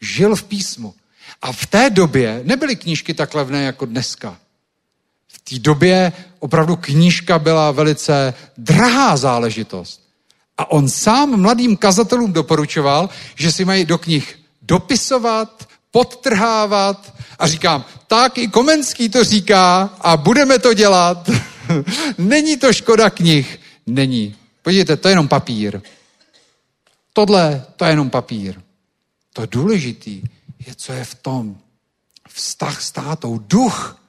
Žil 0.00 0.36
v 0.36 0.42
písmu. 0.42 0.94
A 1.42 1.52
v 1.52 1.66
té 1.66 1.90
době 1.90 2.40
nebyly 2.44 2.76
knížky 2.76 3.14
tak 3.14 3.34
levné 3.34 3.62
jako 3.62 3.86
dneska. 3.86 4.38
Té 5.44 5.58
době 5.58 6.12
opravdu 6.38 6.76
knížka 6.76 7.38
byla 7.38 7.70
velice 7.70 8.34
drahá 8.58 9.16
záležitost. 9.16 10.02
A 10.58 10.70
on 10.70 10.88
sám 10.88 11.40
mladým 11.40 11.76
kazatelům 11.76 12.32
doporučoval, 12.32 13.10
že 13.34 13.52
si 13.52 13.64
mají 13.64 13.84
do 13.84 13.98
knih 13.98 14.38
dopisovat, 14.62 15.68
podtrhávat 15.90 17.14
a 17.38 17.46
říkám, 17.46 17.84
tak 18.06 18.38
i 18.38 18.48
Komenský 18.48 19.08
to 19.08 19.24
říká 19.24 19.90
a 20.00 20.16
budeme 20.16 20.58
to 20.58 20.74
dělat. 20.74 21.30
Není 22.18 22.56
to 22.56 22.72
škoda 22.72 23.10
knih. 23.10 23.60
Není. 23.86 24.36
Podívejte, 24.62 24.96
to 24.96 25.08
je 25.08 25.12
jenom 25.12 25.28
papír. 25.28 25.80
Tohle, 27.12 27.64
to 27.76 27.84
je 27.84 27.90
jenom 27.90 28.10
papír. 28.10 28.60
To 29.32 29.46
důležitý 29.46 30.22
je, 30.66 30.74
co 30.74 30.92
je 30.92 31.04
v 31.04 31.14
tom. 31.14 31.56
Vztah 32.28 32.82
s 32.82 32.90
tátou, 32.90 33.38
duch, 33.38 34.01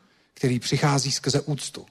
který 0.43 0.59
přichází 0.59 1.11
skrze 1.11 1.41
úctu. 1.41 1.85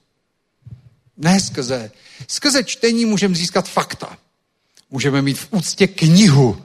Ne 1.17 1.39
skrze. 1.39 1.91
Skrze 2.27 2.63
čtení 2.63 3.05
můžeme 3.05 3.35
získat 3.35 3.69
fakta. 3.69 4.17
Můžeme 4.91 5.21
mít 5.21 5.39
v 5.39 5.47
úctě 5.51 5.87
knihu, 5.87 6.61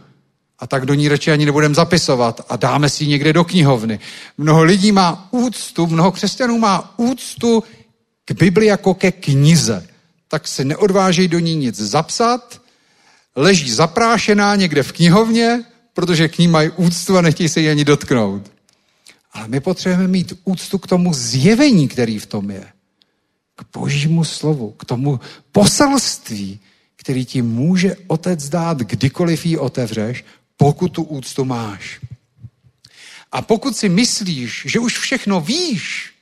a 0.58 0.66
tak 0.66 0.86
do 0.86 0.94
ní 0.94 1.08
radši 1.08 1.32
ani 1.32 1.46
nebudeme 1.46 1.74
zapisovat 1.74 2.40
a 2.48 2.56
dáme 2.56 2.90
si 2.90 3.04
ji 3.04 3.08
někde 3.10 3.32
do 3.32 3.44
knihovny. 3.44 4.00
Mnoho 4.38 4.62
lidí 4.62 4.92
má 4.92 5.28
úctu, 5.30 5.86
mnoho 5.86 6.12
křesťanů 6.12 6.58
má 6.58 6.94
úctu 6.98 7.64
k 8.24 8.32
Bibli 8.32 8.66
jako 8.66 8.94
ke 8.94 9.12
knize. 9.12 9.86
Tak 10.28 10.48
se 10.48 10.64
neodvážejí 10.64 11.28
do 11.28 11.38
ní 11.38 11.56
nic 11.56 11.76
zapsat, 11.76 12.62
leží 13.36 13.70
zaprášená 13.70 14.56
někde 14.56 14.82
v 14.82 14.92
knihovně, 14.92 15.64
protože 15.94 16.28
k 16.28 16.38
ní 16.38 16.48
mají 16.48 16.70
úctu 16.70 17.18
a 17.18 17.22
nechtějí 17.22 17.48
se 17.48 17.60
ji 17.60 17.70
ani 17.70 17.84
dotknout. 17.84 18.57
Ale 19.32 19.48
my 19.48 19.60
potřebujeme 19.60 20.08
mít 20.08 20.32
úctu 20.44 20.78
k 20.78 20.86
tomu 20.86 21.14
zjevení, 21.14 21.88
který 21.88 22.18
v 22.18 22.26
tom 22.26 22.50
je. 22.50 22.72
K 23.54 23.78
božímu 23.78 24.24
slovu, 24.24 24.70
k 24.70 24.84
tomu 24.84 25.20
poselství, 25.52 26.60
který 26.96 27.24
ti 27.24 27.42
může 27.42 27.96
otec 28.06 28.48
dát, 28.48 28.78
kdykoliv 28.78 29.46
ji 29.46 29.58
otevřeš, 29.58 30.24
pokud 30.56 30.88
tu 30.88 31.02
úctu 31.02 31.44
máš. 31.44 32.00
A 33.32 33.42
pokud 33.42 33.76
si 33.76 33.88
myslíš, 33.88 34.62
že 34.66 34.78
už 34.78 34.98
všechno 34.98 35.40
víš, 35.40 36.12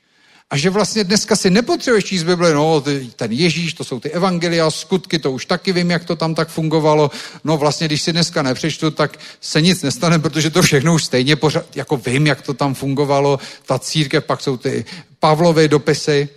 a 0.51 0.57
že 0.57 0.71
vlastně 0.71 1.05
dneska 1.05 1.37
si 1.37 1.51
nepotřebuješ 1.51 2.05
číst 2.05 2.23
Bible, 2.23 2.55
no 2.55 2.85
ten 3.17 3.33
Ježíš, 3.33 3.75
to 3.75 3.85
jsou 3.85 4.01
ty 4.01 4.11
evangelia, 4.11 4.71
skutky, 4.71 5.19
to 5.19 5.33
už 5.33 5.47
taky 5.47 5.73
vím, 5.73 5.91
jak 5.91 6.05
to 6.05 6.17
tam 6.17 6.35
tak 6.35 6.49
fungovalo. 6.49 7.11
No 7.45 7.57
vlastně, 7.57 7.87
když 7.87 8.03
si 8.03 8.13
dneska 8.13 8.43
nepřečtu, 8.43 8.91
tak 8.91 9.19
se 9.41 9.61
nic 9.61 9.83
nestane, 9.83 10.19
protože 10.19 10.51
to 10.51 10.63
všechno 10.63 10.95
už 10.95 11.05
stejně 11.05 11.37
pořád, 11.37 11.77
jako 11.77 11.97
vím, 11.97 12.27
jak 12.27 12.43
to 12.43 12.55
tam 12.55 12.75
fungovalo, 12.75 13.39
ta 13.67 13.79
církev, 13.79 14.25
pak 14.25 14.41
jsou 14.41 14.57
ty 14.57 14.85
Pavlovy 15.21 15.69
dopisy. 15.69 16.29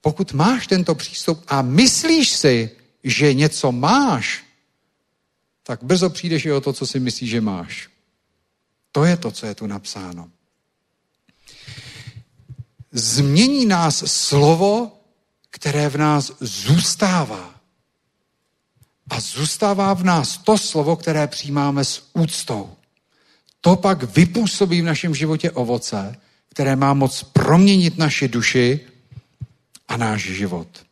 Pokud 0.00 0.32
máš 0.32 0.66
tento 0.66 0.94
přístup 0.94 1.44
a 1.48 1.62
myslíš 1.62 2.28
si, 2.30 2.70
že 3.04 3.34
něco 3.34 3.72
máš, 3.72 4.44
tak 5.62 5.82
brzo 5.82 6.10
přijdeš 6.10 6.44
i 6.44 6.52
o 6.52 6.60
to, 6.60 6.72
co 6.72 6.86
si 6.86 7.00
myslíš, 7.00 7.30
že 7.30 7.40
máš. 7.40 7.88
To 8.92 9.04
je 9.04 9.16
to, 9.16 9.30
co 9.30 9.46
je 9.46 9.54
tu 9.54 9.66
napsáno. 9.66 10.30
Změní 12.96 13.66
nás 13.66 14.04
slovo, 14.06 14.92
které 15.50 15.88
v 15.88 15.96
nás 15.96 16.32
zůstává. 16.40 17.60
A 19.10 19.20
zůstává 19.20 19.94
v 19.94 20.04
nás 20.04 20.38
to 20.38 20.58
slovo, 20.58 20.96
které 20.96 21.26
přijímáme 21.26 21.84
s 21.84 22.10
úctou. 22.12 22.76
To 23.60 23.76
pak 23.76 24.02
vypůsobí 24.02 24.82
v 24.82 24.84
našem 24.84 25.14
životě 25.14 25.50
ovoce, 25.50 26.16
které 26.48 26.76
má 26.76 26.94
moc 26.94 27.22
proměnit 27.22 27.98
naši 27.98 28.28
duši 28.28 28.80
a 29.88 29.96
náš 29.96 30.22
život. 30.22 30.86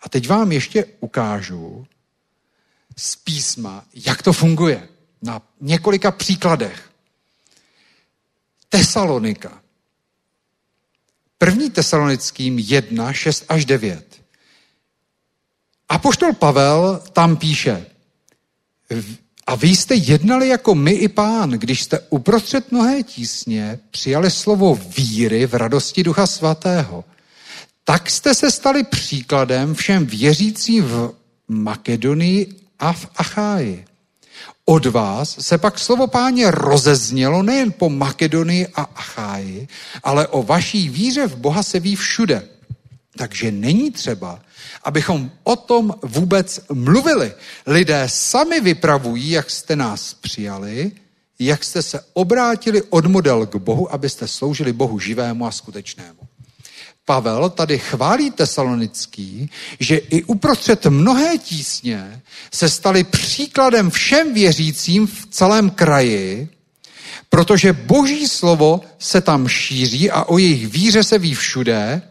A 0.00 0.08
teď 0.08 0.28
vám 0.28 0.52
ještě 0.52 0.84
ukážu 0.84 1.86
z 2.96 3.16
písma, 3.16 3.84
jak 3.94 4.22
to 4.22 4.32
funguje. 4.32 4.88
Na 5.22 5.42
několika 5.60 6.10
příkladech. 6.10 6.91
Tesalonika. 8.72 9.62
První 11.38 11.70
tesalonickým 11.70 12.58
1, 12.58 13.12
6 13.12 13.44
až 13.48 13.64
9. 13.64 14.22
Apoštol 15.88 16.32
Pavel 16.32 17.02
tam 17.12 17.36
píše, 17.36 17.86
a 19.46 19.54
vy 19.54 19.68
jste 19.68 19.94
jednali 19.94 20.48
jako 20.48 20.74
my 20.74 20.90
i 20.90 21.08
pán, 21.08 21.50
když 21.50 21.82
jste 21.82 22.00
uprostřed 22.10 22.72
mnohé 22.72 23.02
tísně 23.02 23.78
přijali 23.90 24.30
slovo 24.30 24.74
víry 24.96 25.46
v 25.46 25.54
radosti 25.54 26.02
Ducha 26.02 26.26
Svatého. 26.26 27.04
Tak 27.84 28.10
jste 28.10 28.34
se 28.34 28.50
stali 28.50 28.84
příkladem 28.84 29.74
všem 29.74 30.06
věřícím 30.06 30.84
v 30.84 31.14
Makedonii 31.48 32.54
a 32.78 32.92
v 32.92 33.06
Acháji. 33.16 33.84
Od 34.64 34.86
vás 34.86 35.36
se 35.40 35.58
pak 35.58 35.78
slovo 35.78 36.06
páně 36.06 36.50
rozeznělo 36.50 37.42
nejen 37.42 37.72
po 37.72 37.90
Makedonii 37.90 38.66
a 38.74 38.82
Acháji, 38.82 39.68
ale 40.02 40.26
o 40.26 40.42
vaší 40.42 40.88
víře 40.88 41.26
v 41.26 41.36
Boha 41.36 41.62
se 41.62 41.80
ví 41.80 41.96
všude. 41.96 42.48
Takže 43.16 43.50
není 43.50 43.90
třeba, 43.90 44.40
abychom 44.84 45.30
o 45.42 45.56
tom 45.56 45.94
vůbec 46.02 46.60
mluvili. 46.72 47.32
Lidé 47.66 48.04
sami 48.06 48.60
vypravují, 48.60 49.30
jak 49.30 49.50
jste 49.50 49.76
nás 49.76 50.14
přijali, 50.14 50.92
jak 51.38 51.64
jste 51.64 51.82
se 51.82 52.00
obrátili 52.12 52.82
od 52.82 53.06
model 53.06 53.46
k 53.46 53.56
Bohu, 53.56 53.92
abyste 53.92 54.28
sloužili 54.28 54.72
Bohu 54.72 54.98
živému 54.98 55.46
a 55.46 55.50
skutečnému. 55.50 56.31
Pavel 57.04 57.50
tady 57.50 57.78
chválí 57.78 58.30
tesalonický, 58.30 59.50
že 59.80 59.96
i 59.96 60.22
uprostřed 60.24 60.86
mnohé 60.86 61.38
tísně 61.38 62.22
se 62.52 62.68
stali 62.68 63.04
příkladem 63.04 63.90
všem 63.90 64.34
věřícím 64.34 65.06
v 65.06 65.26
celém 65.30 65.70
kraji, 65.70 66.48
protože 67.28 67.72
boží 67.72 68.28
slovo 68.28 68.80
se 68.98 69.20
tam 69.20 69.48
šíří 69.48 70.10
a 70.10 70.24
o 70.24 70.38
jejich 70.38 70.68
víře 70.68 71.04
se 71.04 71.18
ví 71.18 71.34
všude, 71.34 72.02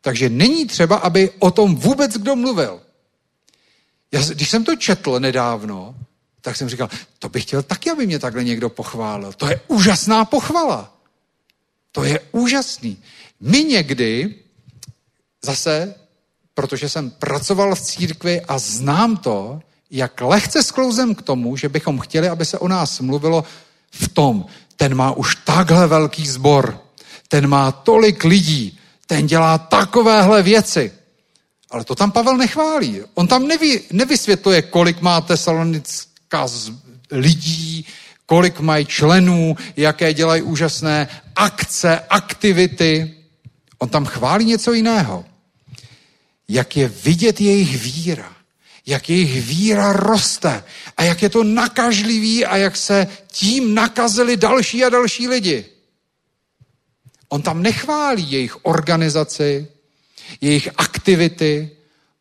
takže 0.00 0.28
není 0.28 0.66
třeba, 0.66 0.96
aby 0.96 1.30
o 1.38 1.50
tom 1.50 1.76
vůbec 1.76 2.12
kdo 2.12 2.36
mluvil. 2.36 2.80
Já, 4.12 4.20
když 4.20 4.50
jsem 4.50 4.64
to 4.64 4.76
četl 4.76 5.20
nedávno, 5.20 5.94
tak 6.40 6.56
jsem 6.56 6.68
říkal, 6.68 6.88
to 7.18 7.28
bych 7.28 7.42
chtěl 7.42 7.62
taky, 7.62 7.90
aby 7.90 8.06
mě 8.06 8.18
takhle 8.18 8.44
někdo 8.44 8.68
pochválil. 8.68 9.32
To 9.32 9.46
je 9.48 9.60
úžasná 9.68 10.24
pochvala. 10.24 10.96
To 11.92 12.04
je 12.04 12.20
úžasný. 12.32 13.02
My 13.42 13.64
někdy, 13.64 14.34
zase, 15.44 15.94
protože 16.54 16.88
jsem 16.88 17.10
pracoval 17.10 17.74
v 17.74 17.80
církvi 17.80 18.40
a 18.40 18.58
znám 18.58 19.16
to, 19.16 19.60
jak 19.90 20.20
lehce 20.20 20.62
sklouzem 20.62 21.14
k 21.14 21.22
tomu, 21.22 21.56
že 21.56 21.68
bychom 21.68 21.98
chtěli, 21.98 22.28
aby 22.28 22.44
se 22.44 22.58
o 22.58 22.68
nás 22.68 23.00
mluvilo 23.00 23.44
v 23.90 24.08
tom, 24.08 24.46
ten 24.76 24.94
má 24.94 25.12
už 25.12 25.36
takhle 25.36 25.86
velký 25.86 26.26
sbor, 26.26 26.80
ten 27.28 27.46
má 27.46 27.72
tolik 27.72 28.24
lidí, 28.24 28.78
ten 29.06 29.26
dělá 29.26 29.58
takovéhle 29.58 30.42
věci. 30.42 30.92
Ale 31.70 31.84
to 31.84 31.94
tam 31.94 32.10
Pavel 32.10 32.36
nechválí. 32.36 33.00
On 33.14 33.28
tam 33.28 33.46
neví, 33.46 33.80
nevysvětluje, 33.92 34.62
kolik 34.62 35.00
má 35.00 35.20
tesalonická 35.20 36.46
lidí, 37.10 37.86
kolik 38.26 38.60
mají 38.60 38.86
členů, 38.86 39.56
jaké 39.76 40.14
dělají 40.14 40.42
úžasné 40.42 41.08
akce, 41.36 42.00
aktivity. 42.10 43.21
On 43.82 43.88
tam 43.88 44.06
chválí 44.06 44.44
něco 44.44 44.72
jiného. 44.72 45.24
Jak 46.48 46.76
je 46.76 46.88
vidět 46.88 47.40
jejich 47.40 47.82
víra. 47.82 48.36
Jak 48.86 49.10
jejich 49.10 49.42
víra 49.42 49.92
roste. 49.92 50.64
A 50.96 51.02
jak 51.02 51.22
je 51.22 51.28
to 51.28 51.44
nakažlivý 51.44 52.46
a 52.46 52.56
jak 52.56 52.76
se 52.76 53.06
tím 53.26 53.74
nakazili 53.74 54.36
další 54.36 54.84
a 54.84 54.88
další 54.88 55.28
lidi. 55.28 55.64
On 57.28 57.42
tam 57.42 57.62
nechválí 57.62 58.32
jejich 58.32 58.66
organizaci, 58.66 59.68
jejich 60.40 60.68
aktivity. 60.76 61.70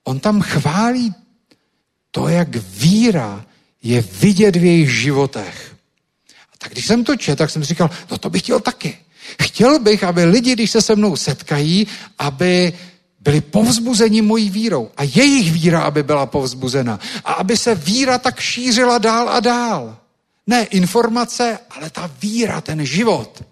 On 0.04 0.20
tam 0.20 0.42
chválí 0.42 1.14
to, 2.12 2.28
jak 2.28 2.56
víra 2.56 3.46
je 3.84 4.02
vidět 4.02 4.56
v 4.56 4.66
jejich 4.66 4.90
životech. 4.90 5.76
A 6.54 6.58
tak 6.58 6.72
když 6.72 6.86
jsem 6.86 7.04
to 7.04 7.16
četl, 7.16 7.38
tak 7.38 7.50
jsem 7.50 7.64
říkal, 7.64 7.90
no 8.12 8.18
to 8.18 8.30
bych 8.30 8.42
chtěl 8.42 8.60
taky. 8.60 8.98
Chtěl 9.42 9.80
bych, 9.80 10.04
aby 10.04 10.26
lidi, 10.26 10.54
když 10.54 10.72
se 10.72 10.82
se 10.82 10.96
mnou 10.96 11.16
setkají, 11.16 11.88
aby 12.18 12.74
byli 13.20 13.42
povzbuzeni 13.42 14.22
mojí 14.22 14.50
vírou 14.50 14.92
a 14.98 15.04
jejich 15.04 15.52
víra, 15.52 15.82
aby 15.82 16.04
byla 16.04 16.26
povzbuzena 16.26 17.00
a 17.26 17.34
aby 17.34 17.58
se 17.58 17.76
víra 17.76 18.18
tak 18.18 18.40
šířila 18.40 18.98
dál 18.98 19.30
a 19.30 19.40
dál. 19.40 19.98
Ne 20.48 20.64
informace, 20.64 21.60
ale 21.70 21.90
ta 21.90 22.12
víra, 22.22 22.62
ten 22.62 22.86
život. 22.86 23.44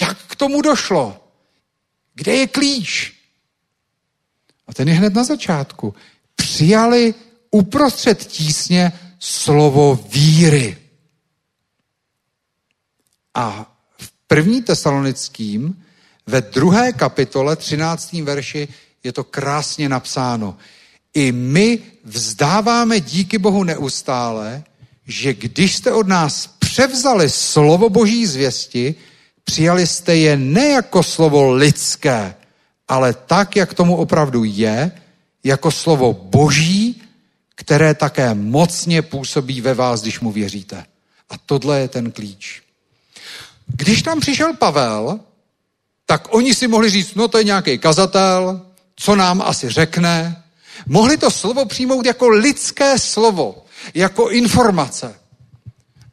Jak 0.00 0.18
k 0.18 0.36
tomu 0.36 0.62
došlo? 0.62 1.28
Kde 2.14 2.34
je 2.34 2.46
klíč? 2.46 3.12
A 4.66 4.74
ten 4.74 4.88
je 4.88 4.94
hned 4.94 5.14
na 5.14 5.24
začátku. 5.24 5.94
Přijali 6.36 7.14
uprostřed 7.50 8.26
tísně 8.26 8.92
slovo 9.18 10.08
víry. 10.08 10.78
A 13.34 13.71
první 14.32 14.62
tesalonickým 14.62 15.82
ve 16.26 16.40
druhé 16.40 16.92
kapitole, 16.92 17.56
13. 17.56 18.12
verši, 18.12 18.68
je 19.04 19.12
to 19.12 19.24
krásně 19.24 19.88
napsáno. 19.88 20.56
I 21.14 21.32
my 21.32 21.78
vzdáváme 22.04 23.00
díky 23.00 23.38
Bohu 23.38 23.64
neustále, 23.64 24.64
že 25.06 25.34
když 25.34 25.76
jste 25.76 25.92
od 25.92 26.08
nás 26.08 26.46
převzali 26.46 27.30
slovo 27.30 27.90
boží 27.90 28.26
zvěsti, 28.26 28.94
přijali 29.44 29.86
jste 29.86 30.16
je 30.16 30.36
ne 30.36 30.68
jako 30.68 31.02
slovo 31.02 31.52
lidské, 31.52 32.34
ale 32.88 33.14
tak, 33.14 33.56
jak 33.56 33.74
tomu 33.74 33.96
opravdu 33.96 34.44
je, 34.44 34.92
jako 35.44 35.70
slovo 35.70 36.12
boží, 36.12 37.02
které 37.54 37.94
také 37.94 38.34
mocně 38.34 39.02
působí 39.02 39.60
ve 39.60 39.74
vás, 39.74 40.02
když 40.02 40.20
mu 40.20 40.32
věříte. 40.32 40.84
A 41.30 41.38
tohle 41.46 41.80
je 41.80 41.88
ten 41.88 42.12
klíč. 42.12 42.62
Když 43.66 44.02
tam 44.02 44.20
přišel 44.20 44.56
Pavel, 44.56 45.20
tak 46.06 46.34
oni 46.34 46.54
si 46.54 46.68
mohli 46.68 46.90
říct, 46.90 47.14
no 47.14 47.28
to 47.28 47.38
je 47.38 47.44
nějaký 47.44 47.78
kazatel, 47.78 48.66
co 48.96 49.16
nám 49.16 49.42
asi 49.42 49.68
řekne. 49.68 50.42
Mohli 50.86 51.16
to 51.16 51.30
slovo 51.30 51.64
přijmout 51.64 52.06
jako 52.06 52.28
lidské 52.28 52.98
slovo, 52.98 53.64
jako 53.94 54.30
informace. 54.30 55.14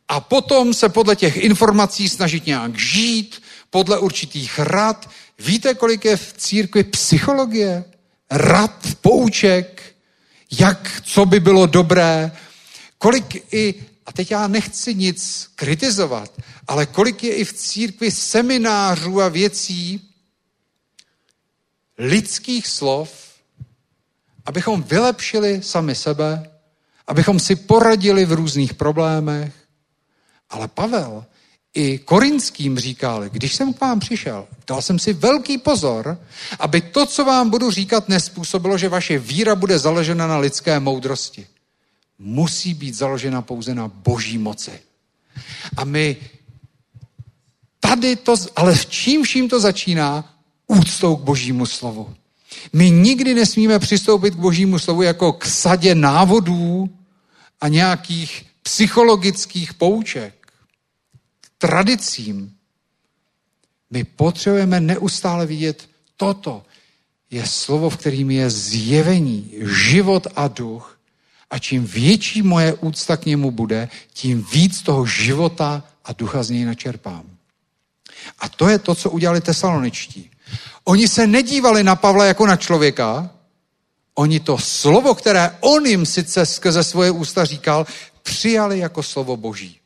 A 0.08 0.20
potom 0.20 0.74
se 0.74 0.90
podle 0.90 1.16
těch 1.16 1.38
informací 1.38 2.10
snažit 2.10 2.46
nějak 2.46 2.80
žít, 2.80 3.42
podle 3.70 4.00
určitých 4.00 4.60
rad. 4.60 5.10
Víte, 5.40 5.74
kolik 5.74 6.06
je 6.06 6.18
v 6.18 6.34
církvi 6.38 6.84
psychologie? 6.84 7.84
Rad, 8.32 8.88
pouček, 9.02 9.96
jak, 10.60 11.02
co 11.04 11.26
by 11.26 11.40
bylo 11.40 11.66
dobré, 11.66 12.32
kolik 12.98 13.54
i 13.54 13.76
a 14.10 14.12
teď 14.12 14.32
já 14.32 14.48
nechci 14.48 14.96
nic 14.96 15.50
kritizovat, 15.56 16.32
ale 16.68 16.86
kolik 16.86 17.24
je 17.24 17.36
i 17.36 17.46
v 17.46 17.54
církvi 17.54 18.12
seminářů 18.12 19.22
a 19.22 19.30
věcí, 19.30 20.14
lidských 21.98 22.68
slov, 22.68 23.12
abychom 24.46 24.84
vylepšili 24.84 25.64
sami 25.64 25.96
sebe, 25.96 26.52
abychom 27.08 27.40
si 27.40 27.56
poradili 27.56 28.26
v 28.26 28.32
různých 28.32 28.74
problémech. 28.74 29.54
Ale 30.50 30.68
Pavel 30.68 31.26
i 31.74 31.98
korinským 31.98 32.80
říkal, 32.80 33.30
když 33.30 33.56
jsem 33.56 33.74
k 33.74 33.82
vám 33.82 34.00
přišel, 34.00 34.48
dal 34.68 34.82
jsem 34.82 35.00
si 35.00 35.14
velký 35.14 35.58
pozor, 35.58 36.18
aby 36.60 36.82
to, 36.82 37.06
co 37.06 37.26
vám 37.26 37.50
budu 37.50 37.72
říkat, 37.72 38.10
nespůsobilo, 38.10 38.78
že 38.78 38.90
vaše 38.90 39.20
víra 39.20 39.56
bude 39.56 39.80
založena 39.80 40.28
na 40.28 40.38
lidské 40.38 40.80
moudrosti. 40.80 41.48
Musí 42.20 42.74
být 42.74 42.96
založena 42.96 43.42
pouze 43.42 43.76
na 43.76 43.88
boží 43.88 44.38
moci. 44.38 44.80
A 45.78 45.84
my 45.84 46.18
tady 47.80 48.16
to, 48.16 48.36
ale 48.56 48.76
v 48.76 48.86
čím 48.86 49.24
vším 49.24 49.50
to 49.50 49.60
začíná? 49.60 50.36
Úctou 50.68 51.16
k 51.16 51.24
božímu 51.24 51.66
slovu. 51.66 52.16
My 52.74 52.92
nikdy 52.92 53.34
nesmíme 53.34 53.80
přistoupit 53.80 54.36
k 54.36 54.38
božímu 54.38 54.80
slovu 54.80 55.02
jako 55.02 55.34
k 55.34 55.46
sadě 55.46 55.96
návodů 55.96 56.90
a 57.62 57.68
nějakých 57.68 58.46
psychologických 58.64 59.74
pouček, 59.74 60.48
k 61.42 61.50
tradicím. 61.58 62.56
My 63.90 64.04
potřebujeme 64.04 64.80
neustále 64.80 65.46
vidět 65.46 65.90
toto. 66.18 66.66
Je 67.32 67.48
slovo, 67.48 67.90
v 67.90 67.98
kterým 67.98 68.32
je 68.32 68.50
zjevení, 68.50 69.54
život 69.62 70.28
a 70.36 70.48
duch. 70.48 70.99
A 71.50 71.60
čím 71.60 71.86
větší 71.86 72.42
moje 72.42 72.74
úcta 72.74 73.18
k 73.18 73.26
němu 73.26 73.52
bude, 73.52 73.90
tím 74.14 74.46
víc 74.52 74.82
toho 74.82 75.06
života 75.06 75.84
a 76.06 76.14
ducha 76.14 76.44
z 76.44 76.50
něj 76.50 76.66
načerpám. 76.66 77.24
A 78.40 78.50
to 78.50 78.70
je 78.70 78.80
to, 78.80 78.96
co 78.96 79.10
udělali 79.10 79.42
tesaloničtí. 79.42 80.32
Oni 80.84 81.08
se 81.08 81.28
nedívali 81.28 81.84
na 81.84 81.96
Pavla 81.96 82.26
jako 82.26 82.48
na 82.48 82.56
člověka, 82.56 83.30
oni 84.16 84.40
to 84.40 84.58
slovo, 84.58 85.16
které 85.16 85.58
on 85.60 85.86
jim 85.86 86.06
sice 86.06 86.46
skrze 86.46 86.84
svoje 86.84 87.12
ústa 87.12 87.46
říkal, 87.46 87.88
přijali 88.24 88.80
jako 88.80 89.04
slovo 89.04 89.38
boží. 89.38 89.80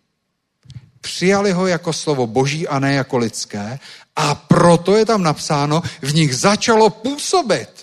Přijali 1.01 1.51
ho 1.51 1.67
jako 1.67 1.93
slovo 1.93 2.27
boží 2.27 2.67
a 2.67 2.79
ne 2.79 2.93
jako 2.93 3.17
lidské 3.17 3.79
a 4.15 4.35
proto 4.35 4.95
je 4.95 5.05
tam 5.05 5.23
napsáno, 5.23 5.81
v 6.01 6.13
nich 6.13 6.35
začalo 6.35 6.89
působit. 6.89 7.82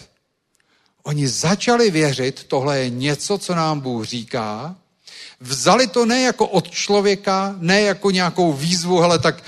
Oni 1.02 1.28
začali 1.28 1.90
věřit, 1.90 2.44
tohle 2.44 2.78
je 2.78 2.90
něco, 2.90 3.38
co 3.38 3.54
nám 3.54 3.80
Bůh 3.80 4.04
říká, 4.06 4.76
vzali 5.40 5.86
to 5.86 6.06
ne 6.06 6.20
jako 6.20 6.46
od 6.46 6.70
člověka, 6.70 7.54
ne 7.58 7.80
jako 7.80 8.10
nějakou 8.10 8.52
výzvu, 8.52 9.00
hele, 9.00 9.18
tak 9.18 9.42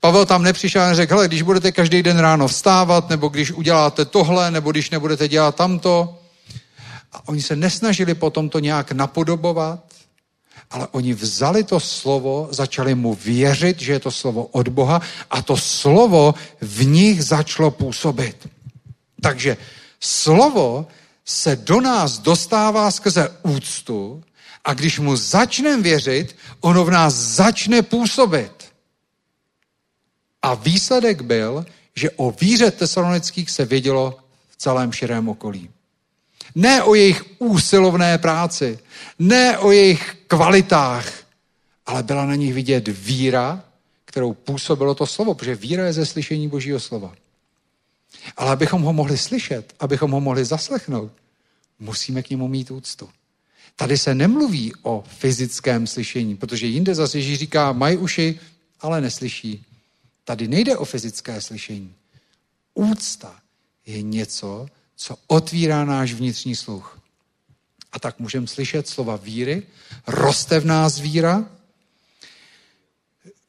Pavel 0.00 0.26
tam 0.26 0.42
nepřišel 0.42 0.82
a 0.82 0.94
řekl, 0.94 1.14
hele, 1.14 1.28
když 1.28 1.42
budete 1.42 1.72
každý 1.72 2.02
den 2.02 2.18
ráno 2.18 2.48
vstávat, 2.48 3.08
nebo 3.08 3.28
když 3.28 3.52
uděláte 3.52 4.04
tohle, 4.04 4.50
nebo 4.50 4.70
když 4.70 4.90
nebudete 4.90 5.28
dělat 5.28 5.54
tamto. 5.54 6.18
A 7.12 7.28
oni 7.28 7.42
se 7.42 7.56
nesnažili 7.56 8.14
potom 8.14 8.48
to 8.48 8.58
nějak 8.58 8.92
napodobovat, 8.92 9.80
ale 10.70 10.86
oni 10.90 11.14
vzali 11.14 11.64
to 11.64 11.80
slovo, 11.80 12.48
začali 12.50 12.94
mu 12.94 13.14
věřit, 13.14 13.80
že 13.80 13.92
je 13.92 14.00
to 14.00 14.10
slovo 14.10 14.44
od 14.44 14.68
Boha 14.68 15.00
a 15.30 15.42
to 15.42 15.56
slovo 15.56 16.34
v 16.60 16.84
nich 16.86 17.24
začalo 17.24 17.70
působit. 17.70 18.48
Takže 19.22 19.56
slovo 20.00 20.86
se 21.24 21.56
do 21.56 21.80
nás 21.80 22.18
dostává 22.18 22.90
skrze 22.90 23.36
úctu 23.42 24.22
a 24.64 24.74
když 24.74 24.98
mu 24.98 25.16
začneme 25.16 25.82
věřit, 25.82 26.36
ono 26.60 26.84
v 26.84 26.90
nás 26.90 27.14
začne 27.14 27.82
působit. 27.82 28.52
A 30.42 30.54
výsledek 30.54 31.22
byl, 31.22 31.66
že 31.96 32.10
o 32.10 32.30
víře 32.30 32.70
tesalonických 32.70 33.50
se 33.50 33.64
vědělo 33.64 34.18
v 34.48 34.56
celém 34.56 34.92
širém 34.92 35.28
okolí. 35.28 35.70
Ne 36.54 36.82
o 36.82 36.94
jejich 36.94 37.24
úsilovné 37.38 38.18
práci, 38.18 38.78
ne 39.18 39.58
o 39.58 39.70
jejich 39.70 40.16
kvalitách, 40.26 41.12
ale 41.86 42.02
byla 42.02 42.26
na 42.26 42.34
nich 42.34 42.54
vidět 42.54 42.88
víra, 42.88 43.64
kterou 44.04 44.32
působilo 44.32 44.94
to 44.94 45.06
slovo, 45.06 45.34
protože 45.34 45.54
víra 45.54 45.86
je 45.86 45.92
ze 45.92 46.06
slyšení 46.06 46.48
Božího 46.48 46.80
slova. 46.80 47.12
Ale 48.36 48.52
abychom 48.52 48.82
ho 48.82 48.92
mohli 48.92 49.18
slyšet, 49.18 49.74
abychom 49.80 50.10
ho 50.10 50.20
mohli 50.20 50.44
zaslechnout, 50.44 51.12
musíme 51.78 52.22
k 52.22 52.30
němu 52.30 52.48
mít 52.48 52.70
úctu. 52.70 53.08
Tady 53.76 53.98
se 53.98 54.14
nemluví 54.14 54.72
o 54.82 55.04
fyzickém 55.08 55.86
slyšení, 55.86 56.36
protože 56.36 56.66
jinde 56.66 56.94
zase 56.94 57.18
Ježíš 57.18 57.38
říká, 57.38 57.72
mají 57.72 57.96
uši, 57.96 58.40
ale 58.80 59.00
neslyší. 59.00 59.64
Tady 60.24 60.48
nejde 60.48 60.76
o 60.76 60.84
fyzické 60.84 61.40
slyšení. 61.40 61.94
Úcta 62.74 63.36
je 63.86 64.02
něco, 64.02 64.66
co 64.96 65.16
otvírá 65.26 65.84
náš 65.84 66.12
vnitřní 66.12 66.56
sluch. 66.56 67.00
A 67.92 67.98
tak 67.98 68.18
můžeme 68.18 68.46
slyšet 68.46 68.88
slova 68.88 69.16
víry, 69.16 69.62
roste 70.06 70.60
v 70.60 70.66
nás 70.66 70.98
víra. 70.98 71.44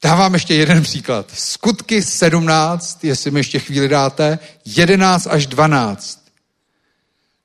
Dávám 0.02 0.34
ještě 0.34 0.54
jeden 0.54 0.82
příklad. 0.82 1.26
Skutky 1.34 2.02
17, 2.02 3.04
jestli 3.04 3.30
mi 3.30 3.40
ještě 3.40 3.58
chvíli 3.58 3.88
dáte, 3.88 4.38
11 4.64 5.26
až 5.26 5.46
12. 5.46 6.24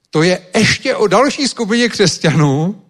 To 0.09 0.23
je 0.23 0.41
ještě 0.57 0.95
o 0.95 1.07
další 1.07 1.47
skupině 1.47 1.89
křesťanů, 1.89 2.81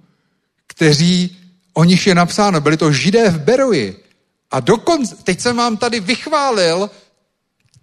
kteří, 0.68 1.38
o 1.74 1.84
nich 1.84 2.08
je 2.08 2.16
napsáno, 2.16 2.62
byli 2.62 2.78
to 2.78 2.92
židé 2.92 3.30
v 3.30 3.40
Beroji. 3.40 4.04
A 4.52 4.60
dokonce, 4.60 5.16
teď 5.16 5.40
jsem 5.40 5.58
vám 5.58 5.78
tady 5.78 6.00
vychválil 6.00 6.90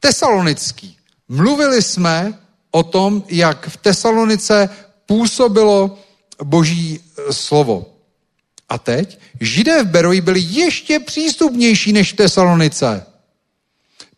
tesalonický. 0.00 0.96
Mluvili 1.28 1.82
jsme 1.82 2.38
o 2.70 2.82
tom, 2.82 3.24
jak 3.28 3.68
v 3.68 3.76
Tesalonice 3.76 4.68
působilo 5.06 5.98
boží 6.42 7.00
e, 7.00 7.32
slovo. 7.32 7.91
A 8.72 8.78
teď, 8.78 9.18
židé 9.40 9.84
v 9.84 9.86
Beroji 9.86 10.20
byli 10.20 10.40
ještě 10.40 11.00
přístupnější 11.00 11.92
než 11.92 12.12
v 12.12 12.16
Tesalonice. 12.16 13.06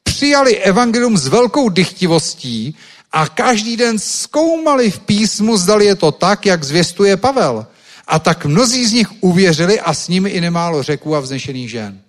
Přijali 0.03 0.59
evangelium 0.59 1.17
s 1.17 1.27
velkou 1.27 1.69
dychtivostí 1.69 2.77
a 3.13 3.29
každý 3.29 3.77
den 3.77 3.99
zkoumali 3.99 4.91
v 4.91 4.99
písmu, 4.99 5.57
zdali 5.57 5.87
je 5.87 5.95
to 5.95 6.13
tak, 6.13 6.47
jak 6.47 6.65
zvěstuje 6.65 7.17
Pavel. 7.17 7.67
A 8.07 8.19
tak 8.19 8.47
mnozí 8.47 8.87
z 8.87 8.93
nich 8.93 9.09
uvěřili 9.21 9.81
a 9.81 9.95
s 9.95 10.09
nimi 10.09 10.31
i 10.31 10.41
nemálo 10.41 10.83
řeků 10.83 11.17
a 11.17 11.21
vznešených 11.21 11.71
žen 11.71 12.05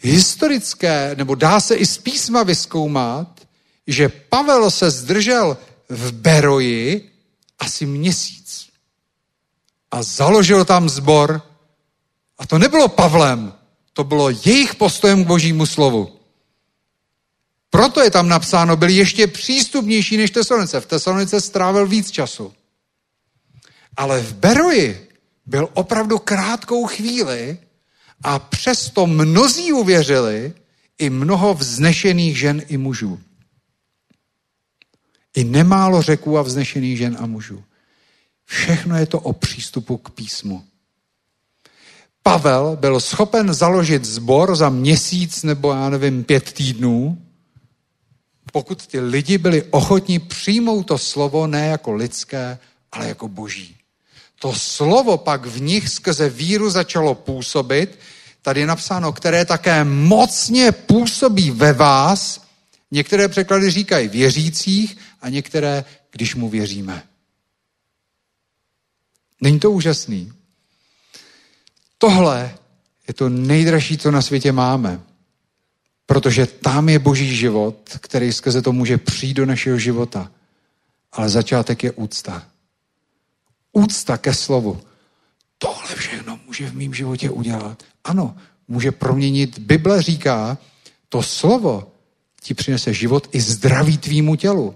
historické, 0.00 1.14
nebo 1.16 1.34
dá 1.34 1.60
se 1.60 1.74
i 1.74 1.86
z 1.86 1.98
písma 1.98 2.42
vyskoumat, 2.42 3.40
že 3.86 4.08
Pavel 4.08 4.70
se 4.70 4.90
zdržel 4.90 5.58
v 5.88 6.12
Beroji 6.12 7.10
asi 7.58 7.86
měsíc 7.86 8.47
a 9.90 10.02
založil 10.02 10.64
tam 10.64 10.88
zbor. 10.88 11.42
A 12.38 12.46
to 12.46 12.58
nebylo 12.58 12.88
Pavlem, 12.88 13.52
to 13.92 14.04
bylo 14.04 14.30
jejich 14.30 14.74
postojem 14.74 15.24
k 15.24 15.26
božímu 15.26 15.66
slovu. 15.66 16.18
Proto 17.70 18.00
je 18.00 18.10
tam 18.10 18.28
napsáno, 18.28 18.76
byl 18.76 18.88
ještě 18.88 19.26
přístupnější 19.26 20.16
než 20.16 20.30
Tesalonice. 20.30 20.80
V 20.80 20.86
Tesalonice 20.86 21.40
strávil 21.40 21.86
víc 21.86 22.10
času. 22.10 22.52
Ale 23.96 24.20
v 24.20 24.32
Beroji 24.32 25.08
byl 25.46 25.68
opravdu 25.74 26.18
krátkou 26.18 26.86
chvíli 26.86 27.58
a 28.22 28.38
přesto 28.38 29.06
mnozí 29.06 29.72
uvěřili, 29.72 30.54
i 30.98 31.10
mnoho 31.10 31.54
vznešených 31.54 32.38
žen 32.38 32.62
i 32.68 32.76
mužů. 32.76 33.20
I 35.34 35.44
nemálo 35.44 36.02
řeků 36.02 36.38
a 36.38 36.42
vznešených 36.42 36.98
žen 36.98 37.16
a 37.20 37.26
mužů. 37.26 37.64
Všechno 38.50 38.96
je 38.96 39.06
to 39.06 39.20
o 39.20 39.32
přístupu 39.32 39.96
k 39.96 40.10
písmu. 40.10 40.64
Pavel 42.22 42.76
byl 42.80 43.00
schopen 43.00 43.54
založit 43.54 44.04
zbor 44.04 44.56
za 44.56 44.68
měsíc 44.68 45.42
nebo 45.42 45.72
já 45.72 45.88
nevím, 45.88 46.24
pět 46.24 46.52
týdnů, 46.52 47.18
pokud 48.52 48.86
ty 48.86 49.00
lidi 49.00 49.38
byli 49.38 49.62
ochotní 49.62 50.18
přijmout 50.18 50.82
to 50.82 50.98
slovo 50.98 51.46
ne 51.46 51.66
jako 51.66 51.92
lidské, 51.92 52.58
ale 52.92 53.08
jako 53.08 53.28
boží. 53.28 53.76
To 54.38 54.52
slovo 54.52 55.16
pak 55.16 55.46
v 55.46 55.60
nich 55.60 55.88
skrze 55.88 56.28
víru 56.28 56.70
začalo 56.70 57.14
působit, 57.14 57.98
tady 58.42 58.60
je 58.60 58.66
napsáno, 58.66 59.12
které 59.12 59.44
také 59.44 59.84
mocně 59.84 60.72
působí 60.72 61.50
ve 61.50 61.72
vás, 61.72 62.40
některé 62.90 63.28
překlady 63.28 63.70
říkají 63.70 64.08
věřících 64.08 64.96
a 65.20 65.28
některé, 65.28 65.84
když 66.10 66.34
mu 66.34 66.48
věříme. 66.48 67.07
Není 69.40 69.60
to 69.60 69.70
úžasný? 69.70 70.32
Tohle 71.98 72.54
je 73.08 73.14
to 73.14 73.28
nejdražší, 73.28 73.98
co 73.98 74.10
na 74.10 74.22
světě 74.22 74.52
máme. 74.52 75.00
Protože 76.06 76.46
tam 76.46 76.88
je 76.88 76.98
boží 76.98 77.36
život, 77.36 77.98
který 78.00 78.32
skrze 78.32 78.62
to 78.62 78.72
může 78.72 78.98
přijít 78.98 79.34
do 79.34 79.46
našeho 79.46 79.78
života. 79.78 80.30
Ale 81.12 81.28
začátek 81.28 81.84
je 81.84 81.92
úcta 81.92 82.46
úcta 83.78 84.18
ke 84.18 84.34
slovu. 84.34 84.80
Tohle 85.58 85.94
všechno 85.96 86.40
může 86.46 86.70
v 86.70 86.74
mém 86.74 86.94
životě 86.94 87.30
udělat. 87.30 87.82
Ano, 88.04 88.36
může 88.68 88.92
proměnit. 88.92 89.58
Bible 89.58 90.02
říká, 90.02 90.58
to 91.08 91.22
slovo 91.22 91.92
ti 92.40 92.54
přinese 92.54 92.94
život 92.94 93.28
i 93.32 93.40
zdraví 93.40 93.98
tvýmu 93.98 94.36
tělu. 94.36 94.74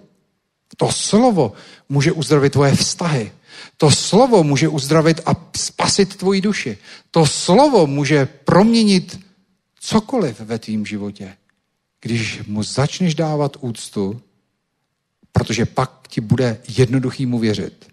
To 0.77 0.93
slovo 0.93 1.53
může 1.89 2.13
uzdravit 2.13 2.53
tvoje 2.53 2.75
vztahy. 2.75 3.33
To 3.77 3.91
slovo 3.91 4.45
může 4.45 4.69
uzdravit 4.69 5.21
a 5.27 5.51
spasit 5.57 6.17
tvoji 6.17 6.41
duši. 6.41 6.79
To 7.11 7.27
slovo 7.27 7.87
může 7.87 8.27
proměnit 8.27 9.21
cokoliv 9.81 10.41
ve 10.41 10.59
tvým 10.59 10.87
životě. 10.87 11.37
Když 12.01 12.43
mu 12.47 12.63
začneš 12.63 13.15
dávat 13.15 13.57
úctu, 13.61 14.21
protože 15.33 15.67
pak 15.67 16.09
ti 16.09 16.21
bude 16.21 16.61
jednoduchý 16.69 17.27
mu 17.27 17.39
věřit. 17.39 17.87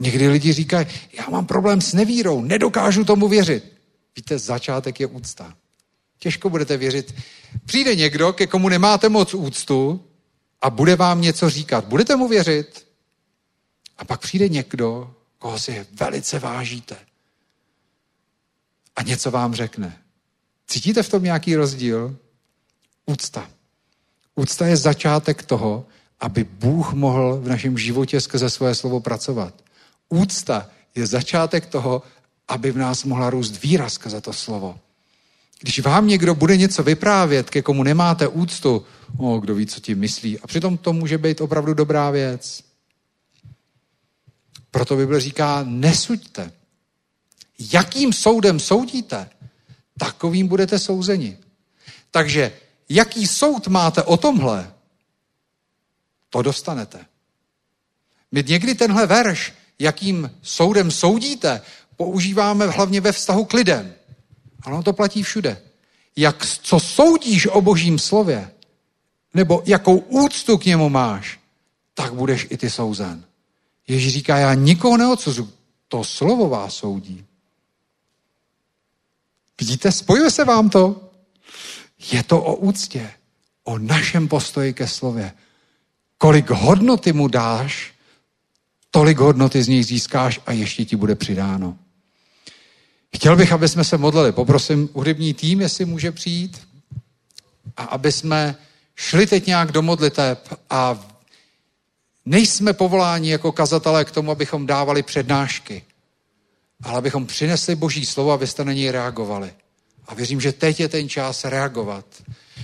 Někdy 0.00 0.28
lidi 0.28 0.52
říkají, 0.52 0.86
já 1.12 1.26
mám 1.30 1.46
problém 1.46 1.80
s 1.80 1.92
nevírou, 1.92 2.40
nedokážu 2.40 3.04
tomu 3.04 3.28
věřit. 3.28 3.72
Víte, 4.16 4.38
začátek 4.38 5.00
je 5.00 5.06
úcta. 5.06 5.54
Těžko 6.18 6.50
budete 6.50 6.76
věřit. 6.76 7.14
Přijde 7.64 7.96
někdo, 7.96 8.32
ke 8.32 8.46
komu 8.46 8.68
nemáte 8.68 9.08
moc 9.08 9.34
úctu 9.34 10.00
a 10.60 10.70
bude 10.70 10.96
vám 10.96 11.20
něco 11.20 11.50
říkat. 11.50 11.84
Budete 11.84 12.16
mu 12.16 12.28
věřit? 12.28 12.87
A 13.98 14.04
pak 14.04 14.20
přijde 14.20 14.48
někdo, 14.48 15.14
koho 15.38 15.58
si 15.58 15.86
velice 15.92 16.38
vážíte. 16.38 16.96
A 18.96 19.02
něco 19.02 19.30
vám 19.30 19.54
řekne. 19.54 19.98
Cítíte 20.66 21.02
v 21.02 21.08
tom 21.08 21.22
nějaký 21.22 21.56
rozdíl? 21.56 22.16
Úcta. 23.06 23.50
Úcta 24.34 24.66
je 24.66 24.76
začátek 24.76 25.42
toho, 25.42 25.86
aby 26.20 26.44
Bůh 26.44 26.92
mohl 26.92 27.40
v 27.40 27.48
našem 27.48 27.78
životě 27.78 28.20
skrze 28.20 28.50
svoje 28.50 28.74
slovo 28.74 29.00
pracovat. 29.00 29.54
Úcta 30.08 30.70
je 30.94 31.06
začátek 31.06 31.66
toho, 31.66 32.02
aby 32.48 32.70
v 32.70 32.76
nás 32.76 33.04
mohla 33.04 33.30
růst 33.30 33.62
víra 33.62 33.90
skrze 33.90 34.20
to 34.20 34.32
slovo. 34.32 34.78
Když 35.60 35.80
vám 35.80 36.06
někdo 36.06 36.34
bude 36.34 36.56
něco 36.56 36.82
vyprávět, 36.82 37.50
ke 37.50 37.62
komu 37.62 37.82
nemáte 37.82 38.28
úctu, 38.28 38.86
o, 39.16 39.38
kdo 39.38 39.54
ví, 39.54 39.66
co 39.66 39.80
ti 39.80 39.94
myslí. 39.94 40.38
A 40.38 40.46
přitom 40.46 40.78
to 40.78 40.92
může 40.92 41.18
být 41.18 41.40
opravdu 41.40 41.74
dobrá 41.74 42.10
věc. 42.10 42.62
Proto 44.78 44.96
Bible 44.96 45.20
říká, 45.20 45.62
nesuďte. 45.66 46.52
Jakým 47.72 48.12
soudem 48.12 48.60
soudíte, 48.60 49.30
takovým 49.98 50.48
budete 50.48 50.78
souzeni. 50.78 51.38
Takže 52.10 52.52
jaký 52.88 53.26
soud 53.26 53.68
máte 53.68 54.02
o 54.02 54.16
tomhle, 54.16 54.72
to 56.30 56.42
dostanete. 56.42 57.06
My 58.32 58.44
někdy 58.48 58.74
tenhle 58.74 59.06
verš, 59.06 59.52
jakým 59.78 60.30
soudem 60.42 60.90
soudíte, 60.90 61.60
používáme 61.96 62.66
hlavně 62.66 63.00
ve 63.00 63.12
vztahu 63.12 63.44
k 63.44 63.52
lidem. 63.52 63.94
Ano, 64.62 64.82
to 64.82 64.92
platí 64.92 65.22
všude. 65.22 65.62
Jak, 66.16 66.46
co 66.46 66.80
soudíš 66.80 67.46
o 67.46 67.60
božím 67.60 67.98
slově, 67.98 68.50
nebo 69.34 69.62
jakou 69.66 69.98
úctu 69.98 70.58
k 70.58 70.64
němu 70.64 70.88
máš, 70.88 71.40
tak 71.94 72.14
budeš 72.14 72.46
i 72.50 72.56
ty 72.56 72.70
souzen. 72.70 73.27
Ježíš 73.88 74.12
říká, 74.12 74.36
já 74.36 74.54
nikoho 74.54 74.96
neodsuzu, 74.96 75.52
to 75.88 76.04
slovo 76.04 76.48
vás 76.48 76.74
soudí. 76.74 77.24
Vidíte, 79.60 79.92
spojuje 79.92 80.30
se 80.30 80.44
vám 80.44 80.70
to? 80.70 81.10
Je 82.12 82.22
to 82.22 82.42
o 82.42 82.54
úctě, 82.54 83.10
o 83.64 83.78
našem 83.78 84.28
postoji 84.28 84.72
ke 84.72 84.88
slově. 84.88 85.32
Kolik 86.18 86.50
hodnoty 86.50 87.12
mu 87.12 87.28
dáš, 87.28 87.94
tolik 88.90 89.18
hodnoty 89.18 89.62
z 89.62 89.68
něj 89.68 89.82
získáš 89.84 90.40
a 90.46 90.52
ještě 90.52 90.84
ti 90.84 90.96
bude 90.96 91.14
přidáno. 91.14 91.78
Chtěl 93.16 93.36
bych, 93.36 93.52
aby 93.52 93.68
jsme 93.68 93.84
se 93.84 93.98
modlili. 93.98 94.32
Poprosím 94.32 94.88
hudební 94.92 95.34
tým, 95.34 95.60
jestli 95.60 95.84
může 95.84 96.12
přijít. 96.12 96.68
A 97.76 97.82
aby 97.82 98.12
jsme 98.12 98.56
šli 98.94 99.26
teď 99.26 99.46
nějak 99.46 99.72
do 99.72 99.82
modliteb 99.82 100.58
a 100.70 101.06
nejsme 102.28 102.72
povoláni 102.72 103.30
jako 103.30 103.52
kazatelé 103.52 104.04
k 104.04 104.10
tomu, 104.10 104.30
abychom 104.30 104.66
dávali 104.66 105.02
přednášky, 105.02 105.82
ale 106.82 106.98
abychom 106.98 107.26
přinesli 107.26 107.74
Boží 107.74 108.06
slovo, 108.06 108.32
abyste 108.32 108.64
na 108.64 108.72
něj 108.72 108.90
reagovali. 108.90 109.50
A 110.06 110.14
věřím, 110.14 110.40
že 110.40 110.52
teď 110.52 110.80
je 110.80 110.88
ten 110.88 111.08
čas 111.08 111.44
reagovat. 111.44 112.04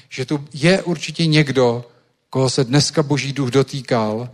Že 0.08 0.24
tu 0.24 0.44
je 0.52 0.82
určitě 0.82 1.26
někdo, 1.26 1.84
koho 2.30 2.50
se 2.50 2.64
dneska 2.64 3.02
Boží 3.02 3.32
duch 3.32 3.50
dotýkal 3.50 4.30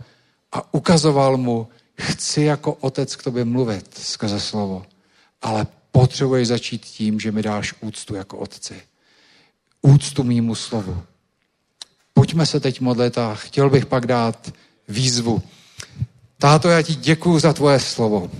a 0.51 0.73
ukazoval 0.73 1.37
mu, 1.37 1.67
chci 2.01 2.41
jako 2.41 2.73
otec 2.73 3.15
k 3.15 3.23
tobě 3.23 3.45
mluvit 3.45 3.97
skrze 3.97 4.39
slovo, 4.39 4.85
ale 5.41 5.67
potřebuješ 5.91 6.47
začít 6.47 6.85
tím, 6.85 7.19
že 7.19 7.31
mi 7.31 7.41
dáš 7.41 7.73
úctu 7.81 8.15
jako 8.15 8.37
otci. 8.37 8.81
Úctu 9.81 10.23
mýmu 10.23 10.55
slovu. 10.55 11.03
Pojďme 12.13 12.45
se 12.45 12.59
teď 12.59 12.81
modlit 12.81 13.17
a 13.17 13.35
chtěl 13.35 13.69
bych 13.69 13.85
pak 13.85 14.05
dát 14.05 14.53
výzvu. 14.91 15.41
Táto, 16.37 16.69
já 16.69 16.81
ti 16.81 16.95
děkuju 16.95 17.39
za 17.39 17.53
tvoje 17.53 17.79
slovo. 17.79 18.31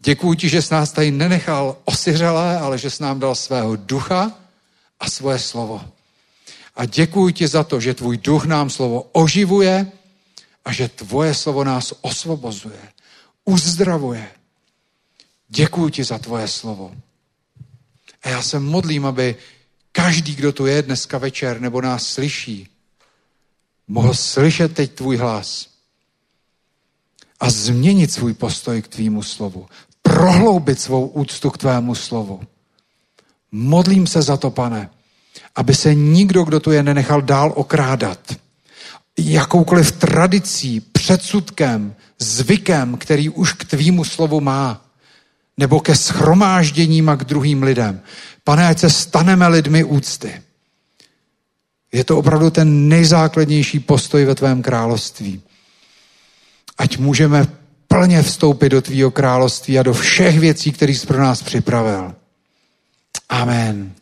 Děkuji 0.00 0.34
ti, 0.34 0.48
že 0.48 0.62
jsi 0.62 0.74
nás 0.74 0.92
tady 0.92 1.10
nenechal 1.10 1.76
osyřelé, 1.84 2.58
ale 2.58 2.78
že 2.78 2.90
jsi 2.90 3.02
nám 3.02 3.20
dal 3.20 3.34
svého 3.34 3.76
ducha 3.76 4.32
a 5.00 5.10
svoje 5.10 5.38
slovo. 5.38 5.84
A 6.76 6.84
děkuji 6.84 7.32
ti 7.32 7.48
za 7.48 7.64
to, 7.64 7.80
že 7.80 7.94
tvůj 7.94 8.16
duch 8.16 8.44
nám 8.44 8.70
slovo 8.70 9.08
oživuje 9.12 9.92
a 10.64 10.72
že 10.72 10.88
tvoje 10.88 11.34
slovo 11.34 11.64
nás 11.64 11.94
osvobozuje, 12.00 12.78
uzdravuje. 13.44 14.28
Děkuji 15.48 15.88
ti 15.88 16.04
za 16.04 16.18
tvoje 16.18 16.48
slovo. 16.48 16.94
A 18.22 18.28
já 18.28 18.42
se 18.42 18.58
modlím, 18.58 19.06
aby 19.06 19.36
každý, 19.92 20.34
kdo 20.34 20.52
tu 20.52 20.66
je 20.66 20.82
dneska 20.82 21.18
večer 21.18 21.60
nebo 21.60 21.80
nás 21.80 22.06
slyší, 22.06 22.68
mohl 23.88 24.14
slyšet 24.14 24.74
teď 24.74 24.92
tvůj 24.92 25.16
hlas 25.16 25.68
a 27.40 27.50
změnit 27.50 28.12
svůj 28.12 28.34
postoj 28.34 28.82
k 28.82 28.88
tvýmu 28.88 29.22
slovu. 29.22 29.66
Prohloubit 30.02 30.80
svou 30.80 31.06
úctu 31.06 31.50
k 31.50 31.58
tvému 31.58 31.94
slovu. 31.94 32.40
Modlím 33.52 34.06
se 34.06 34.22
za 34.22 34.36
to, 34.36 34.50
pane, 34.50 34.90
aby 35.56 35.74
se 35.74 35.94
nikdo, 35.94 36.44
kdo 36.44 36.60
tu 36.60 36.70
je, 36.72 36.82
nenechal 36.82 37.22
dál 37.22 37.52
okrádat. 37.56 38.36
Jakoukoliv 39.18 39.92
tradicí, 39.92 40.80
předsudkem, 40.80 41.94
zvykem, 42.18 42.96
který 42.96 43.28
už 43.28 43.52
k 43.52 43.64
tvýmu 43.64 44.04
slovu 44.04 44.40
má, 44.40 44.84
nebo 45.56 45.80
ke 45.80 45.94
schromážděním 45.94 47.08
a 47.08 47.16
k 47.16 47.24
druhým 47.24 47.62
lidem. 47.62 48.00
Pane, 48.44 48.68
ať 48.68 48.78
se 48.78 48.90
staneme 48.90 49.48
lidmi 49.48 49.84
úcty. 49.84 50.42
Je 51.96 52.04
to 52.04 52.18
opravdu 52.18 52.50
ten 52.50 52.88
nejzákladnější 52.88 53.80
postoj 53.80 54.24
ve 54.24 54.34
tvém 54.34 54.62
království. 54.62 55.42
Ať 56.78 56.98
můžeme 56.98 57.46
plně 57.88 58.22
vstoupit 58.22 58.68
do 58.68 58.82
tvýho 58.82 59.10
království 59.10 59.78
a 59.78 59.82
do 59.82 59.94
všech 59.94 60.40
věcí, 60.40 60.72
které 60.72 60.92
jsi 60.92 61.06
pro 61.06 61.18
nás 61.18 61.42
připravil. 61.42 62.14
Amen. 63.28 63.92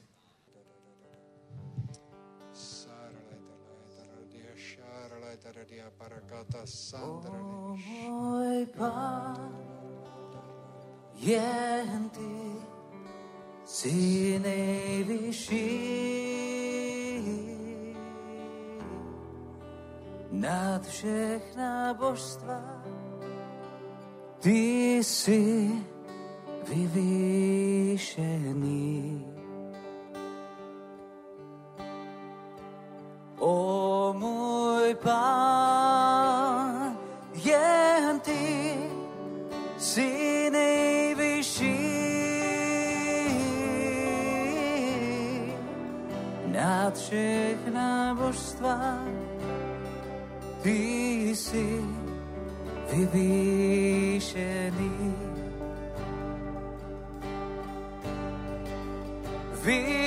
Jen 11.17 12.11
ty 12.11 12.21
jsi 13.65 14.39
nejvyšší 14.43 15.94
nad 20.85 20.91
všechna 20.91 21.95
božstva. 21.95 22.61
Ty 24.41 24.97
jsi 24.97 25.71
vyvýšený. 26.69 28.05
Vyvýšený. 52.95 54.91
Vyvyšuji 59.65 60.04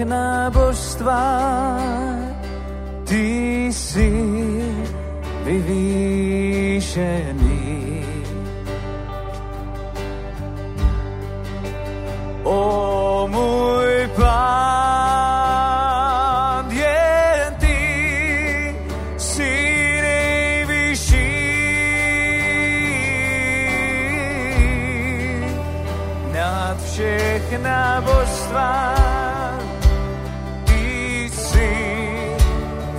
všechna 0.00 0.50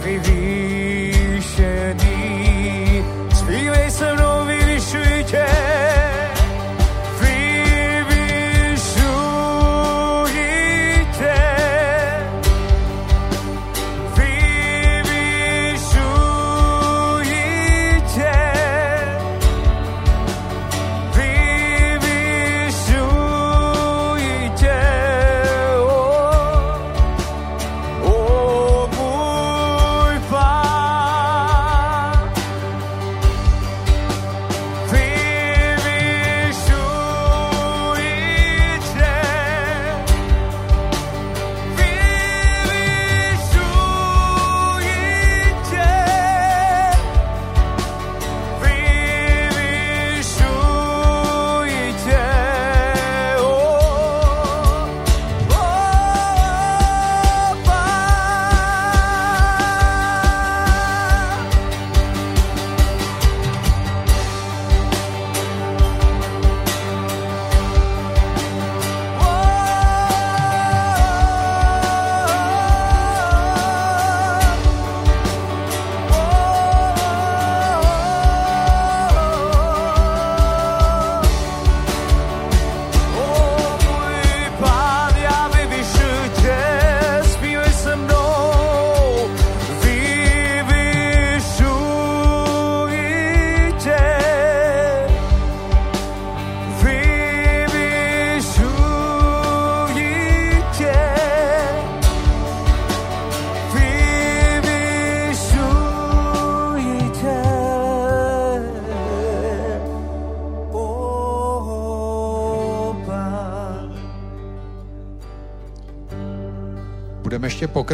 vyvýšený. 0.02 0.41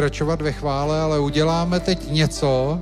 Pokračovat 0.08 0.42
ve 0.42 0.52
chvále, 0.52 1.00
ale 1.00 1.18
uděláme 1.18 1.80
teď 1.80 2.10
něco, 2.10 2.80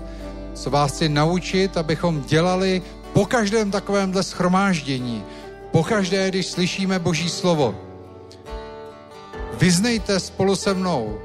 co 0.54 0.70
vás 0.70 0.92
chci 0.92 1.08
naučit, 1.08 1.76
abychom 1.76 2.22
dělali 2.22 2.82
po 3.12 3.26
každém 3.26 3.70
takovémhle 3.70 4.22
schromáždění, 4.22 5.24
po 5.70 5.82
každé, 5.84 6.28
když 6.28 6.46
slyšíme 6.46 6.98
Boží 6.98 7.28
slovo. 7.28 7.74
Vyznejte 9.58 10.20
spolu 10.20 10.56
se 10.56 10.74
mnou. 10.74 11.18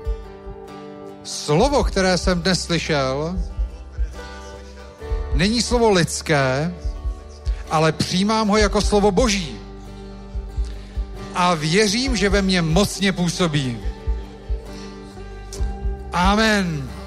Slovo, 1.23 1.83
které 1.83 2.17
jsem 2.17 2.41
dnes 2.41 2.63
slyšel, 2.63 3.37
není 5.37 5.61
slovo 5.61 5.91
lidské, 5.91 6.73
ale 7.69 7.91
přijímám 7.91 8.47
ho 8.47 8.57
jako 8.57 8.81
slovo 8.81 9.11
Boží. 9.11 9.53
A 11.35 11.53
věřím, 11.53 12.17
že 12.17 12.29
ve 12.29 12.41
mně 12.41 12.61
mocně 12.61 13.11
působí. 13.13 13.90
Amen. 16.31 17.00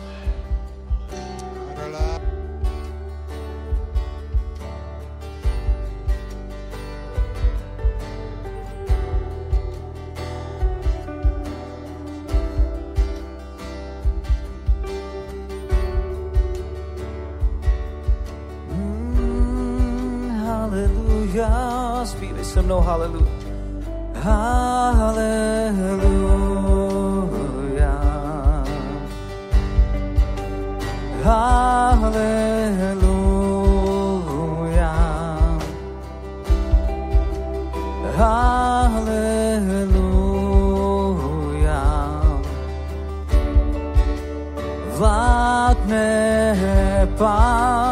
Vládne 46.55 47.07
Pán. 47.19 47.84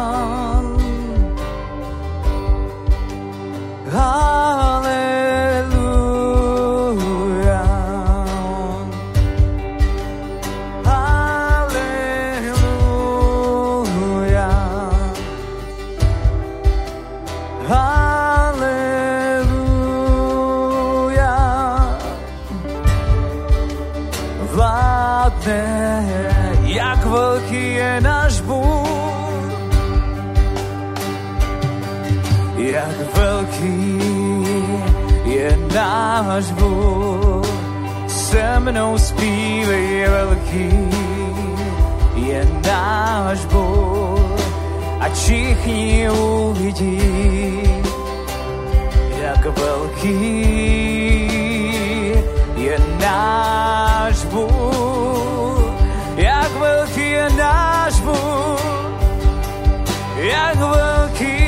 A 45.33 45.35
všichni 45.35 46.09
uvidí, 46.09 47.01
jak 49.21 49.45
velký 49.45 50.19
je 52.55 52.77
náš 52.99 54.25
Bůh, 54.25 55.73
jak 56.15 56.51
velký 56.51 57.11
je 57.11 57.29
náš 57.37 57.99
Bůh, 57.99 58.61
jak 60.17 60.55
velký 60.55 61.43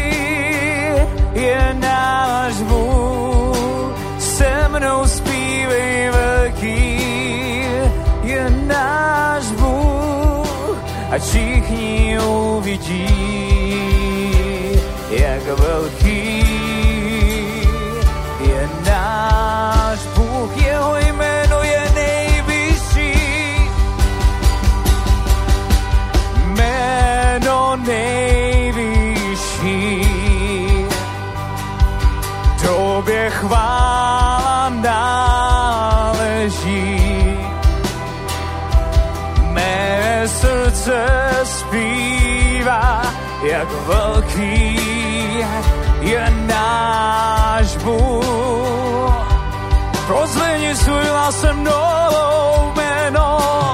je 1.34 1.76
náš 1.80 2.54
Bůh, 2.54 3.94
se 4.20 4.70
mnou 4.70 5.08
zpívej 5.08 6.12
velký 6.12 7.00
je 8.24 8.50
jak 43.66 43.88
velký 43.88 44.80
je 46.02 46.34
náš 46.48 47.76
Bůh. 47.76 49.16
Prozveni 50.08 50.76
svůj 50.76 51.04
hlas 51.04 51.46
mnou 51.54 52.74
jméno 52.76 53.65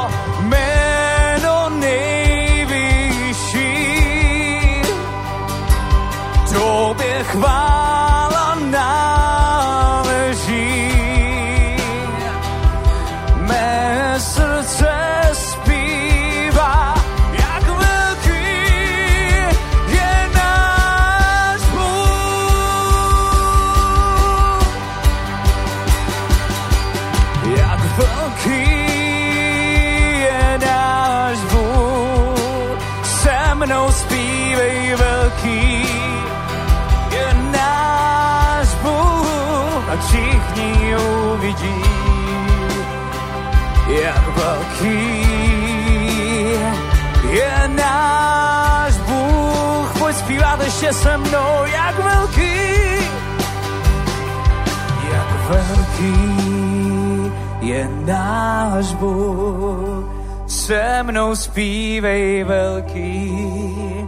ještě 50.82 50.94
se 50.94 51.18
mnou, 51.18 51.66
jak 51.66 51.99
velký 51.99 52.56
jak 55.12 55.49
velký 55.49 56.16
je 57.62 57.90
náš 58.06 58.94
Bůh. 58.94 60.06
Se 60.48 61.03
mnou 61.03 61.36
zpívej 61.36 62.44
velký 62.44 64.08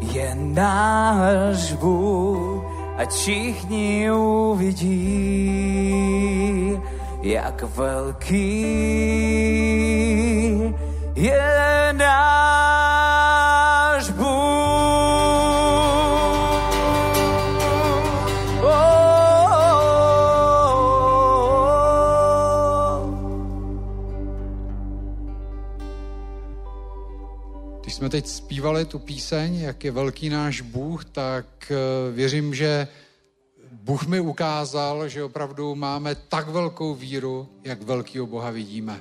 je 0.00 0.34
náš 0.34 1.72
Bůh 1.72 2.64
a 2.98 3.06
všichni 3.10 4.12
uvidí, 4.12 4.92
jak 7.22 7.62
velký 7.62 8.62
je 11.14 11.88
náš 11.92 13.01
teď 28.12 28.26
zpívali 28.26 28.84
tu 28.84 28.98
píseň, 28.98 29.54
jak 29.54 29.84
je 29.84 29.90
velký 29.90 30.28
náš 30.28 30.60
Bůh, 30.60 31.04
tak 31.04 31.46
eh, 31.72 32.12
věřím, 32.12 32.54
že 32.54 32.88
Bůh 33.72 34.06
mi 34.06 34.20
ukázal, 34.20 35.08
že 35.08 35.24
opravdu 35.24 35.74
máme 35.74 36.14
tak 36.14 36.48
velkou 36.48 36.94
víru, 36.94 37.48
jak 37.64 37.82
velkýho 37.82 38.26
Boha 38.26 38.50
vidíme. 38.50 39.00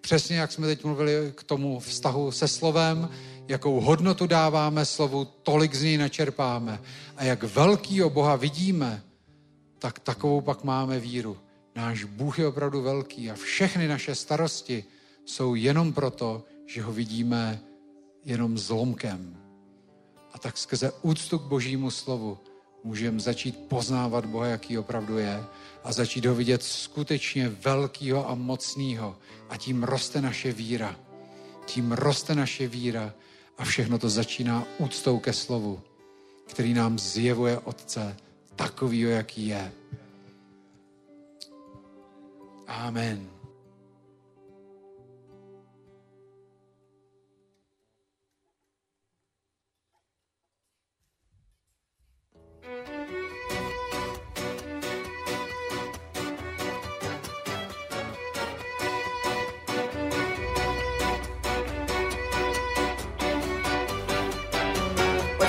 Přesně 0.00 0.36
jak 0.36 0.52
jsme 0.52 0.66
teď 0.66 0.84
mluvili 0.84 1.32
k 1.34 1.42
tomu 1.42 1.80
vztahu 1.80 2.30
se 2.30 2.48
slovem, 2.48 3.08
jakou 3.48 3.80
hodnotu 3.80 4.26
dáváme 4.26 4.84
slovu, 4.84 5.24
tolik 5.24 5.74
z 5.74 5.82
něj 5.82 5.98
načerpáme. 5.98 6.80
A 7.16 7.24
jak 7.24 7.42
velkýho 7.42 8.10
Boha 8.10 8.36
vidíme, 8.36 9.02
tak 9.78 9.98
takovou 9.98 10.40
pak 10.40 10.64
máme 10.64 11.00
víru. 11.00 11.36
Náš 11.76 12.04
Bůh 12.04 12.38
je 12.38 12.46
opravdu 12.46 12.82
velký 12.82 13.30
a 13.30 13.34
všechny 13.34 13.88
naše 13.88 14.14
starosti 14.14 14.84
jsou 15.24 15.54
jenom 15.54 15.92
proto, 15.92 16.42
že 16.66 16.82
ho 16.82 16.92
vidíme 16.92 17.67
jenom 18.28 18.58
zlomkem. 18.58 19.36
A 20.32 20.38
tak 20.38 20.58
skrze 20.58 20.92
úctu 21.02 21.38
k 21.38 21.42
božímu 21.42 21.90
slovu 21.90 22.38
můžeme 22.84 23.20
začít 23.20 23.56
poznávat 23.68 24.26
Boha, 24.26 24.46
jaký 24.46 24.78
opravdu 24.78 25.18
je 25.18 25.44
a 25.84 25.92
začít 25.92 26.26
ho 26.26 26.34
vidět 26.34 26.62
skutečně 26.62 27.48
velkýho 27.48 28.30
a 28.30 28.34
mocného. 28.34 29.16
A 29.48 29.56
tím 29.56 29.82
roste 29.82 30.20
naše 30.20 30.52
víra. 30.52 30.96
Tím 31.66 31.92
roste 31.92 32.34
naše 32.34 32.68
víra 32.68 33.14
a 33.58 33.64
všechno 33.64 33.98
to 33.98 34.10
začíná 34.10 34.64
úctou 34.78 35.18
ke 35.18 35.32
slovu, 35.32 35.80
který 36.46 36.74
nám 36.74 36.98
zjevuje 36.98 37.58
Otce 37.58 38.16
takovýho, 38.56 39.10
jaký 39.10 39.46
je. 39.46 39.72
Amen. 42.66 43.37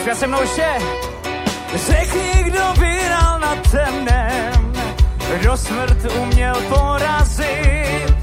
Pojďme 0.10 0.19
se 0.19 0.27
mnou 0.27 0.41
ještě. 0.41 0.65
Řekni, 1.76 2.44
kdo 2.44 2.73
vyhrál 2.80 3.40
na 3.40 3.56
temném, 3.72 4.73
kdo 5.40 5.57
smrt 5.57 5.98
uměl 6.22 6.56
porazit, 6.69 8.15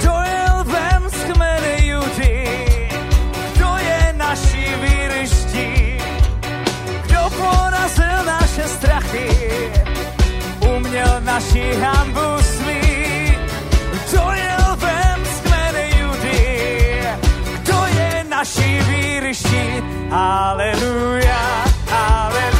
kdo 0.00 0.12
je 0.12 0.44
lvem 0.60 1.02
z 1.08 1.32
kmene 1.32 1.86
Judy, 1.86 2.88
kdo 3.54 3.76
je 3.78 4.12
naší 4.16 4.66
výryští, 4.82 5.98
kdo 7.06 7.20
porazil 7.36 8.24
naše 8.26 8.68
strachy, 8.68 9.30
uměl 10.76 11.20
naši 11.20 11.74
hambu 11.74 12.45
je 18.46 18.66
naší 18.66 18.90
výryští. 18.90 19.82
Aleluja, 20.10 21.64
aleluja, 21.90 22.55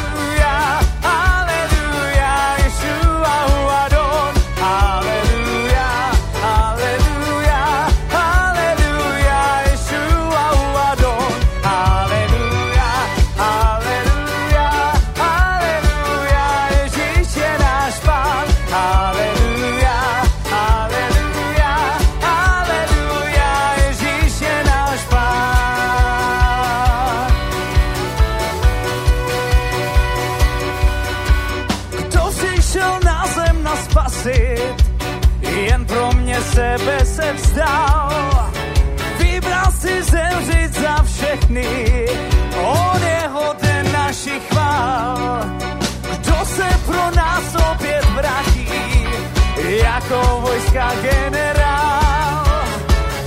Jirka 50.77 50.93
generál. 51.01 52.45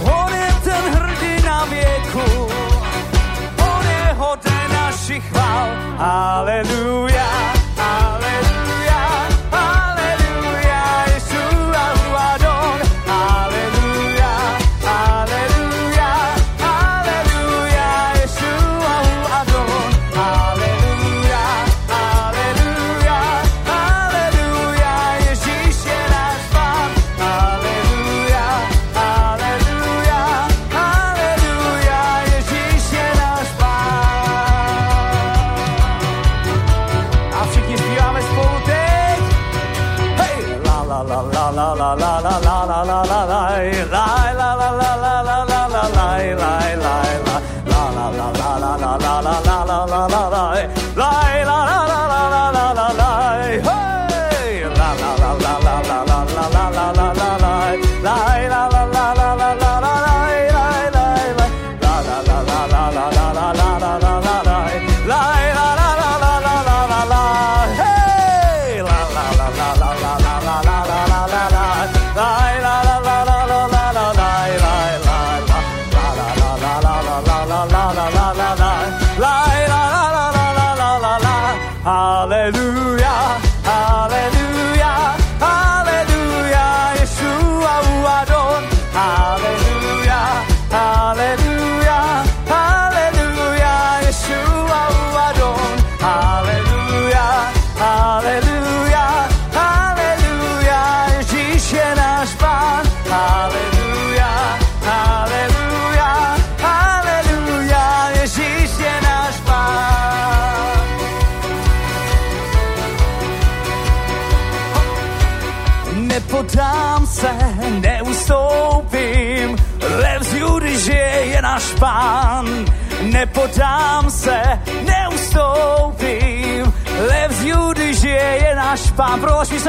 On 0.03 0.33
je 0.33 0.55
ten 0.65 0.95
hrdina 0.95 1.65
věku, 1.65 2.47
on 3.59 3.85
je 3.87 4.15
hoden 4.15 4.73
našich 4.73 5.25
chvál. 5.29 5.69
Aleluja. 5.99 6.80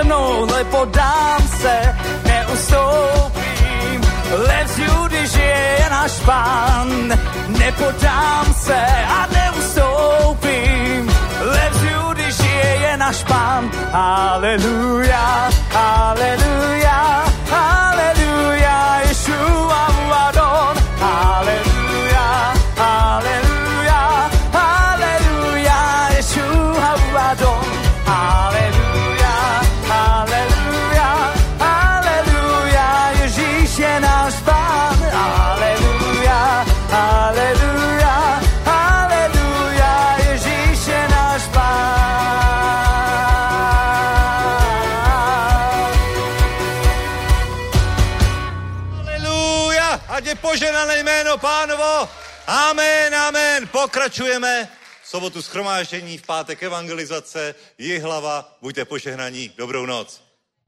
se 0.01 0.05
mnou, 0.05 0.47
podám 0.71 1.47
se, 1.61 1.95
neustoupím. 2.23 4.01
Levzu, 4.31 5.07
když 5.07 5.33
je 5.33 5.87
náš 5.89 6.11
pán, 6.25 6.87
nepodám 7.47 8.53
se 8.53 8.85
a 9.07 9.27
neustoupím. 9.33 11.13
Levzu, 11.41 12.13
když 12.13 12.39
je 12.39 12.77
jen 12.81 12.99
náš 12.99 13.23
pán, 13.23 13.71
aleluja, 13.93 15.49
aleluja, 15.73 17.23
aleluja, 17.51 19.01
a 19.71 20.27
Adon, 20.27 20.77
aleluja, 21.01 22.53
Hallelujah, 22.77 24.31
Hallelujah, 24.53 26.11
Yeshua, 26.15 26.91
Adon, 27.31 27.65
Hallelujah. 28.05 28.90
Aleluja, 30.21 31.33
aleluja, 31.57 33.09
Ježíš 33.25 33.81
je 33.81 33.99
náš 33.99 34.37
pán. 34.45 34.93
Aleluja, 35.09 36.61
aleluja, 36.93 38.37
aleluja, 38.61 39.93
Ježíš 40.21 40.93
je 40.93 41.01
náš 41.09 41.41
pán. 41.49 41.89
Aleluja, 49.01 49.89
ať 50.05 50.23
je 50.25 50.35
poženané 50.37 51.01
jméno 51.01 51.41
pánovo. 51.41 52.05
Amen, 52.45 53.09
amen, 53.09 53.65
pokračujeme 53.73 54.80
sobotu 55.11 55.41
schromáždění, 55.41 56.17
v 56.17 56.25
pátek 56.25 56.63
evangelizace, 56.63 57.55
Jihlava, 57.77 58.57
buďte 58.61 58.85
požehnaní, 58.85 59.51
dobrou 59.57 59.85
noc. 59.85 60.30